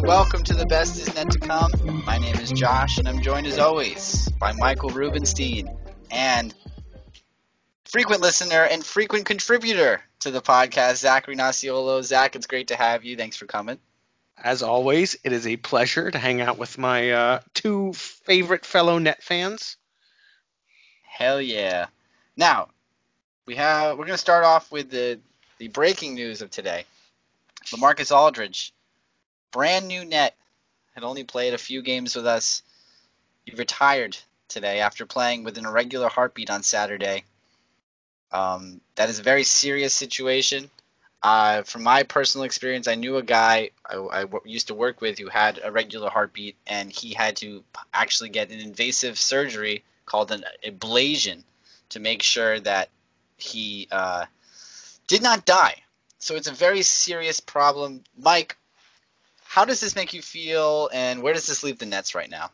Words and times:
and 0.00 0.08
welcome 0.08 0.42
to 0.42 0.54
the 0.54 0.66
best 0.66 0.98
is 0.98 1.14
yet 1.14 1.30
to 1.30 1.38
come. 1.38 1.70
My 2.06 2.16
name 2.16 2.36
is 2.36 2.50
Josh, 2.50 2.98
and 2.98 3.08
I'm 3.08 3.20
joined 3.20 3.46
as 3.46 3.58
always 3.58 4.28
by 4.38 4.52
Michael 4.52 4.88
Rubenstein 4.90 5.68
and 6.10 6.54
frequent 7.84 8.22
listener 8.22 8.64
and 8.64 8.84
frequent 8.84 9.26
contributor 9.26 10.00
to 10.20 10.30
the 10.30 10.40
podcast, 10.40 10.96
Zachary 10.96 11.36
Nocciolo. 11.36 12.02
Zach, 12.02 12.34
it's 12.34 12.46
great 12.46 12.68
to 12.68 12.76
have 12.76 13.04
you. 13.04 13.16
Thanks 13.16 13.36
for 13.36 13.46
coming. 13.46 13.78
As 14.42 14.62
always, 14.62 15.16
it 15.22 15.32
is 15.32 15.46
a 15.46 15.56
pleasure 15.56 16.10
to 16.10 16.18
hang 16.18 16.40
out 16.40 16.56
with 16.56 16.78
my 16.78 17.10
uh, 17.10 17.40
two 17.52 17.92
favorite 17.92 18.64
fellow 18.64 18.98
net 18.98 19.22
fans. 19.22 19.76
Hell 21.02 21.42
yeah! 21.42 21.86
Now, 22.36 22.68
we 23.44 23.56
have 23.56 23.98
we're 23.98 24.06
gonna 24.06 24.18
start 24.18 24.44
off 24.44 24.72
with 24.72 24.90
the 24.90 25.20
the 25.58 25.68
breaking 25.68 26.14
news 26.14 26.40
of 26.40 26.50
today. 26.50 26.84
LaMarcus 27.66 28.16
Aldridge, 28.16 28.72
brand 29.50 29.88
new 29.88 30.04
net, 30.04 30.36
had 30.94 31.04
only 31.04 31.24
played 31.24 31.54
a 31.54 31.58
few 31.58 31.82
games 31.82 32.16
with 32.16 32.26
us. 32.26 32.62
He 33.44 33.54
retired 33.54 34.16
today 34.48 34.80
after 34.80 35.06
playing 35.06 35.44
with 35.44 35.58
an 35.58 35.66
irregular 35.66 36.08
heartbeat 36.08 36.50
on 36.50 36.62
Saturday. 36.62 37.24
Um, 38.32 38.80
that 38.96 39.08
is 39.08 39.18
a 39.18 39.24
very 39.24 39.44
serious 39.44 39.94
situation. 39.94 40.70
Uh, 41.22 41.62
from 41.62 41.82
my 41.82 42.02
personal 42.02 42.44
experience, 42.44 42.88
I 42.88 42.94
knew 42.94 43.16
a 43.16 43.22
guy 43.22 43.70
I, 43.84 43.96
I 43.96 44.20
w- 44.22 44.42
used 44.44 44.68
to 44.68 44.74
work 44.74 45.00
with 45.00 45.18
who 45.18 45.28
had 45.28 45.60
a 45.62 45.70
regular 45.70 46.08
heartbeat, 46.08 46.56
and 46.66 46.90
he 46.90 47.12
had 47.12 47.36
to 47.36 47.62
actually 47.92 48.30
get 48.30 48.50
an 48.50 48.60
invasive 48.60 49.18
surgery 49.18 49.84
called 50.06 50.32
an 50.32 50.44
ablation 50.64 51.42
to 51.90 52.00
make 52.00 52.22
sure 52.22 52.58
that 52.60 52.88
he 53.36 53.86
uh, 53.90 54.24
did 55.08 55.22
not 55.22 55.44
die. 55.44 55.82
So 56.18 56.36
it's 56.36 56.48
a 56.48 56.52
very 56.52 56.82
serious 56.82 57.40
problem. 57.40 58.02
Mike, 58.16 58.56
how 59.50 59.64
does 59.64 59.80
this 59.80 59.96
make 59.96 60.14
you 60.14 60.22
feel, 60.22 60.88
and 60.92 61.20
where 61.20 61.34
does 61.34 61.48
this 61.48 61.64
leave 61.64 61.76
the 61.76 61.84
Nets 61.84 62.14
right 62.14 62.30
now? 62.30 62.52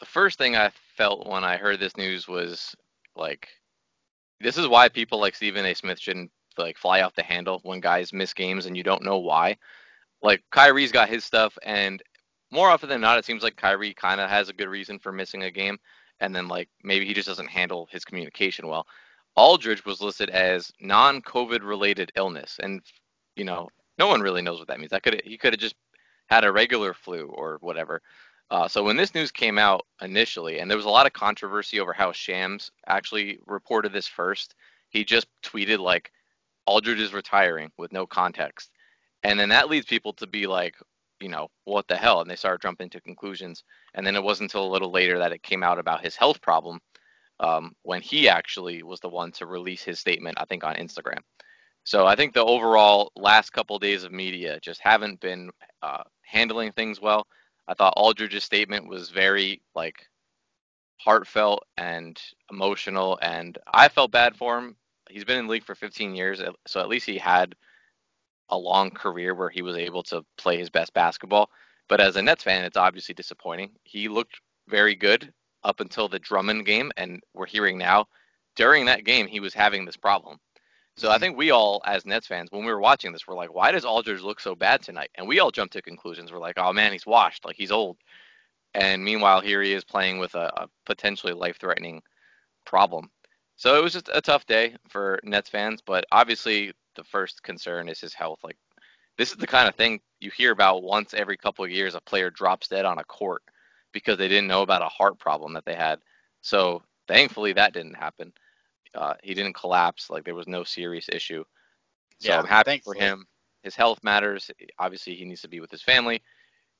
The 0.00 0.06
first 0.06 0.36
thing 0.36 0.56
I 0.56 0.72
felt 0.96 1.28
when 1.28 1.44
I 1.44 1.56
heard 1.56 1.78
this 1.78 1.96
news 1.96 2.26
was 2.26 2.74
like, 3.14 3.46
this 4.40 4.58
is 4.58 4.66
why 4.66 4.88
people 4.88 5.20
like 5.20 5.36
Stephen 5.36 5.64
A. 5.64 5.74
Smith 5.74 6.00
shouldn't 6.00 6.32
like 6.58 6.76
fly 6.76 7.02
off 7.02 7.14
the 7.14 7.22
handle 7.22 7.60
when 7.62 7.78
guys 7.78 8.12
miss 8.12 8.34
games 8.34 8.66
and 8.66 8.76
you 8.76 8.82
don't 8.82 9.04
know 9.04 9.18
why. 9.18 9.56
Like 10.20 10.42
Kyrie's 10.50 10.90
got 10.90 11.08
his 11.08 11.24
stuff, 11.24 11.56
and 11.62 12.02
more 12.50 12.68
often 12.68 12.88
than 12.88 13.00
not, 13.00 13.18
it 13.18 13.24
seems 13.24 13.44
like 13.44 13.54
Kyrie 13.54 13.94
kind 13.94 14.20
of 14.20 14.28
has 14.28 14.48
a 14.48 14.54
good 14.54 14.68
reason 14.68 14.98
for 14.98 15.12
missing 15.12 15.44
a 15.44 15.52
game, 15.52 15.78
and 16.18 16.34
then 16.34 16.48
like 16.48 16.68
maybe 16.82 17.06
he 17.06 17.14
just 17.14 17.28
doesn't 17.28 17.48
handle 17.48 17.88
his 17.92 18.04
communication 18.04 18.66
well. 18.66 18.88
Aldridge 19.36 19.84
was 19.84 20.00
listed 20.00 20.30
as 20.30 20.72
non-COVID 20.80 21.62
related 21.62 22.10
illness, 22.16 22.58
and 22.60 22.82
you 23.36 23.44
know 23.44 23.68
no 23.98 24.08
one 24.08 24.20
really 24.20 24.42
knows 24.42 24.58
what 24.58 24.66
that 24.66 24.80
means. 24.80 24.90
That 24.90 25.04
could 25.04 25.22
he 25.24 25.38
could 25.38 25.52
have 25.52 25.60
just 25.60 25.76
had 26.32 26.44
a 26.44 26.52
regular 26.52 26.94
flu 26.94 27.26
or 27.26 27.58
whatever. 27.60 28.00
Uh, 28.50 28.66
so 28.66 28.82
when 28.82 28.96
this 28.96 29.14
news 29.14 29.30
came 29.30 29.58
out 29.58 29.86
initially, 30.00 30.58
and 30.58 30.70
there 30.70 30.76
was 30.76 30.86
a 30.86 30.90
lot 30.90 31.06
of 31.06 31.12
controversy 31.12 31.78
over 31.78 31.92
how 31.92 32.10
Shams 32.12 32.70
actually 32.86 33.38
reported 33.46 33.92
this 33.92 34.06
first, 34.06 34.54
he 34.88 35.04
just 35.04 35.26
tweeted 35.42 35.78
like 35.78 36.10
Aldridge 36.66 37.00
is 37.00 37.12
retiring 37.12 37.70
with 37.78 37.92
no 37.92 38.06
context, 38.06 38.70
and 39.22 39.38
then 39.38 39.50
that 39.50 39.68
leads 39.68 39.86
people 39.86 40.12
to 40.14 40.26
be 40.26 40.46
like, 40.46 40.76
you 41.20 41.28
know, 41.28 41.48
what 41.64 41.86
the 41.86 41.96
hell? 41.96 42.20
And 42.20 42.30
they 42.30 42.36
started 42.36 42.62
jumping 42.62 42.90
to 42.90 43.00
conclusions. 43.00 43.62
And 43.94 44.04
then 44.04 44.16
it 44.16 44.22
wasn't 44.22 44.50
until 44.50 44.66
a 44.66 44.72
little 44.72 44.90
later 44.90 45.18
that 45.18 45.32
it 45.32 45.42
came 45.42 45.62
out 45.62 45.78
about 45.78 46.02
his 46.02 46.16
health 46.16 46.40
problem 46.40 46.80
um, 47.40 47.74
when 47.82 48.02
he 48.02 48.28
actually 48.28 48.82
was 48.82 49.00
the 49.00 49.08
one 49.08 49.30
to 49.32 49.46
release 49.46 49.82
his 49.82 50.00
statement, 50.00 50.38
I 50.40 50.44
think 50.46 50.64
on 50.64 50.74
Instagram. 50.74 51.20
So 51.84 52.06
I 52.06 52.14
think 52.14 52.32
the 52.32 52.44
overall 52.44 53.10
last 53.16 53.50
couple 53.50 53.76
of 53.76 53.82
days 53.82 54.04
of 54.04 54.12
media 54.12 54.60
just 54.60 54.80
haven't 54.80 55.20
been 55.20 55.50
uh, 55.82 56.04
handling 56.22 56.72
things 56.72 57.00
well. 57.00 57.26
I 57.66 57.74
thought 57.74 57.94
Aldridge's 57.96 58.44
statement 58.44 58.88
was 58.88 59.10
very 59.10 59.62
like 59.74 60.06
heartfelt 60.98 61.64
and 61.76 62.20
emotional, 62.50 63.18
and 63.22 63.58
I 63.72 63.88
felt 63.88 64.12
bad 64.12 64.36
for 64.36 64.58
him. 64.58 64.76
He's 65.10 65.24
been 65.24 65.38
in 65.38 65.46
the 65.46 65.52
league 65.52 65.64
for 65.64 65.74
15 65.74 66.14
years, 66.14 66.40
so 66.66 66.80
at 66.80 66.88
least 66.88 67.06
he 67.06 67.18
had 67.18 67.54
a 68.48 68.56
long 68.56 68.90
career 68.90 69.34
where 69.34 69.50
he 69.50 69.62
was 69.62 69.76
able 69.76 70.02
to 70.04 70.24
play 70.38 70.58
his 70.58 70.70
best 70.70 70.92
basketball. 70.94 71.50
But 71.88 72.00
as 72.00 72.16
a 72.16 72.22
Nets 72.22 72.44
fan, 72.44 72.64
it's 72.64 72.76
obviously 72.76 73.14
disappointing. 73.14 73.72
He 73.82 74.08
looked 74.08 74.40
very 74.68 74.94
good 74.94 75.32
up 75.64 75.80
until 75.80 76.08
the 76.08 76.18
Drummond 76.18 76.66
game, 76.66 76.92
and 76.96 77.20
we're 77.34 77.46
hearing 77.46 77.78
now 77.78 78.06
during 78.56 78.84
that 78.86 79.04
game 79.04 79.26
he 79.26 79.40
was 79.40 79.54
having 79.54 79.84
this 79.84 79.96
problem. 79.96 80.38
So 80.96 81.10
I 81.10 81.18
think 81.18 81.36
we 81.36 81.50
all, 81.50 81.80
as 81.86 82.04
Nets 82.04 82.26
fans, 82.26 82.50
when 82.52 82.64
we 82.64 82.72
were 82.72 82.80
watching 82.80 83.12
this, 83.12 83.26
we're 83.26 83.34
like, 83.34 83.54
why 83.54 83.72
does 83.72 83.84
Aldridge 83.84 84.20
look 84.20 84.40
so 84.40 84.54
bad 84.54 84.82
tonight? 84.82 85.10
And 85.14 85.26
we 85.26 85.40
all 85.40 85.50
jumped 85.50 85.72
to 85.72 85.82
conclusions. 85.82 86.30
We're 86.30 86.38
like, 86.38 86.58
oh 86.58 86.72
man, 86.72 86.92
he's 86.92 87.06
washed, 87.06 87.44
like 87.44 87.56
he's 87.56 87.72
old. 87.72 87.96
And 88.74 89.02
meanwhile, 89.02 89.40
here 89.40 89.62
he 89.62 89.72
is 89.72 89.84
playing 89.84 90.18
with 90.18 90.34
a, 90.34 90.50
a 90.56 90.68
potentially 90.86 91.32
life-threatening 91.32 92.02
problem. 92.64 93.10
So 93.56 93.76
it 93.76 93.82
was 93.82 93.92
just 93.92 94.10
a 94.12 94.20
tough 94.20 94.46
day 94.46 94.76
for 94.88 95.20
Nets 95.24 95.48
fans, 95.48 95.80
but 95.84 96.04
obviously 96.12 96.72
the 96.94 97.04
first 97.04 97.42
concern 97.42 97.88
is 97.88 98.00
his 98.00 98.14
health. 98.14 98.40
Like 98.42 98.56
this 99.18 99.30
is 99.30 99.36
the 99.36 99.46
kind 99.46 99.68
of 99.68 99.74
thing 99.74 100.00
you 100.20 100.30
hear 100.30 100.52
about 100.52 100.82
once 100.82 101.14
every 101.14 101.36
couple 101.36 101.64
of 101.64 101.70
years. 101.70 101.94
A 101.94 102.00
player 102.00 102.30
drops 102.30 102.68
dead 102.68 102.84
on 102.84 102.98
a 102.98 103.04
court 103.04 103.42
because 103.92 104.18
they 104.18 104.28
didn't 104.28 104.48
know 104.48 104.62
about 104.62 104.82
a 104.82 104.88
heart 104.88 105.18
problem 105.18 105.54
that 105.54 105.64
they 105.64 105.74
had. 105.74 106.00
So 106.40 106.82
thankfully 107.08 107.52
that 107.54 107.72
didn't 107.72 107.94
happen. 107.94 108.32
Uh, 108.94 109.14
he 109.22 109.34
didn't 109.34 109.54
collapse. 109.54 110.10
Like 110.10 110.24
there 110.24 110.34
was 110.34 110.46
no 110.48 110.64
serious 110.64 111.08
issue. 111.10 111.44
So 112.20 112.28
Yeah, 112.28 112.38
I'm 112.38 112.46
happy 112.46 112.70
thankfully. 112.72 112.98
for 112.98 113.04
him. 113.04 113.26
His 113.62 113.74
health 113.76 114.00
matters. 114.02 114.50
Obviously, 114.78 115.14
he 115.14 115.24
needs 115.24 115.40
to 115.42 115.48
be 115.48 115.60
with 115.60 115.70
his 115.70 115.82
family. 115.82 116.22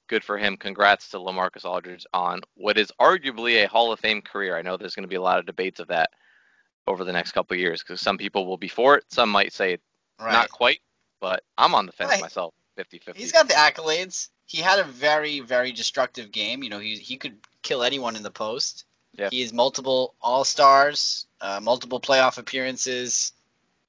Good 0.08 0.24
for 0.24 0.36
him. 0.36 0.56
Congrats 0.56 1.08
to 1.10 1.18
LaMarcus 1.18 1.64
Aldridge 1.64 2.04
on 2.12 2.40
what 2.54 2.76
is 2.76 2.90
arguably 3.00 3.64
a 3.64 3.68
Hall 3.68 3.92
of 3.92 4.00
Fame 4.00 4.20
career. 4.20 4.56
I 4.56 4.62
know 4.62 4.76
there's 4.76 4.94
going 4.94 5.04
to 5.04 5.08
be 5.08 5.16
a 5.16 5.22
lot 5.22 5.38
of 5.38 5.46
debates 5.46 5.80
of 5.80 5.88
that 5.88 6.10
over 6.88 7.04
the 7.04 7.12
next 7.12 7.32
couple 7.32 7.54
of 7.54 7.60
years 7.60 7.82
because 7.82 8.00
some 8.00 8.18
people 8.18 8.46
will 8.46 8.56
be 8.56 8.68
for 8.68 8.96
it. 8.96 9.04
Some 9.08 9.30
might 9.30 9.52
say 9.52 9.78
Right. 10.18 10.32
not 10.32 10.50
quite, 10.50 10.80
but 11.20 11.44
I'm 11.56 11.74
on 11.74 11.86
the 11.86 11.92
fence 11.92 12.10
Right. 12.10 12.20
myself, 12.20 12.52
50-50. 12.76 13.16
He's 13.16 13.32
got 13.32 13.48
the 13.48 13.54
accolades. 13.54 14.28
He 14.46 14.58
had 14.58 14.80
a 14.80 14.84
very, 14.84 15.40
very 15.40 15.72
destructive 15.72 16.30
game. 16.32 16.62
You 16.62 16.70
know, 16.70 16.78
he 16.80 16.96
he 16.96 17.16
could 17.16 17.38
kill 17.62 17.82
anyone 17.84 18.16
in 18.16 18.22
the 18.22 18.30
post. 18.30 18.84
Yeah. 19.16 19.28
He 19.30 19.42
has 19.42 19.52
multiple 19.52 20.14
All 20.20 20.44
Stars, 20.44 21.26
uh, 21.40 21.60
multiple 21.62 22.00
playoff 22.00 22.38
appearances. 22.38 23.32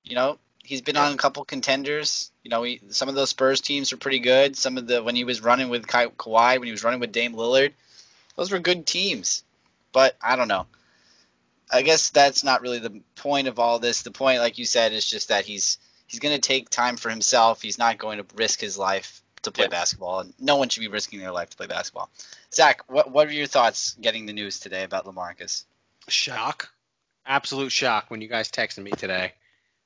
You 0.04 0.16
know, 0.16 0.38
he's 0.64 0.82
been 0.82 0.96
Yeah. 0.96 1.06
on 1.06 1.14
a 1.14 1.18
couple 1.18 1.46
contenders. 1.46 2.32
You 2.44 2.50
know, 2.50 2.64
he, 2.64 2.82
some 2.90 3.08
of 3.10 3.16
those 3.16 3.30
Spurs 3.30 3.62
teams 3.62 3.92
were 3.92 3.98
pretty 3.98 4.20
good. 4.20 4.58
Some 4.58 4.78
of 4.78 4.86
the 4.88 5.02
when 5.02 5.16
he 5.16 5.24
was 5.24 5.42
running 5.42 5.70
with 5.70 5.88
Ka- 5.88 6.08
Kawhi, 6.18 6.60
when 6.60 6.66
he 6.68 6.72
was 6.72 6.84
running 6.84 7.00
with 7.00 7.12
Dame 7.14 7.34
Lillard, 7.34 7.72
those 8.36 8.52
were 8.52 8.60
good 8.60 8.86
teams. 8.86 9.44
But 9.94 10.18
I 10.22 10.36
don't 10.36 10.48
know. 10.50 10.66
I 11.72 11.82
guess 11.82 12.10
that's 12.10 12.44
not 12.44 12.62
really 12.62 12.80
the 12.80 13.02
point 13.16 13.48
of 13.48 13.60
all 13.60 13.80
this. 13.80 14.02
The 14.02 14.12
point, 14.12 14.40
like 14.40 14.58
you 14.58 14.66
said, 14.66 14.92
is 14.94 15.06
just 15.10 15.30
that 15.30 15.46
he's 15.46 15.78
he's 16.08 16.20
going 16.20 16.36
to 16.36 16.42
take 16.42 16.70
time 16.70 16.98
for 16.98 17.10
himself. 17.10 17.62
He's 17.62 17.78
not 17.78 17.98
going 17.98 18.18
to 18.20 18.26
risk 18.36 18.60
his 18.60 18.78
life 18.78 19.22
to 19.44 19.52
play 19.52 19.66
Yeah. 19.66 19.70
basketball, 19.70 20.20
and 20.20 20.34
no 20.40 20.58
one 20.58 20.70
should 20.70 20.82
be 20.82 20.88
risking 20.88 21.20
their 21.20 21.32
life 21.32 21.50
to 21.52 21.58
play 21.58 21.68
basketball. 21.68 22.10
Zach, 22.54 22.82
what 22.88 23.12
what 23.12 23.28
are 23.28 23.34
your 23.34 23.48
thoughts 23.48 23.96
getting 24.00 24.26
the 24.26 24.34
news 24.34 24.60
today 24.60 24.84
about 24.84 25.06
Lamarcus? 25.06 25.66
Shock, 26.08 26.70
absolute 27.26 27.72
shock 27.72 28.06
when 28.10 28.22
you 28.22 28.28
guys 28.28 28.52
texted 28.52 28.84
me 28.84 28.92
today, 28.92 29.34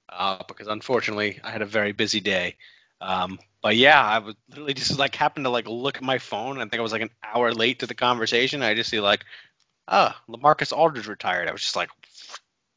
uh, 0.09 0.43
because 0.47 0.67
unfortunately 0.67 1.39
I 1.43 1.51
had 1.51 1.61
a 1.61 1.65
very 1.65 1.93
busy 1.93 2.19
day. 2.19 2.55
Um, 2.99 3.39
but 3.61 3.75
yeah, 3.75 4.01
I 4.01 4.19
was 4.19 4.35
literally 4.49 4.73
just 4.73 4.97
like 4.97 5.15
happened 5.15 5.45
to 5.45 5.49
like 5.49 5.67
look 5.67 5.97
at 5.97 6.03
my 6.03 6.17
phone. 6.17 6.57
I 6.57 6.61
think 6.61 6.75
I 6.75 6.81
was 6.81 6.91
like 6.91 7.01
an 7.01 7.11
hour 7.23 7.51
late 7.53 7.79
to 7.79 7.87
the 7.87 7.95
conversation. 7.95 8.63
I 8.63 8.73
just 8.73 8.89
see 8.89 8.99
like, 8.99 9.23
oh, 9.87 10.13
Lamarcus 10.29 10.75
Aldridge 10.75 11.07
retired. 11.07 11.47
I 11.47 11.51
was 11.51 11.61
just 11.61 11.75
like, 11.75 11.89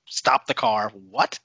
stop 0.07 0.47
the 0.47 0.55
car. 0.55 0.91
What? 0.91 1.39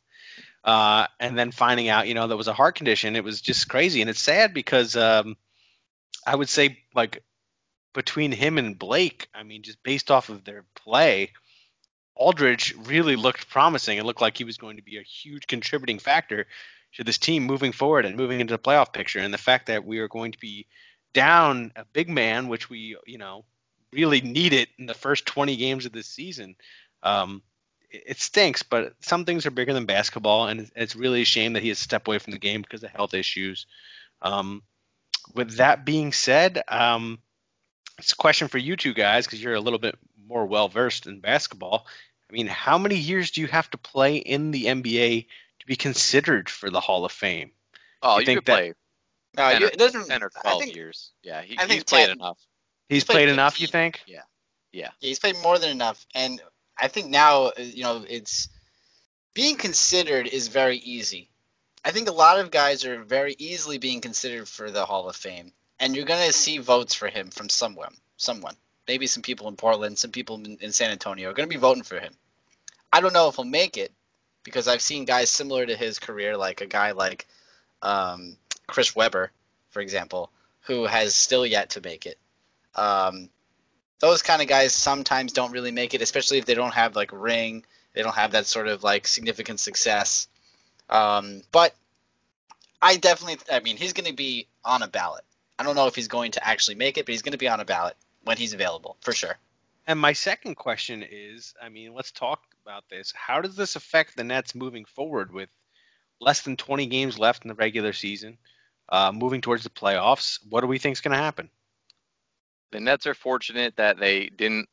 Uh, 0.64 1.08
and 1.20 1.38
then 1.38 1.52
finding 1.52 1.90
out, 1.90 2.08
you 2.08 2.16
know, 2.16 2.28
that 2.28 2.38
was 2.38 2.48
a 2.48 2.54
heart 2.54 2.76
condition. 2.76 3.16
It 3.16 3.24
was 3.24 3.40
just 3.40 3.70
crazy, 3.70 4.02
and 4.02 4.10
it's 4.10 4.22
sad 4.22 4.54
because 4.54 4.96
um, 4.96 5.38
I 6.26 6.36
would 6.36 6.50
say 6.50 6.80
like 6.96 7.24
between 7.96 8.32
him 8.32 8.60
and 8.60 8.78
Blake, 8.78 9.28
I 9.34 9.42
mean, 9.42 9.64
just 9.64 9.82
based 9.82 10.12
off 10.12 10.30
of 10.30 10.44
their 10.44 10.66
play, 10.76 11.32
Aldridge 12.14 12.76
really 12.86 13.16
looked 13.16 13.50
promising. 13.50 13.98
It 13.98 14.06
looked 14.06 14.22
like 14.22 14.38
he 14.38 14.44
was 14.44 14.58
going 14.58 14.76
to 14.76 14.84
be 14.84 14.98
a 14.98 15.04
huge 15.04 15.48
contributing 15.48 15.98
factor 16.00 16.46
to 16.94 17.04
this 17.04 17.18
team 17.18 17.44
moving 17.44 17.72
forward 17.72 18.06
and 18.06 18.16
moving 18.16 18.40
into 18.40 18.54
the 18.54 18.60
playoff 18.60 18.94
picture. 18.94 19.20
And 19.20 19.34
the 19.34 19.40
fact 19.40 19.68
that 19.68 19.86
we 19.86 20.00
are 20.00 20.08
going 20.08 20.34
to 20.34 20.40
be 20.40 20.68
down 21.14 21.72
a 21.76 21.86
big 21.86 22.10
man, 22.10 22.48
which 22.48 22.70
we, 22.70 22.98
you 23.06 23.18
know, 23.18 23.46
really 23.92 24.22
need 24.22 24.54
it 24.54 24.70
in 24.78 24.86
the 24.86 24.94
first 24.94 25.26
20 25.26 25.56
games 25.56 25.86
of 25.86 25.92
this 25.92 26.08
season, 26.08 26.56
um, 27.04 27.42
it, 27.90 28.20
stinks. 28.20 28.64
But 28.64 28.94
some 29.02 29.26
things 29.26 29.46
are 29.46 29.52
bigger 29.52 29.74
than 29.74 29.86
basketball, 29.86 30.48
and 30.48 30.60
it's- 30.60 30.74
it's 30.76 30.96
really 30.96 31.22
a 31.22 31.26
shame 31.26 31.54
that 31.54 31.64
he 31.64 31.70
has 31.70 31.80
stepped 31.80 32.08
away 32.08 32.20
from 32.20 32.32
the 32.32 32.40
game 32.40 32.62
because 32.62 32.84
of 32.84 32.92
health 32.92 33.14
issues. 33.14 33.66
Um, 34.22 34.64
with 35.34 35.58
that 35.58 35.86
being 35.86 36.12
said, 36.12 36.62
um, 36.68 37.20
it's 37.98 38.12
a 38.12 38.16
question 38.16 38.48
for 38.48 38.58
you 38.58 38.76
two 38.76 38.94
guys 38.94 39.26
because 39.26 39.42
you're 39.42 39.54
a 39.56 39.60
little 39.62 39.80
bit 39.80 39.98
more 40.28 40.46
well 40.46 40.68
versed 40.68 41.08
in 41.08 41.20
basketball. 41.20 41.86
I 42.30 42.34
mean, 42.34 42.48
how 42.48 42.78
many 42.78 42.96
years 42.96 43.32
do 43.32 43.42
you 43.42 43.48
have 43.48 43.70
to 43.72 43.78
play 43.78 44.18
in 44.18 44.52
the 44.52 44.66
NBA 44.66 45.28
to 45.60 45.66
be 45.68 45.76
considered 45.76 46.50
for 46.50 46.70
the 46.70 46.80
Hall 46.80 47.06
of 47.06 47.12
Fame? 47.12 47.52
Oh, 48.02 48.16
You 48.16 48.20
you, 48.22 48.26
think 48.26 48.38
could 48.40 48.46
that- 48.48 48.58
play 48.58 48.74
No, 49.38 49.50
10 49.52 49.62
you, 49.62 49.68
or- 49.68 49.70
it 49.70 49.78
doesn't. 49.78 50.08
ten 50.08 50.24
or 50.24 50.30
twelve 50.30 50.62
think 50.64 50.76
years. 50.76 51.12
Yeah, 51.24 51.42
he, 51.42 51.56
he's 51.68 51.84
played 51.84 52.08
10. 52.08 52.12
enough. 52.18 52.38
He's 52.90 53.04
played 53.04 53.16
played 53.16 53.30
enough, 53.30 53.60
you 53.62 53.68
think? 53.68 54.02
Yeah. 54.08 54.22
Yeah, 54.72 54.82
Yeah. 54.82 54.90
he's 55.08 55.20
played 55.20 55.38
more 55.42 55.58
than 55.60 55.70
enough, 55.72 56.06
and 56.16 56.42
I 56.78 56.88
think 56.90 57.10
now 57.10 57.46
uh, 57.46 57.54
you 57.58 57.84
know 57.84 58.06
it's 58.08 58.50
being 59.34 59.56
considered 59.58 60.28
is 60.28 60.48
very 60.50 60.78
easy. 60.78 61.30
I 61.84 61.92
think 61.92 62.08
a 62.10 62.12
lot 62.14 62.40
of 62.40 62.50
guys 62.52 62.84
are 62.86 63.04
very 63.04 63.36
easily 63.38 63.78
being 63.78 64.02
considered 64.02 64.48
for 64.50 64.72
the 64.72 64.86
Hall 64.86 65.08
of 65.10 65.16
Fame, 65.16 65.52
and 65.80 65.96
you're 65.96 66.06
gonna 66.06 66.32
see 66.32 66.58
votes 66.58 66.94
for 66.94 67.08
him 67.08 67.30
from 67.30 67.50
someone, 67.50 67.94
someone. 68.18 68.56
Maybe 68.88 69.08
some 69.08 69.24
people 69.24 69.48
in 69.48 69.56
Portland, 69.56 69.98
some 69.98 70.12
people 70.12 70.38
in, 70.38 70.58
in 70.62 70.72
San 70.72 70.92
Antonio 70.92 71.30
are 71.30 71.34
gonna 71.34 71.48
be 71.48 71.58
voting 71.58 71.84
for 71.84 72.00
him. 72.00 72.14
I 72.92 73.02
don't 73.02 73.14
know 73.14 73.28
if 73.28 73.36
he'll 73.36 73.46
make 73.46 73.78
it 73.78 73.92
because 74.44 74.68
I've 74.68 74.82
seen 74.82 75.06
guys 75.06 75.30
similar 75.30 75.66
to 75.66 75.76
his 75.76 76.00
career, 76.00 76.38
like 76.38 76.62
a 76.62 76.66
guy 76.66 76.92
like 76.92 77.28
um, 77.82 78.38
Chris 78.68 78.96
Webber, 78.96 79.32
for 79.70 79.82
example, 79.82 80.32
who 80.62 80.86
has 80.86 81.16
still 81.16 81.46
yet 81.46 81.72
to 81.72 81.82
make 81.82 82.06
it. 82.06 82.18
Um, 82.76 83.30
those 84.00 84.22
kind 84.22 84.42
of 84.42 84.48
guys 84.48 84.74
sometimes 84.74 85.34
don't 85.34 85.52
really 85.52 85.72
make 85.72 85.94
it, 85.94 86.02
especially 86.02 86.38
if 86.38 86.46
they 86.46 86.54
don't 86.54 86.74
have 86.74 86.96
like 86.96 87.10
ring, 87.12 87.66
they 87.94 88.04
don't 88.04 88.16
have 88.16 88.32
that 88.32 88.46
sort 88.46 88.68
of 88.68 88.84
like 88.84 89.08
significant 89.08 89.60
success. 89.60 90.28
Um, 90.90 91.42
but 91.52 91.74
I 92.82 92.98
definitely, 92.98 93.40
I 93.52 93.62
mean, 93.62 93.78
he's 93.78 93.94
going 93.94 94.10
to 94.10 94.16
be 94.16 94.48
on 94.64 94.84
a 94.84 94.88
ballot. 94.88 95.24
I 95.58 95.64
don't 95.64 95.76
know 95.76 95.88
if 95.88 95.96
he's 95.96 96.08
going 96.08 96.32
to 96.32 96.46
actually 96.46 96.76
make 96.76 96.98
it, 96.98 97.06
but 97.06 97.14
he's 97.14 97.22
going 97.22 97.32
to 97.32 97.38
be 97.38 97.48
on 97.48 97.60
a 97.60 97.66
ballot 97.66 97.96
when 98.24 98.38
he's 98.38 98.54
available 98.54 98.98
for 99.02 99.14
sure. 99.14 99.38
And 99.88 100.00
my 100.00 100.14
second 100.14 100.56
question 100.56 101.06
is, 101.10 101.54
I 101.62 101.70
mean, 101.70 101.94
let's 101.94 102.12
talk 102.12 102.42
about 102.64 102.84
this. 102.90 103.14
How 103.16 103.42
does 103.42 103.56
this 103.56 103.76
affect 103.76 104.18
the 104.18 104.24
Nets 104.24 104.56
moving 104.56 104.86
forward 104.86 105.32
with 105.32 105.50
less 106.20 106.42
than 106.42 106.58
20 106.58 106.88
games 106.88 107.20
left 107.20 107.46
in 107.46 107.50
the 107.50 107.56
regular 107.56 107.94
season, 107.94 108.38
uh, 108.90 109.12
moving 109.12 109.42
towards 109.42 109.64
the 109.64 109.70
playoffs? 109.70 110.40
What 110.50 110.62
do 110.62 110.68
we 110.68 110.80
think 110.80 110.94
is 110.94 111.02
going 111.02 111.16
to 111.16 111.24
happen? 111.24 111.50
The 112.72 112.80
Nets 112.80 113.06
are 113.06 113.14
fortunate 113.14 113.76
that 113.78 114.00
they 114.00 114.28
didn't 114.28 114.68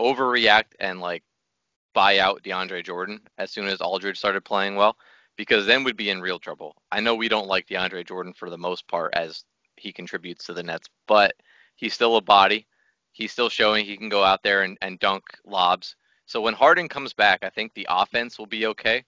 overreact 0.00 0.74
and 0.78 1.00
like 1.00 1.24
buy 1.92 2.18
out 2.18 2.42
DeAndre 2.42 2.84
Jordan 2.84 3.20
as 3.36 3.50
soon 3.50 3.66
as 3.66 3.80
Aldridge 3.80 4.18
started 4.18 4.44
playing 4.44 4.76
well, 4.76 4.96
because 5.36 5.66
then 5.66 5.84
we'd 5.84 5.96
be 5.96 6.10
in 6.10 6.20
real 6.20 6.38
trouble. 6.38 6.76
I 6.90 7.00
know 7.00 7.16
we 7.16 7.28
don't 7.28 7.48
like 7.48 7.66
DeAndre 7.66 8.06
Jordan 8.06 8.34
for 8.34 8.50
the 8.50 8.58
most 8.58 8.86
part 8.86 9.14
as 9.14 9.44
he 9.76 9.92
contributes 9.92 10.44
to 10.46 10.54
the 10.54 10.62
Nets, 10.62 10.88
but 11.06 11.34
he's 11.76 11.94
still 11.94 12.16
a 12.16 12.20
body. 12.20 12.66
He's 13.12 13.32
still 13.32 13.48
showing 13.48 13.84
he 13.84 13.96
can 13.96 14.08
go 14.08 14.24
out 14.24 14.42
there 14.42 14.62
and, 14.62 14.76
and 14.82 14.98
dunk 14.98 15.24
lobs. 15.44 15.96
So 16.26 16.40
when 16.40 16.54
Harden 16.54 16.88
comes 16.88 17.12
back, 17.12 17.44
I 17.44 17.50
think 17.50 17.74
the 17.74 17.86
offense 17.88 18.38
will 18.38 18.46
be 18.46 18.66
okay. 18.66 19.04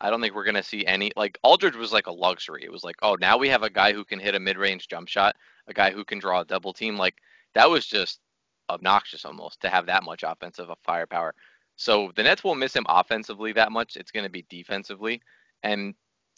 I 0.00 0.10
don't 0.10 0.20
think 0.20 0.34
we're 0.34 0.44
gonna 0.44 0.62
see 0.62 0.84
any 0.86 1.12
like 1.16 1.38
Aldridge 1.42 1.76
was 1.76 1.92
like 1.92 2.08
a 2.08 2.12
luxury. 2.12 2.62
It 2.64 2.72
was 2.72 2.84
like, 2.84 2.96
oh, 3.02 3.16
now 3.20 3.38
we 3.38 3.48
have 3.48 3.62
a 3.62 3.70
guy 3.70 3.92
who 3.92 4.04
can 4.04 4.18
hit 4.18 4.34
a 4.34 4.40
mid-range 4.40 4.88
jump 4.88 5.08
shot, 5.08 5.36
a 5.66 5.74
guy 5.74 5.90
who 5.90 6.04
can 6.04 6.18
draw 6.18 6.40
a 6.40 6.44
double 6.44 6.72
team. 6.72 6.96
Like 6.96 7.16
that 7.54 7.70
was 7.70 7.86
just 7.86 8.20
obnoxious 8.70 9.24
almost 9.24 9.60
to 9.60 9.68
have 9.68 9.86
that 9.86 10.04
much 10.04 10.24
offensive 10.26 10.68
firepower. 10.82 11.34
So 11.76 12.12
the 12.16 12.22
Nets 12.22 12.44
won't 12.44 12.60
miss 12.60 12.74
him 12.74 12.86
offensively 12.88 13.52
that 13.52 13.72
much. 13.72 13.96
It's 13.96 14.10
going 14.10 14.24
to 14.24 14.30
be 14.30 14.46
defensively, 14.48 15.20
and 15.62 15.94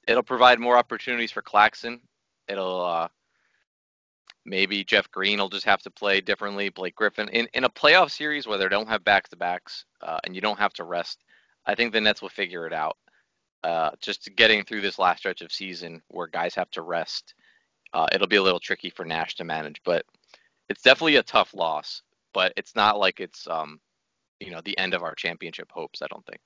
it'll 0.08 0.22
provide 0.22 0.58
more 0.58 0.78
opportunities 0.78 1.30
for 1.30 1.42
Claxton. 1.42 2.00
It'll 2.48 2.84
uh, 2.84 3.08
maybe 4.46 4.84
Jeff 4.84 5.10
Green 5.10 5.38
will 5.38 5.48
just 5.48 5.66
have 5.66 5.82
to 5.82 5.90
play 5.90 6.20
differently. 6.20 6.68
Blake 6.70 6.94
Griffin 6.94 7.28
in 7.28 7.48
in 7.52 7.64
a 7.64 7.68
playoff 7.68 8.10
series 8.10 8.46
where 8.46 8.58
they 8.58 8.68
don't 8.68 8.88
have 8.88 9.04
back 9.04 9.28
to 9.28 9.36
backs 9.36 9.84
uh, 10.00 10.18
and 10.24 10.34
you 10.34 10.40
don't 10.40 10.58
have 10.58 10.72
to 10.74 10.84
rest. 10.84 11.22
I 11.66 11.74
think 11.74 11.92
the 11.92 12.00
Nets 12.00 12.22
will 12.22 12.28
figure 12.28 12.66
it 12.66 12.72
out. 12.72 12.96
Uh, 13.62 13.90
just 14.00 14.28
getting 14.36 14.64
through 14.64 14.80
this 14.80 14.98
last 14.98 15.18
stretch 15.18 15.42
of 15.42 15.50
season 15.50 16.00
where 16.08 16.28
guys 16.28 16.54
have 16.54 16.70
to 16.70 16.82
rest, 16.82 17.34
uh, 17.92 18.06
it'll 18.12 18.28
be 18.28 18.36
a 18.36 18.42
little 18.42 18.60
tricky 18.60 18.90
for 18.90 19.04
Nash 19.04 19.34
to 19.34 19.44
manage. 19.44 19.80
But 19.84 20.04
it's 20.68 20.82
definitely 20.82 21.16
a 21.16 21.22
tough 21.22 21.52
loss. 21.52 22.02
But 22.32 22.52
it's 22.56 22.76
not 22.76 22.98
like 22.98 23.18
it's 23.18 23.48
um, 23.48 23.80
you 24.40 24.50
know, 24.50 24.60
the 24.64 24.78
end 24.78 24.94
of 24.94 25.02
our 25.02 25.14
championship 25.14 25.70
hopes. 25.72 26.02
I 26.02 26.06
don't 26.06 26.24
think. 26.26 26.40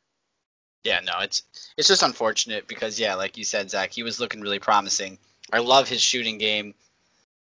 Yeah, 0.85 1.01
no, 1.01 1.13
it's 1.21 1.43
it's 1.77 1.89
just 1.89 2.03
unfortunate 2.03 2.67
because 2.67 2.99
yeah, 2.99 3.15
like 3.15 3.37
you 3.37 3.45
said, 3.45 3.71
Zach, 3.71 3.93
he 3.93 4.03
was 4.03 4.19
looking 4.19 4.41
really 4.41 4.59
promising. 4.59 5.19
I 5.53 5.59
love 5.59 5.89
his 5.89 6.01
shooting 6.01 6.39
game. 6.39 6.75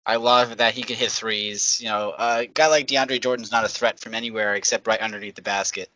I 0.09 0.15
love 0.15 0.57
that 0.57 0.73
he 0.73 0.81
can 0.81 0.95
hit 0.95 1.11
threes. 1.11 1.79
You 1.79 1.89
know, 1.89 2.15
a 2.17 2.47
guy 2.47 2.65
like 2.65 2.87
DeAndre 2.87 3.21
Jordan's 3.21 3.51
not 3.51 3.63
a 3.63 3.69
threat 3.69 3.99
from 3.99 4.15
anywhere 4.15 4.55
except 4.55 4.87
right 4.87 4.99
underneath 4.99 5.35
the 5.35 5.43
basket, 5.43 5.87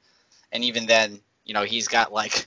and 0.52 0.64
even 0.64 0.86
then, 0.86 1.20
you 1.44 1.56
know, 1.56 1.64
he's 1.64 1.88
got 1.88 2.14
like 2.14 2.46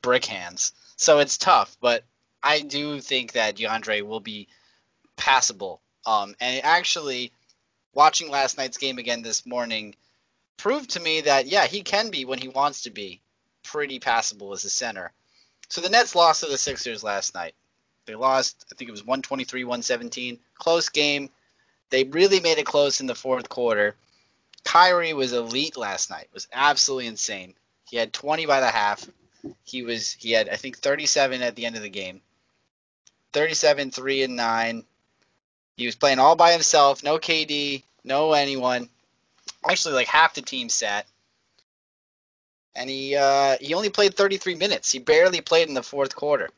brick 0.00 0.24
hands, 0.24 0.72
so 0.96 1.18
it's 1.18 1.36
tough. 1.36 1.76
But 1.82 2.04
I 2.42 2.60
do 2.60 2.98
think 2.98 3.32
that 3.32 3.56
DeAndre 3.56 4.00
will 4.00 4.20
be 4.20 4.48
passable. 5.14 5.82
Um, 6.06 6.34
and 6.40 6.64
actually, 6.64 7.30
watching 7.92 8.30
last 8.30 8.56
night's 8.56 8.78
game 8.78 8.96
again 8.96 9.20
this 9.20 9.44
morning 9.44 9.94
proved 10.56 10.92
to 10.92 11.00
me 11.00 11.20
that 11.20 11.46
yeah, 11.46 11.66
he 11.66 11.82
can 11.82 12.08
be 12.08 12.24
when 12.24 12.38
he 12.38 12.48
wants 12.48 12.84
to 12.84 12.90
be 12.90 13.20
pretty 13.62 13.98
passable 13.98 14.54
as 14.54 14.64
a 14.64 14.70
center. 14.70 15.12
So 15.68 15.82
the 15.82 15.90
Nets 15.90 16.14
lost 16.14 16.42
to 16.42 16.46
the 16.46 16.56
Sixers 16.56 17.04
last 17.04 17.34
night. 17.34 17.54
They 18.06 18.14
lost, 18.14 18.64
I 18.72 18.74
think 18.74 18.88
it 18.88 18.92
was 18.92 19.04
123 19.04 19.64
117. 19.64 20.38
Close 20.62 20.90
game. 20.90 21.28
They 21.90 22.04
really 22.04 22.38
made 22.38 22.58
it 22.58 22.66
close 22.66 23.00
in 23.00 23.08
the 23.08 23.16
fourth 23.16 23.48
quarter. 23.48 23.96
Kyrie 24.62 25.12
was 25.12 25.32
elite 25.32 25.76
last 25.76 26.08
night. 26.08 26.28
Was 26.32 26.46
absolutely 26.52 27.08
insane. 27.08 27.54
He 27.90 27.96
had 27.96 28.12
20 28.12 28.46
by 28.46 28.60
the 28.60 28.68
half. 28.68 29.04
He 29.64 29.82
was 29.82 30.12
he 30.12 30.30
had 30.30 30.48
I 30.48 30.54
think 30.54 30.78
37 30.78 31.42
at 31.42 31.56
the 31.56 31.66
end 31.66 31.74
of 31.74 31.82
the 31.82 31.88
game. 31.88 32.20
37 33.32 33.90
3 33.90 34.22
and 34.22 34.36
9. 34.36 34.84
He 35.76 35.86
was 35.86 35.96
playing 35.96 36.20
all 36.20 36.36
by 36.36 36.52
himself, 36.52 37.02
no 37.02 37.18
KD, 37.18 37.82
no 38.04 38.32
anyone. 38.32 38.88
Actually 39.68 39.94
like 39.94 40.06
half 40.06 40.34
the 40.34 40.42
team 40.42 40.68
sat 40.68 41.08
and 42.76 42.88
he 42.88 43.16
uh, 43.16 43.56
he 43.60 43.74
only 43.74 43.90
played 43.90 44.14
33 44.14 44.54
minutes. 44.54 44.92
He 44.92 45.00
barely 45.00 45.40
played 45.40 45.66
in 45.66 45.74
the 45.74 45.82
fourth 45.82 46.14
quarter. 46.14 46.50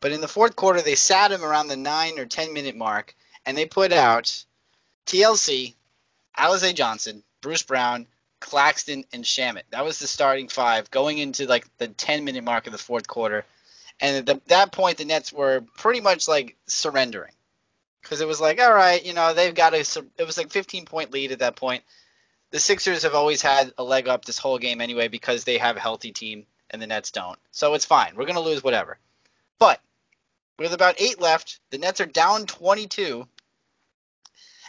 But 0.00 0.12
in 0.12 0.20
the 0.20 0.28
fourth 0.28 0.56
quarter, 0.56 0.80
they 0.80 0.94
sat 0.94 1.32
him 1.32 1.44
around 1.44 1.68
the 1.68 1.76
nine 1.76 2.18
or 2.18 2.26
10 2.26 2.52
minute 2.52 2.76
mark, 2.76 3.14
and 3.44 3.56
they 3.56 3.66
put 3.66 3.92
out 3.92 4.44
TLC, 5.06 5.74
Alize 6.38 6.74
Johnson, 6.74 7.22
Bruce 7.40 7.62
Brown, 7.62 8.06
Claxton, 8.40 9.04
and 9.12 9.24
Shamet. 9.24 9.62
That 9.70 9.84
was 9.84 9.98
the 9.98 10.06
starting 10.06 10.48
five 10.48 10.90
going 10.90 11.18
into 11.18 11.46
like 11.46 11.66
the 11.78 11.88
10 11.88 12.24
minute 12.24 12.44
mark 12.44 12.66
of 12.66 12.72
the 12.72 12.78
fourth 12.78 13.06
quarter. 13.06 13.44
And 14.00 14.28
at 14.28 14.46
that 14.46 14.72
point, 14.72 14.96
the 14.96 15.04
Nets 15.04 15.32
were 15.32 15.62
pretty 15.76 16.00
much 16.00 16.26
like 16.26 16.56
surrendering 16.66 17.32
because 18.00 18.22
it 18.22 18.28
was 18.28 18.40
like, 18.40 18.60
all 18.60 18.72
right, 18.72 19.04
you 19.04 19.12
know, 19.12 19.34
they've 19.34 19.54
got 19.54 19.74
a. 19.74 19.80
It 20.16 20.26
was 20.26 20.38
like 20.38 20.50
15 20.50 20.86
point 20.86 21.12
lead 21.12 21.32
at 21.32 21.40
that 21.40 21.56
point 21.56 21.82
the 22.50 22.58
Sixers 22.58 23.04
have 23.04 23.14
always 23.14 23.42
had 23.42 23.72
a 23.78 23.84
leg 23.84 24.08
up 24.08 24.24
this 24.24 24.38
whole 24.38 24.58
game 24.58 24.80
anyway 24.80 25.08
because 25.08 25.44
they 25.44 25.58
have 25.58 25.76
a 25.76 25.80
healthy 25.80 26.12
team 26.12 26.46
and 26.70 26.82
the 26.82 26.86
Nets 26.86 27.10
don't. 27.10 27.38
So 27.52 27.74
it's 27.74 27.84
fine. 27.84 28.14
We're 28.16 28.26
to 28.34 28.40
lose 28.40 28.62
whatever. 28.62 28.98
But 29.58 29.80
with 30.60 30.74
about 30.74 31.00
eight 31.00 31.18
left, 31.18 31.58
the 31.70 31.78
Nets 31.78 32.02
are 32.02 32.06
down 32.06 32.44
22. 32.44 33.26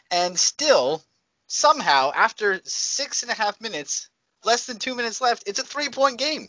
And 0.09 0.39
still, 0.39 1.03
somehow, 1.47 2.13
after 2.15 2.61
six 2.63 3.23
and 3.23 3.31
a 3.31 3.35
half 3.35 3.59
minutes, 3.59 4.07
less 4.45 4.65
than 4.65 4.79
two 4.79 4.95
minutes 4.95 5.19
left, 5.19 5.43
it's 5.47 5.59
a 5.59 5.65
three 5.65 5.89
point 5.89 6.17
game. 6.17 6.47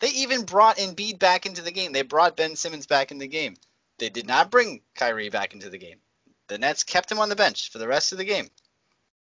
They 0.00 0.08
even 0.08 0.44
brought 0.44 0.76
Embiid 0.76 1.18
back 1.18 1.46
into 1.46 1.62
the 1.62 1.70
game. 1.70 1.92
They 1.92 2.02
brought 2.02 2.36
Ben 2.36 2.54
Simmons 2.54 2.86
back 2.86 3.10
in 3.10 3.16
the 3.16 3.26
game. 3.26 3.56
They 3.98 4.10
did 4.10 4.26
not 4.26 4.50
bring 4.50 4.82
Kyrie 4.94 5.30
back 5.30 5.54
into 5.54 5.70
the 5.70 5.78
game. 5.78 6.00
The 6.48 6.58
Nets 6.58 6.84
kept 6.84 7.10
him 7.10 7.18
on 7.18 7.30
the 7.30 7.36
bench 7.36 7.70
for 7.70 7.78
the 7.78 7.88
rest 7.88 8.12
of 8.12 8.18
the 8.18 8.24
game. 8.24 8.50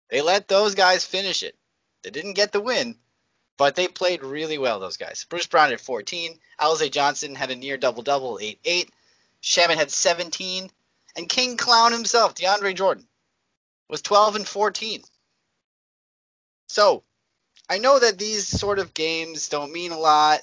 They 0.08 0.20
let 0.20 0.48
those 0.48 0.74
guys 0.74 1.04
finish 1.04 1.44
it. 1.44 1.56
They 2.02 2.10
didn't 2.10 2.32
get 2.32 2.50
the 2.50 2.60
win, 2.60 2.98
but 3.56 3.76
they 3.76 3.86
played 3.86 4.24
really 4.24 4.58
well, 4.58 4.80
those 4.80 4.96
guys. 4.96 5.26
Bruce 5.28 5.46
Brown 5.46 5.70
had 5.70 5.80
14. 5.80 6.40
Alize 6.58 6.90
Johnson 6.90 7.36
had 7.36 7.52
a 7.52 7.56
near 7.56 7.76
double 7.76 8.02
double, 8.02 8.40
8 8.40 8.58
8. 8.64 8.90
Shamet 9.42 9.76
had 9.76 9.90
17. 9.90 10.70
And 11.16 11.28
King 11.28 11.56
Clown 11.56 11.92
himself, 11.92 12.34
DeAndre 12.34 12.74
Jordan, 12.74 13.06
was 13.88 14.02
12 14.02 14.36
and 14.36 14.46
14. 14.46 15.02
So, 16.68 17.02
I 17.68 17.78
know 17.78 17.98
that 17.98 18.18
these 18.18 18.46
sort 18.46 18.78
of 18.78 18.94
games 18.94 19.48
don't 19.48 19.72
mean 19.72 19.92
a 19.92 19.98
lot. 19.98 20.40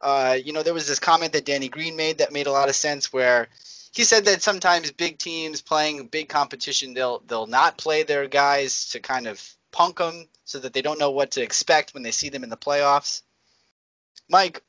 Uh, 0.00 0.36
you 0.42 0.52
know, 0.52 0.62
there 0.62 0.74
was 0.74 0.86
this 0.86 0.98
comment 0.98 1.32
that 1.32 1.44
Danny 1.44 1.68
Green 1.68 1.96
made 1.96 2.18
that 2.18 2.32
made 2.32 2.46
a 2.46 2.52
lot 2.52 2.68
of 2.68 2.74
sense 2.74 3.12
where 3.12 3.48
he 3.92 4.04
said 4.04 4.26
that 4.26 4.42
sometimes 4.42 4.92
big 4.92 5.18
teams 5.18 5.62
playing 5.62 6.06
big 6.06 6.28
competition 6.28 6.94
they'll 6.94 7.20
they'll 7.26 7.46
not 7.46 7.76
play 7.76 8.02
their 8.02 8.28
guys 8.28 8.90
to 8.90 9.00
kind 9.00 9.26
of 9.26 9.42
punk 9.72 9.98
them 9.98 10.28
so 10.44 10.58
that 10.58 10.72
they 10.72 10.82
don't 10.82 10.98
know 10.98 11.10
what 11.10 11.32
to 11.32 11.42
expect 11.42 11.92
when 11.92 12.02
they 12.02 12.10
see 12.10 12.28
them 12.28 12.44
in 12.44 12.50
the 12.50 12.56
playoffs. 12.56 13.22
Mike, 14.28 14.62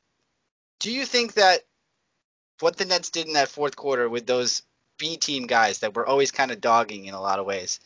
do 0.80 0.92
you 0.92 1.06
think 1.06 1.34
that 1.34 1.60
what 2.62 2.76
the 2.76 2.84
Nets 2.84 3.10
did 3.10 3.26
in 3.26 3.34
that 3.34 3.48
fourth 3.48 3.76
quarter 3.76 4.08
with 4.08 4.26
those 4.26 4.62
B 4.98 5.16
team 5.16 5.46
guys 5.46 5.80
that 5.80 5.94
were 5.94 6.06
always 6.06 6.30
kind 6.30 6.50
of 6.50 6.60
dogging 6.60 7.06
in 7.06 7.14
a 7.14 7.20
lot 7.20 7.38
of 7.38 7.46
ways, 7.46 7.80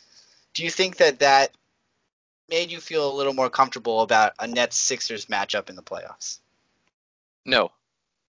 do 0.54 0.62
you 0.64 0.70
think 0.70 0.96
that 0.98 1.20
that 1.20 1.50
made 2.48 2.70
you 2.70 2.80
feel 2.80 3.10
a 3.10 3.16
little 3.16 3.32
more 3.34 3.50
comfortable 3.50 4.02
about 4.02 4.34
a 4.38 4.46
Nets 4.46 4.76
Sixers 4.76 5.26
matchup 5.26 5.68
in 5.68 5.76
the 5.76 5.82
playoffs? 5.82 6.38
No, 7.44 7.70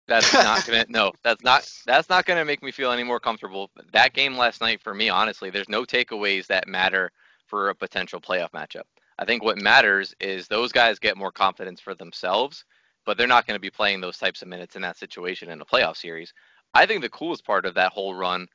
That's 0.07 0.33
not 0.43 0.65
gonna 0.65 0.85
no, 0.89 1.11
that's 1.23 1.43
not 1.43 1.69
that's 1.85 2.09
not 2.09 2.25
gonna 2.25 2.45
make 2.45 2.63
me 2.63 2.71
feel 2.71 2.91
any 2.91 3.03
more 3.03 3.19
comfortable. 3.19 3.69
That 3.91 4.13
game 4.13 4.37
last 4.37 4.61
night 4.61 4.81
for 4.81 4.93
me, 4.93 5.09
honestly, 5.09 5.49
there's 5.49 5.69
no 5.69 5.83
takeaways 5.83 6.47
that 6.47 6.67
matter 6.67 7.11
for 7.45 7.69
a 7.69 7.75
potential 7.75 8.21
playoff 8.21 8.51
matchup. 8.51 8.83
I 9.19 9.25
think 9.25 9.43
what 9.43 9.57
matters 9.57 10.15
is 10.19 10.47
those 10.47 10.71
guys 10.71 10.99
get 10.99 11.17
more 11.17 11.31
confidence 11.31 11.81
for 11.81 11.95
themselves, 11.95 12.65
but 13.07 13.17
they're 13.17 13.25
not 13.25 13.47
going 13.47 13.55
to 13.55 13.61
be 13.61 13.71
playing 13.71 14.01
those 14.01 14.17
types 14.17 14.41
of 14.41 14.49
minutes 14.49 14.75
in 14.75 14.81
that 14.81 14.97
situation 14.97 15.49
in 15.49 15.61
a 15.61 15.65
playoff 15.65 15.95
series. 15.95 16.33
I 16.73 16.85
think 16.85 17.01
the 17.01 17.09
coolest 17.09 17.45
part 17.45 17.65
of 17.65 17.73
that 17.75 17.93
whole 17.93 18.13
run 18.13 18.47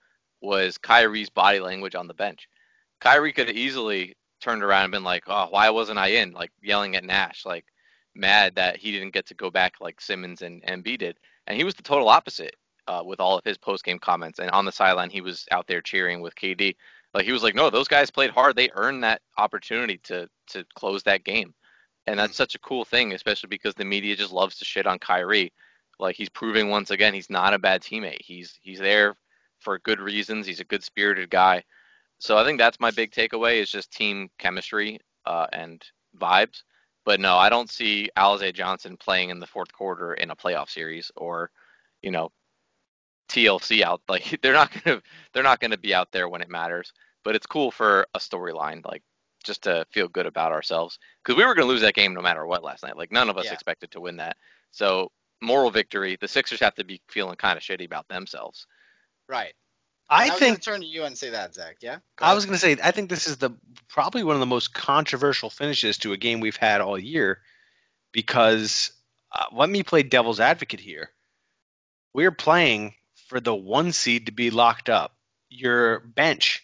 was 0.42 0.76
Kyrie's 0.76 1.30
body 1.30 1.58
language 1.58 1.94
on 1.94 2.06
the 2.06 2.14
bench. 2.14 2.46
Kyrie 3.00 3.32
could 3.32 3.48
have 3.48 3.56
easily 3.56 4.14
turned 4.42 4.62
around 4.62 4.84
and 4.84 4.92
been 4.92 5.04
like, 5.04 5.24
"Oh, 5.26 5.46
why 5.48 5.70
wasn't 5.70 5.98
I 5.98 6.08
in?" 6.08 6.32
Like 6.32 6.50
yelling 6.62 6.94
at 6.96 7.02
Nash, 7.02 7.46
like 7.46 7.64
mad 8.14 8.54
that 8.56 8.76
he 8.76 8.92
didn't 8.92 9.14
get 9.14 9.26
to 9.26 9.34
go 9.34 9.50
back 9.50 9.74
like 9.80 10.00
Simmons 10.00 10.42
and 10.42 10.62
Embiid 10.64 10.98
did. 10.98 11.16
And 11.46 11.56
he 11.56 11.64
was 11.64 11.74
the 11.74 11.82
total 11.82 12.10
opposite 12.10 12.54
uh, 12.86 13.02
with 13.04 13.20
all 13.20 13.38
of 13.38 13.44
his 13.44 13.56
post 13.56 13.84
game 13.84 13.98
comments. 13.98 14.38
And 14.38 14.50
on 14.50 14.66
the 14.66 14.72
sideline, 14.72 15.10
he 15.10 15.22
was 15.22 15.46
out 15.50 15.66
there 15.66 15.80
cheering 15.80 16.20
with 16.20 16.34
KD. 16.36 16.76
Like 17.14 17.24
he 17.24 17.32
was 17.32 17.42
like, 17.42 17.54
no, 17.54 17.70
those 17.70 17.88
guys 17.88 18.10
played 18.10 18.30
hard. 18.30 18.56
They 18.56 18.70
earned 18.74 19.02
that 19.02 19.22
opportunity 19.38 19.98
to 20.04 20.28
to 20.48 20.64
close 20.74 21.02
that 21.04 21.24
game. 21.24 21.54
And 22.06 22.18
that's 22.18 22.36
such 22.36 22.54
a 22.54 22.60
cool 22.60 22.84
thing, 22.84 23.12
especially 23.12 23.48
because 23.48 23.74
the 23.74 23.84
media 23.84 24.16
just 24.16 24.32
loves 24.32 24.56
to 24.58 24.64
shit 24.64 24.86
on 24.86 24.98
Kyrie. 24.98 25.52
Like 25.98 26.16
he's 26.16 26.28
proving 26.28 26.68
once 26.68 26.90
again 26.90 27.14
he's 27.14 27.30
not 27.30 27.54
a 27.54 27.58
bad 27.58 27.82
teammate. 27.82 28.20
He's 28.20 28.58
he's 28.62 28.80
there 28.80 29.16
for 29.60 29.78
good 29.78 30.00
reasons. 30.00 30.46
He's 30.46 30.60
a 30.60 30.64
good 30.64 30.82
spirited 30.82 31.30
guy. 31.30 31.62
So 32.18 32.36
I 32.36 32.44
think 32.44 32.58
that's 32.58 32.80
my 32.80 32.90
big 32.90 33.10
takeaway 33.12 33.60
is 33.60 33.70
just 33.70 33.92
team 33.92 34.28
chemistry 34.38 34.98
uh, 35.26 35.46
and 35.52 35.82
vibes. 36.18 36.62
But 37.04 37.20
no, 37.20 37.36
I 37.36 37.48
don't 37.48 37.70
see 37.70 38.10
Alize 38.16 38.54
Johnson 38.54 38.96
playing 38.96 39.30
in 39.30 39.40
the 39.40 39.46
fourth 39.46 39.72
quarter 39.72 40.14
in 40.14 40.30
a 40.30 40.36
playoff 40.36 40.70
series 40.70 41.10
or, 41.16 41.50
you 42.00 42.10
know, 42.10 42.30
TLC 43.28 43.82
out. 43.82 44.02
Like 44.08 44.40
they're 44.42 44.52
not 44.52 44.70
gonna 44.82 45.02
they're 45.32 45.42
not 45.42 45.60
gonna 45.60 45.78
be 45.78 45.94
out 45.94 46.12
there 46.12 46.28
when 46.28 46.42
it 46.42 46.50
matters. 46.50 46.92
But 47.24 47.36
it's 47.36 47.46
cool 47.46 47.70
for 47.70 48.06
a 48.14 48.18
storyline, 48.18 48.84
like 48.84 49.02
just 49.42 49.62
to 49.62 49.86
feel 49.92 50.08
good 50.08 50.26
about 50.26 50.52
ourselves 50.52 50.98
because 51.22 51.36
we 51.38 51.44
were 51.44 51.54
gonna 51.54 51.66
lose 51.68 51.82
that 51.82 51.94
game 51.94 52.14
no 52.14 52.22
matter 52.22 52.46
what 52.46 52.62
last 52.64 52.82
night. 52.82 52.96
Like 52.96 53.12
none 53.12 53.28
of 53.30 53.36
us 53.38 53.46
Yeah. 53.46 53.52
expected 53.54 53.90
to 53.92 54.00
win 54.00 54.16
that. 54.16 54.36
So 54.70 55.10
moral 55.40 55.70
victory. 55.70 56.16
The 56.20 56.28
Sixers 56.28 56.60
have 56.60 56.74
to 56.76 56.84
be 56.84 57.02
feeling 57.08 57.36
kind 57.36 57.56
of 57.56 57.62
shitty 57.62 57.84
about 57.84 58.08
themselves. 58.08 58.66
Right. 59.28 59.54
I 60.08 60.28
was 60.30 60.38
think 60.38 60.62
turn 60.62 60.80
to 60.80 60.86
you 60.86 61.04
and 61.04 61.16
say 61.16 61.30
that, 61.30 61.54
Zach. 61.54 61.76
Yeah. 61.80 61.96
Go 62.16 62.24
I 62.24 62.28
ahead. 62.28 62.34
was 62.34 62.44
going 62.46 62.54
to 62.54 62.60
say 62.60 62.76
I 62.82 62.90
think 62.90 63.08
this 63.08 63.26
is 63.26 63.38
the 63.38 63.50
probably 63.88 64.22
one 64.24 64.36
of 64.36 64.40
the 64.40 64.46
most 64.46 64.74
controversial 64.74 65.48
finishes 65.48 65.98
to 65.98 66.12
a 66.12 66.16
game 66.18 66.40
we've 66.40 66.56
had 66.56 66.80
all 66.80 66.98
year 66.98 67.40
because 68.12 68.92
uh, 69.32 69.44
let 69.52 69.70
me 69.70 69.82
play 69.82 70.02
devil's 70.02 70.40
advocate 70.40 70.80
here. 70.80 71.10
We're 72.12 72.30
playing 72.32 72.94
for 73.28 73.40
the 73.40 73.54
one 73.54 73.92
seed 73.92 74.26
to 74.26 74.32
be 74.32 74.50
locked 74.50 74.90
up. 74.90 75.16
Your 75.48 76.00
bench 76.00 76.62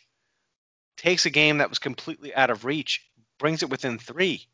takes 0.98 1.24
a 1.24 1.30
game 1.30 1.58
that 1.58 1.70
was 1.70 1.78
completely 1.78 2.34
out 2.34 2.50
of 2.50 2.64
reach, 2.64 3.08
brings 3.38 3.62
it 3.62 3.70
within 3.70 3.98
three. 3.98 4.46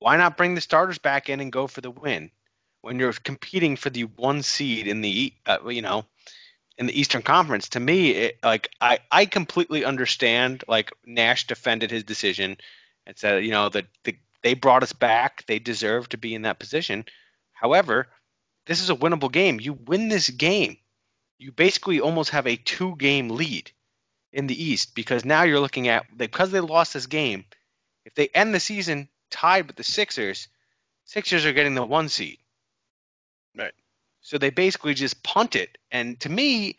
Why 0.00 0.16
not 0.16 0.36
bring 0.36 0.54
the 0.54 0.60
starters 0.60 0.98
back 0.98 1.28
in 1.28 1.40
and 1.40 1.52
go 1.52 1.66
for 1.66 1.80
the 1.80 1.90
win 1.90 2.30
when 2.82 2.98
you're 2.98 3.12
competing 3.12 3.76
for 3.76 3.90
the 3.90 4.04
one 4.04 4.42
seed 4.42 4.86
in 4.86 5.00
the 5.00 5.32
uh, 5.46 5.68
you 5.68 5.82
know 5.82 6.04
in 6.76 6.86
the 6.86 6.98
Eastern 6.98 7.22
Conference? 7.22 7.70
To 7.70 7.80
me, 7.80 8.10
it, 8.10 8.38
like 8.42 8.68
I 8.80 8.98
I 9.10 9.26
completely 9.26 9.84
understand. 9.84 10.64
Like 10.68 10.92
Nash 11.06 11.46
defended 11.46 11.90
his 11.90 12.04
decision 12.04 12.56
and 13.06 13.18
said, 13.18 13.44
you 13.44 13.50
know 13.50 13.68
that 13.68 13.86
the, 14.04 14.16
they 14.42 14.54
brought 14.54 14.82
us 14.82 14.92
back, 14.92 15.44
they 15.46 15.58
deserve 15.58 16.08
to 16.10 16.18
be 16.18 16.34
in 16.34 16.42
that 16.42 16.58
position. 16.58 17.04
However, 17.52 18.08
this 18.66 18.80
is 18.82 18.90
a 18.90 18.96
winnable 18.96 19.30
game. 19.30 19.60
You 19.60 19.74
win 19.74 20.08
this 20.08 20.30
game, 20.30 20.78
you 21.38 21.52
basically 21.52 22.00
almost 22.00 22.30
have 22.30 22.46
a 22.46 22.56
two 22.56 22.96
game 22.96 23.28
lead 23.28 23.70
in 24.32 24.46
the 24.46 24.62
East 24.62 24.94
because 24.94 25.24
now 25.24 25.42
you're 25.42 25.60
looking 25.60 25.88
at 25.88 26.06
because 26.16 26.50
they 26.50 26.60
lost 26.60 26.94
this 26.94 27.06
game. 27.06 27.44
If 28.04 28.14
they 28.14 28.28
end 28.28 28.54
the 28.54 28.60
season 28.60 29.08
tied 29.30 29.66
with 29.66 29.76
the 29.76 29.84
Sixers, 29.84 30.48
Sixers 31.04 31.44
are 31.44 31.52
getting 31.52 31.74
the 31.74 31.84
one 31.84 32.08
seed. 32.08 32.38
Right. 33.56 33.74
So 34.20 34.38
they 34.38 34.50
basically 34.50 34.94
just 34.94 35.22
punt 35.22 35.56
it. 35.56 35.76
And 35.90 36.18
to 36.20 36.28
me, 36.28 36.76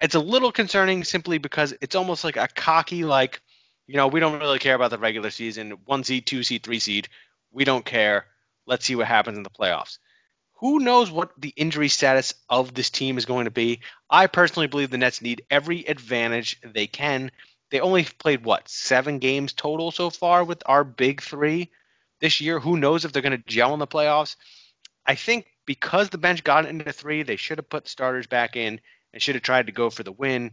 it's 0.00 0.14
a 0.14 0.20
little 0.20 0.52
concerning 0.52 1.04
simply 1.04 1.38
because 1.38 1.74
it's 1.80 1.94
almost 1.94 2.24
like 2.24 2.36
a 2.36 2.48
cocky, 2.48 3.04
like, 3.04 3.40
you 3.86 3.96
know, 3.96 4.08
we 4.08 4.20
don't 4.20 4.40
really 4.40 4.58
care 4.58 4.74
about 4.74 4.90
the 4.90 4.98
regular 4.98 5.30
season. 5.30 5.72
One 5.84 6.04
seed, 6.04 6.26
two 6.26 6.42
seed, 6.42 6.62
three 6.62 6.78
seed. 6.78 7.08
We 7.52 7.64
don't 7.64 7.84
care. 7.84 8.26
Let's 8.66 8.86
see 8.86 8.96
what 8.96 9.06
happens 9.06 9.36
in 9.36 9.42
the 9.42 9.50
playoffs. 9.50 9.98
Who 10.64 10.78
knows 10.78 11.10
what 11.10 11.30
the 11.36 11.52
injury 11.56 11.90
status 11.90 12.32
of 12.48 12.72
this 12.72 12.88
team 12.88 13.18
is 13.18 13.26
going 13.26 13.44
to 13.44 13.50
be? 13.50 13.80
I 14.08 14.28
personally 14.28 14.66
believe 14.66 14.90
the 14.90 14.96
Nets 14.96 15.20
need 15.20 15.44
every 15.50 15.84
advantage 15.84 16.58
they 16.64 16.86
can. 16.86 17.32
They 17.70 17.80
only 17.80 18.04
played 18.04 18.46
what 18.46 18.70
seven 18.70 19.18
games 19.18 19.52
total 19.52 19.90
so 19.90 20.08
far 20.08 20.42
with 20.42 20.62
our 20.64 20.82
big 20.82 21.20
three 21.20 21.70
this 22.22 22.40
year. 22.40 22.58
Who 22.58 22.78
knows 22.78 23.04
if 23.04 23.12
they're 23.12 23.20
going 23.20 23.36
to 23.36 23.46
gel 23.46 23.74
in 23.74 23.78
the 23.78 23.86
playoffs? 23.86 24.36
I 25.04 25.16
think 25.16 25.44
because 25.66 26.08
the 26.08 26.16
bench 26.16 26.42
got 26.42 26.64
into 26.64 26.94
three, 26.94 27.24
they 27.24 27.36
should 27.36 27.58
have 27.58 27.68
put 27.68 27.86
starters 27.86 28.26
back 28.26 28.56
in 28.56 28.80
and 29.12 29.20
should 29.20 29.34
have 29.34 29.44
tried 29.44 29.66
to 29.66 29.72
go 29.72 29.90
for 29.90 30.02
the 30.02 30.12
win. 30.12 30.52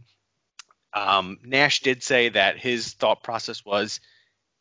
Um, 0.92 1.38
Nash 1.42 1.80
did 1.80 2.02
say 2.02 2.28
that 2.28 2.58
his 2.58 2.92
thought 2.92 3.22
process 3.22 3.64
was 3.64 3.98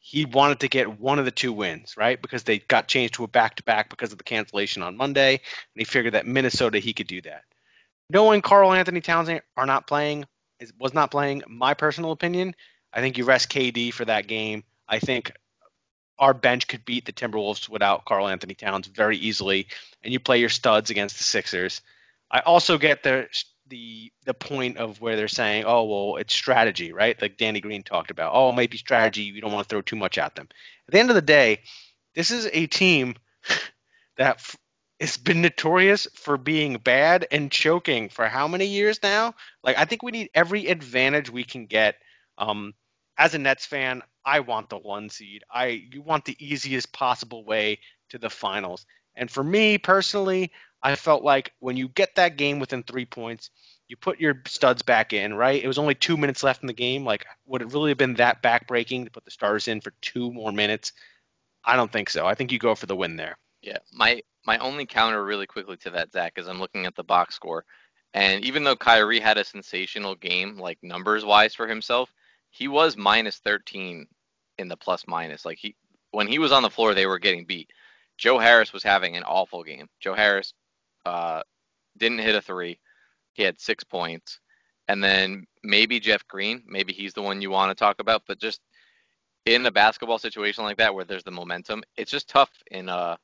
he 0.03 0.25
wanted 0.25 0.59
to 0.61 0.67
get 0.67 0.99
one 0.99 1.19
of 1.19 1.25
the 1.25 1.31
two 1.31 1.53
wins, 1.53 1.95
right? 1.95 2.19
Because 2.19 2.41
they 2.41 2.57
got 2.57 2.87
changed 2.87 3.13
to 3.13 3.23
a 3.23 3.27
back 3.27 3.55
to 3.57 3.63
back 3.63 3.89
because 3.89 4.11
of 4.11 4.17
the 4.17 4.23
cancellation 4.23 4.81
on 4.81 4.97
Monday, 4.97 5.33
and 5.33 5.39
he 5.75 5.85
figured 5.85 6.15
that 6.15 6.25
Minnesota 6.25 6.79
he 6.79 6.91
could 6.91 7.05
do 7.05 7.21
that. 7.21 7.43
Knowing 8.09 8.41
Karl-Anthony 8.41 8.99
Towns 8.99 9.29
are 9.55 9.65
not 9.67 9.85
playing, 9.85 10.25
was 10.79 10.95
not 10.95 11.11
playing, 11.11 11.43
my 11.47 11.75
personal 11.75 12.11
opinion, 12.11 12.55
I 12.91 12.99
think 12.99 13.17
you 13.17 13.25
rest 13.25 13.49
KD 13.49 13.93
for 13.93 14.03
that 14.05 14.27
game. 14.27 14.63
I 14.87 14.97
think 14.97 15.31
our 16.17 16.33
bench 16.33 16.67
could 16.67 16.83
beat 16.83 17.05
the 17.05 17.13
Timberwolves 17.13 17.69
without 17.69 18.05
Karl-Anthony 18.05 18.55
Towns 18.55 18.87
very 18.87 19.17
easily, 19.17 19.67
and 20.03 20.11
you 20.11 20.19
play 20.19 20.39
your 20.39 20.49
studs 20.49 20.89
against 20.89 21.19
the 21.19 21.23
Sixers. 21.23 21.81
I 22.29 22.39
also 22.39 22.79
get 22.79 23.03
the 23.03 23.27
the 23.71 24.13
the 24.25 24.35
point 24.35 24.77
of 24.77 25.01
where 25.01 25.15
they're 25.17 25.29
saying, 25.29 25.65
oh 25.65 25.85
well, 25.85 26.17
it's 26.17 26.35
strategy, 26.35 26.93
right? 26.93 27.19
Like 27.21 27.37
Danny 27.37 27.61
Green 27.61 27.83
talked 27.83 28.11
about. 28.11 28.33
Oh, 28.35 28.51
it 28.51 28.55
might 28.55 28.71
be 28.71 28.77
strategy. 28.77 29.23
You 29.23 29.41
don't 29.41 29.53
want 29.53 29.67
to 29.67 29.73
throw 29.73 29.81
too 29.81 29.95
much 29.95 30.19
at 30.19 30.35
them. 30.35 30.49
At 30.87 30.93
the 30.93 30.99
end 30.99 31.09
of 31.09 31.15
the 31.15 31.23
day, 31.23 31.61
this 32.15 32.31
is 32.31 32.47
a 32.53 32.67
team 32.67 33.15
that 34.17 34.37
f- 34.37 34.57
has 34.99 35.17
been 35.17 35.41
notorious 35.41 36.07
for 36.15 36.37
being 36.37 36.77
bad 36.77 37.27
and 37.31 37.51
choking 37.51 38.09
for 38.09 38.27
how 38.27 38.47
many 38.47 38.67
years 38.67 38.99
now? 39.01 39.33
Like 39.63 39.77
I 39.79 39.85
think 39.85 40.03
we 40.03 40.11
need 40.11 40.29
every 40.35 40.67
advantage 40.67 41.31
we 41.31 41.43
can 41.45 41.65
get. 41.65 41.95
Um, 42.37 42.73
as 43.17 43.35
a 43.35 43.39
Nets 43.39 43.65
fan, 43.65 44.03
I 44.25 44.41
want 44.41 44.69
the 44.69 44.77
one 44.77 45.09
seed. 45.09 45.43
I 45.51 45.83
you 45.91 46.01
want 46.03 46.25
the 46.25 46.37
easiest 46.39 46.93
possible 46.93 47.45
way 47.45 47.79
to 48.09 48.19
the 48.19 48.29
finals. 48.29 48.85
And 49.15 49.31
for 49.31 49.43
me 49.43 49.77
personally, 49.77 50.51
I 50.83 50.95
felt 50.95 51.23
like 51.23 51.53
when 51.59 51.77
you 51.77 51.87
get 51.87 52.15
that 52.15 52.37
game 52.37 52.59
within 52.59 52.83
three 52.83 53.05
points, 53.05 53.49
you 53.87 53.95
put 53.95 54.19
your 54.19 54.41
studs 54.47 54.81
back 54.81 55.13
in, 55.13 55.33
right? 55.33 55.61
It 55.61 55.67
was 55.67 55.77
only 55.77 55.95
two 55.95 56.17
minutes 56.17 56.43
left 56.43 56.63
in 56.63 56.67
the 56.67 56.73
game. 56.73 57.03
Like, 57.03 57.25
would 57.45 57.61
it 57.61 57.73
really 57.73 57.91
have 57.91 57.97
been 57.97 58.15
that 58.15 58.41
backbreaking 58.41 59.05
to 59.05 59.11
put 59.11 59.25
the 59.25 59.31
stars 59.31 59.67
in 59.67 59.81
for 59.81 59.93
two 60.01 60.31
more 60.31 60.51
minutes? 60.51 60.93
I 61.63 61.75
don't 61.75 61.91
think 61.91 62.09
so. 62.09 62.25
I 62.25 62.33
think 62.33 62.51
you 62.51 62.57
go 62.57 62.73
for 62.73 62.85
the 62.85 62.95
win 62.95 63.15
there. 63.15 63.37
Yeah, 63.61 63.77
my 63.93 64.21
my 64.45 64.57
only 64.57 64.85
counter 64.85 65.23
really 65.23 65.45
quickly 65.45 65.77
to 65.77 65.91
that, 65.91 66.11
Zach, 66.11 66.33
is 66.37 66.47
I'm 66.47 66.59
looking 66.59 66.85
at 66.85 66.95
the 66.95 67.03
box 67.03 67.35
score, 67.35 67.65
and 68.13 68.43
even 68.43 68.63
though 68.63 68.75
Kyrie 68.75 69.19
had 69.19 69.37
a 69.37 69.43
sensational 69.43 70.15
game, 70.15 70.57
like 70.57 70.79
numbers 70.81 71.23
wise 71.23 71.53
for 71.53 71.67
himself, 71.67 72.11
he 72.49 72.67
was 72.67 72.97
minus 72.97 73.37
13 73.39 74.07
in 74.57 74.67
the 74.67 74.77
plus 74.77 75.05
minus. 75.07 75.45
Like 75.45 75.57
he, 75.59 75.75
when 76.11 76.27
he 76.27 76.39
was 76.39 76.51
on 76.51 76.63
the 76.63 76.69
floor, 76.69 76.93
they 76.93 77.05
were 77.05 77.19
getting 77.19 77.45
beat. 77.45 77.69
Joe 78.17 78.39
Harris 78.39 78.73
was 78.73 78.83
having 78.83 79.15
an 79.15 79.23
awful 79.23 79.63
game. 79.63 79.87
Joe 79.99 80.13
Harris 80.13 80.53
uh, 81.05 81.41
didn't 81.97 82.19
hit 82.19 82.35
a 82.35 82.41
three. 82.41 82.79
He 83.33 83.43
had 83.43 83.59
six 83.59 83.83
points, 83.83 84.39
and 84.87 85.03
then 85.03 85.45
maybe 85.63 85.99
Jeff 85.99 86.27
Green. 86.27 86.63
Maybe 86.67 86.93
he's 86.93 87.13
the 87.13 87.21
one 87.21 87.41
you 87.41 87.49
want 87.49 87.69
to 87.69 87.75
talk 87.75 87.99
about, 87.99 88.23
but 88.27 88.39
just 88.39 88.61
in 89.45 89.65
a 89.65 89.71
basketball 89.71 90.19
situation 90.19 90.63
like 90.63 90.77
that 90.77 90.93
where 90.93 91.05
there's 91.05 91.23
the 91.23 91.31
momentum, 91.31 91.83
it's 91.97 92.11
just 92.11 92.27
tough 92.29 92.51
in 92.69 92.89
a 92.89 93.17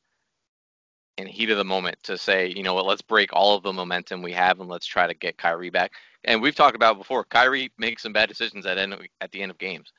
in 1.17 1.27
heat 1.27 1.49
of 1.49 1.57
the 1.57 1.65
moment 1.65 1.97
to 2.03 2.17
say, 2.17 2.53
you 2.55 2.63
know 2.63 2.75
what, 2.75 2.85
let's 2.85 3.01
break 3.01 3.31
all 3.33 3.55
of 3.55 3.63
the 3.63 3.73
momentum 3.73 4.21
we 4.21 4.31
have 4.33 4.59
and 4.59 4.69
let's 4.69 4.85
try 4.85 5.07
to 5.07 5.15
get 5.15 5.37
Kyrie 5.37 5.71
back. 5.71 5.91
And 6.23 6.41
we've 6.41 6.55
talked 6.55 6.75
about 6.75 6.97
before, 6.97 7.23
Kyrie 7.23 7.71
makes 7.77 8.03
some 8.03 8.13
bad 8.13 8.29
decisions 8.29 8.65
at 8.65 8.77
end 8.77 8.93
of, 8.93 9.01
at 9.19 9.31
the 9.31 9.41
end 9.41 9.49
of 9.49 9.57
games. 9.57 9.91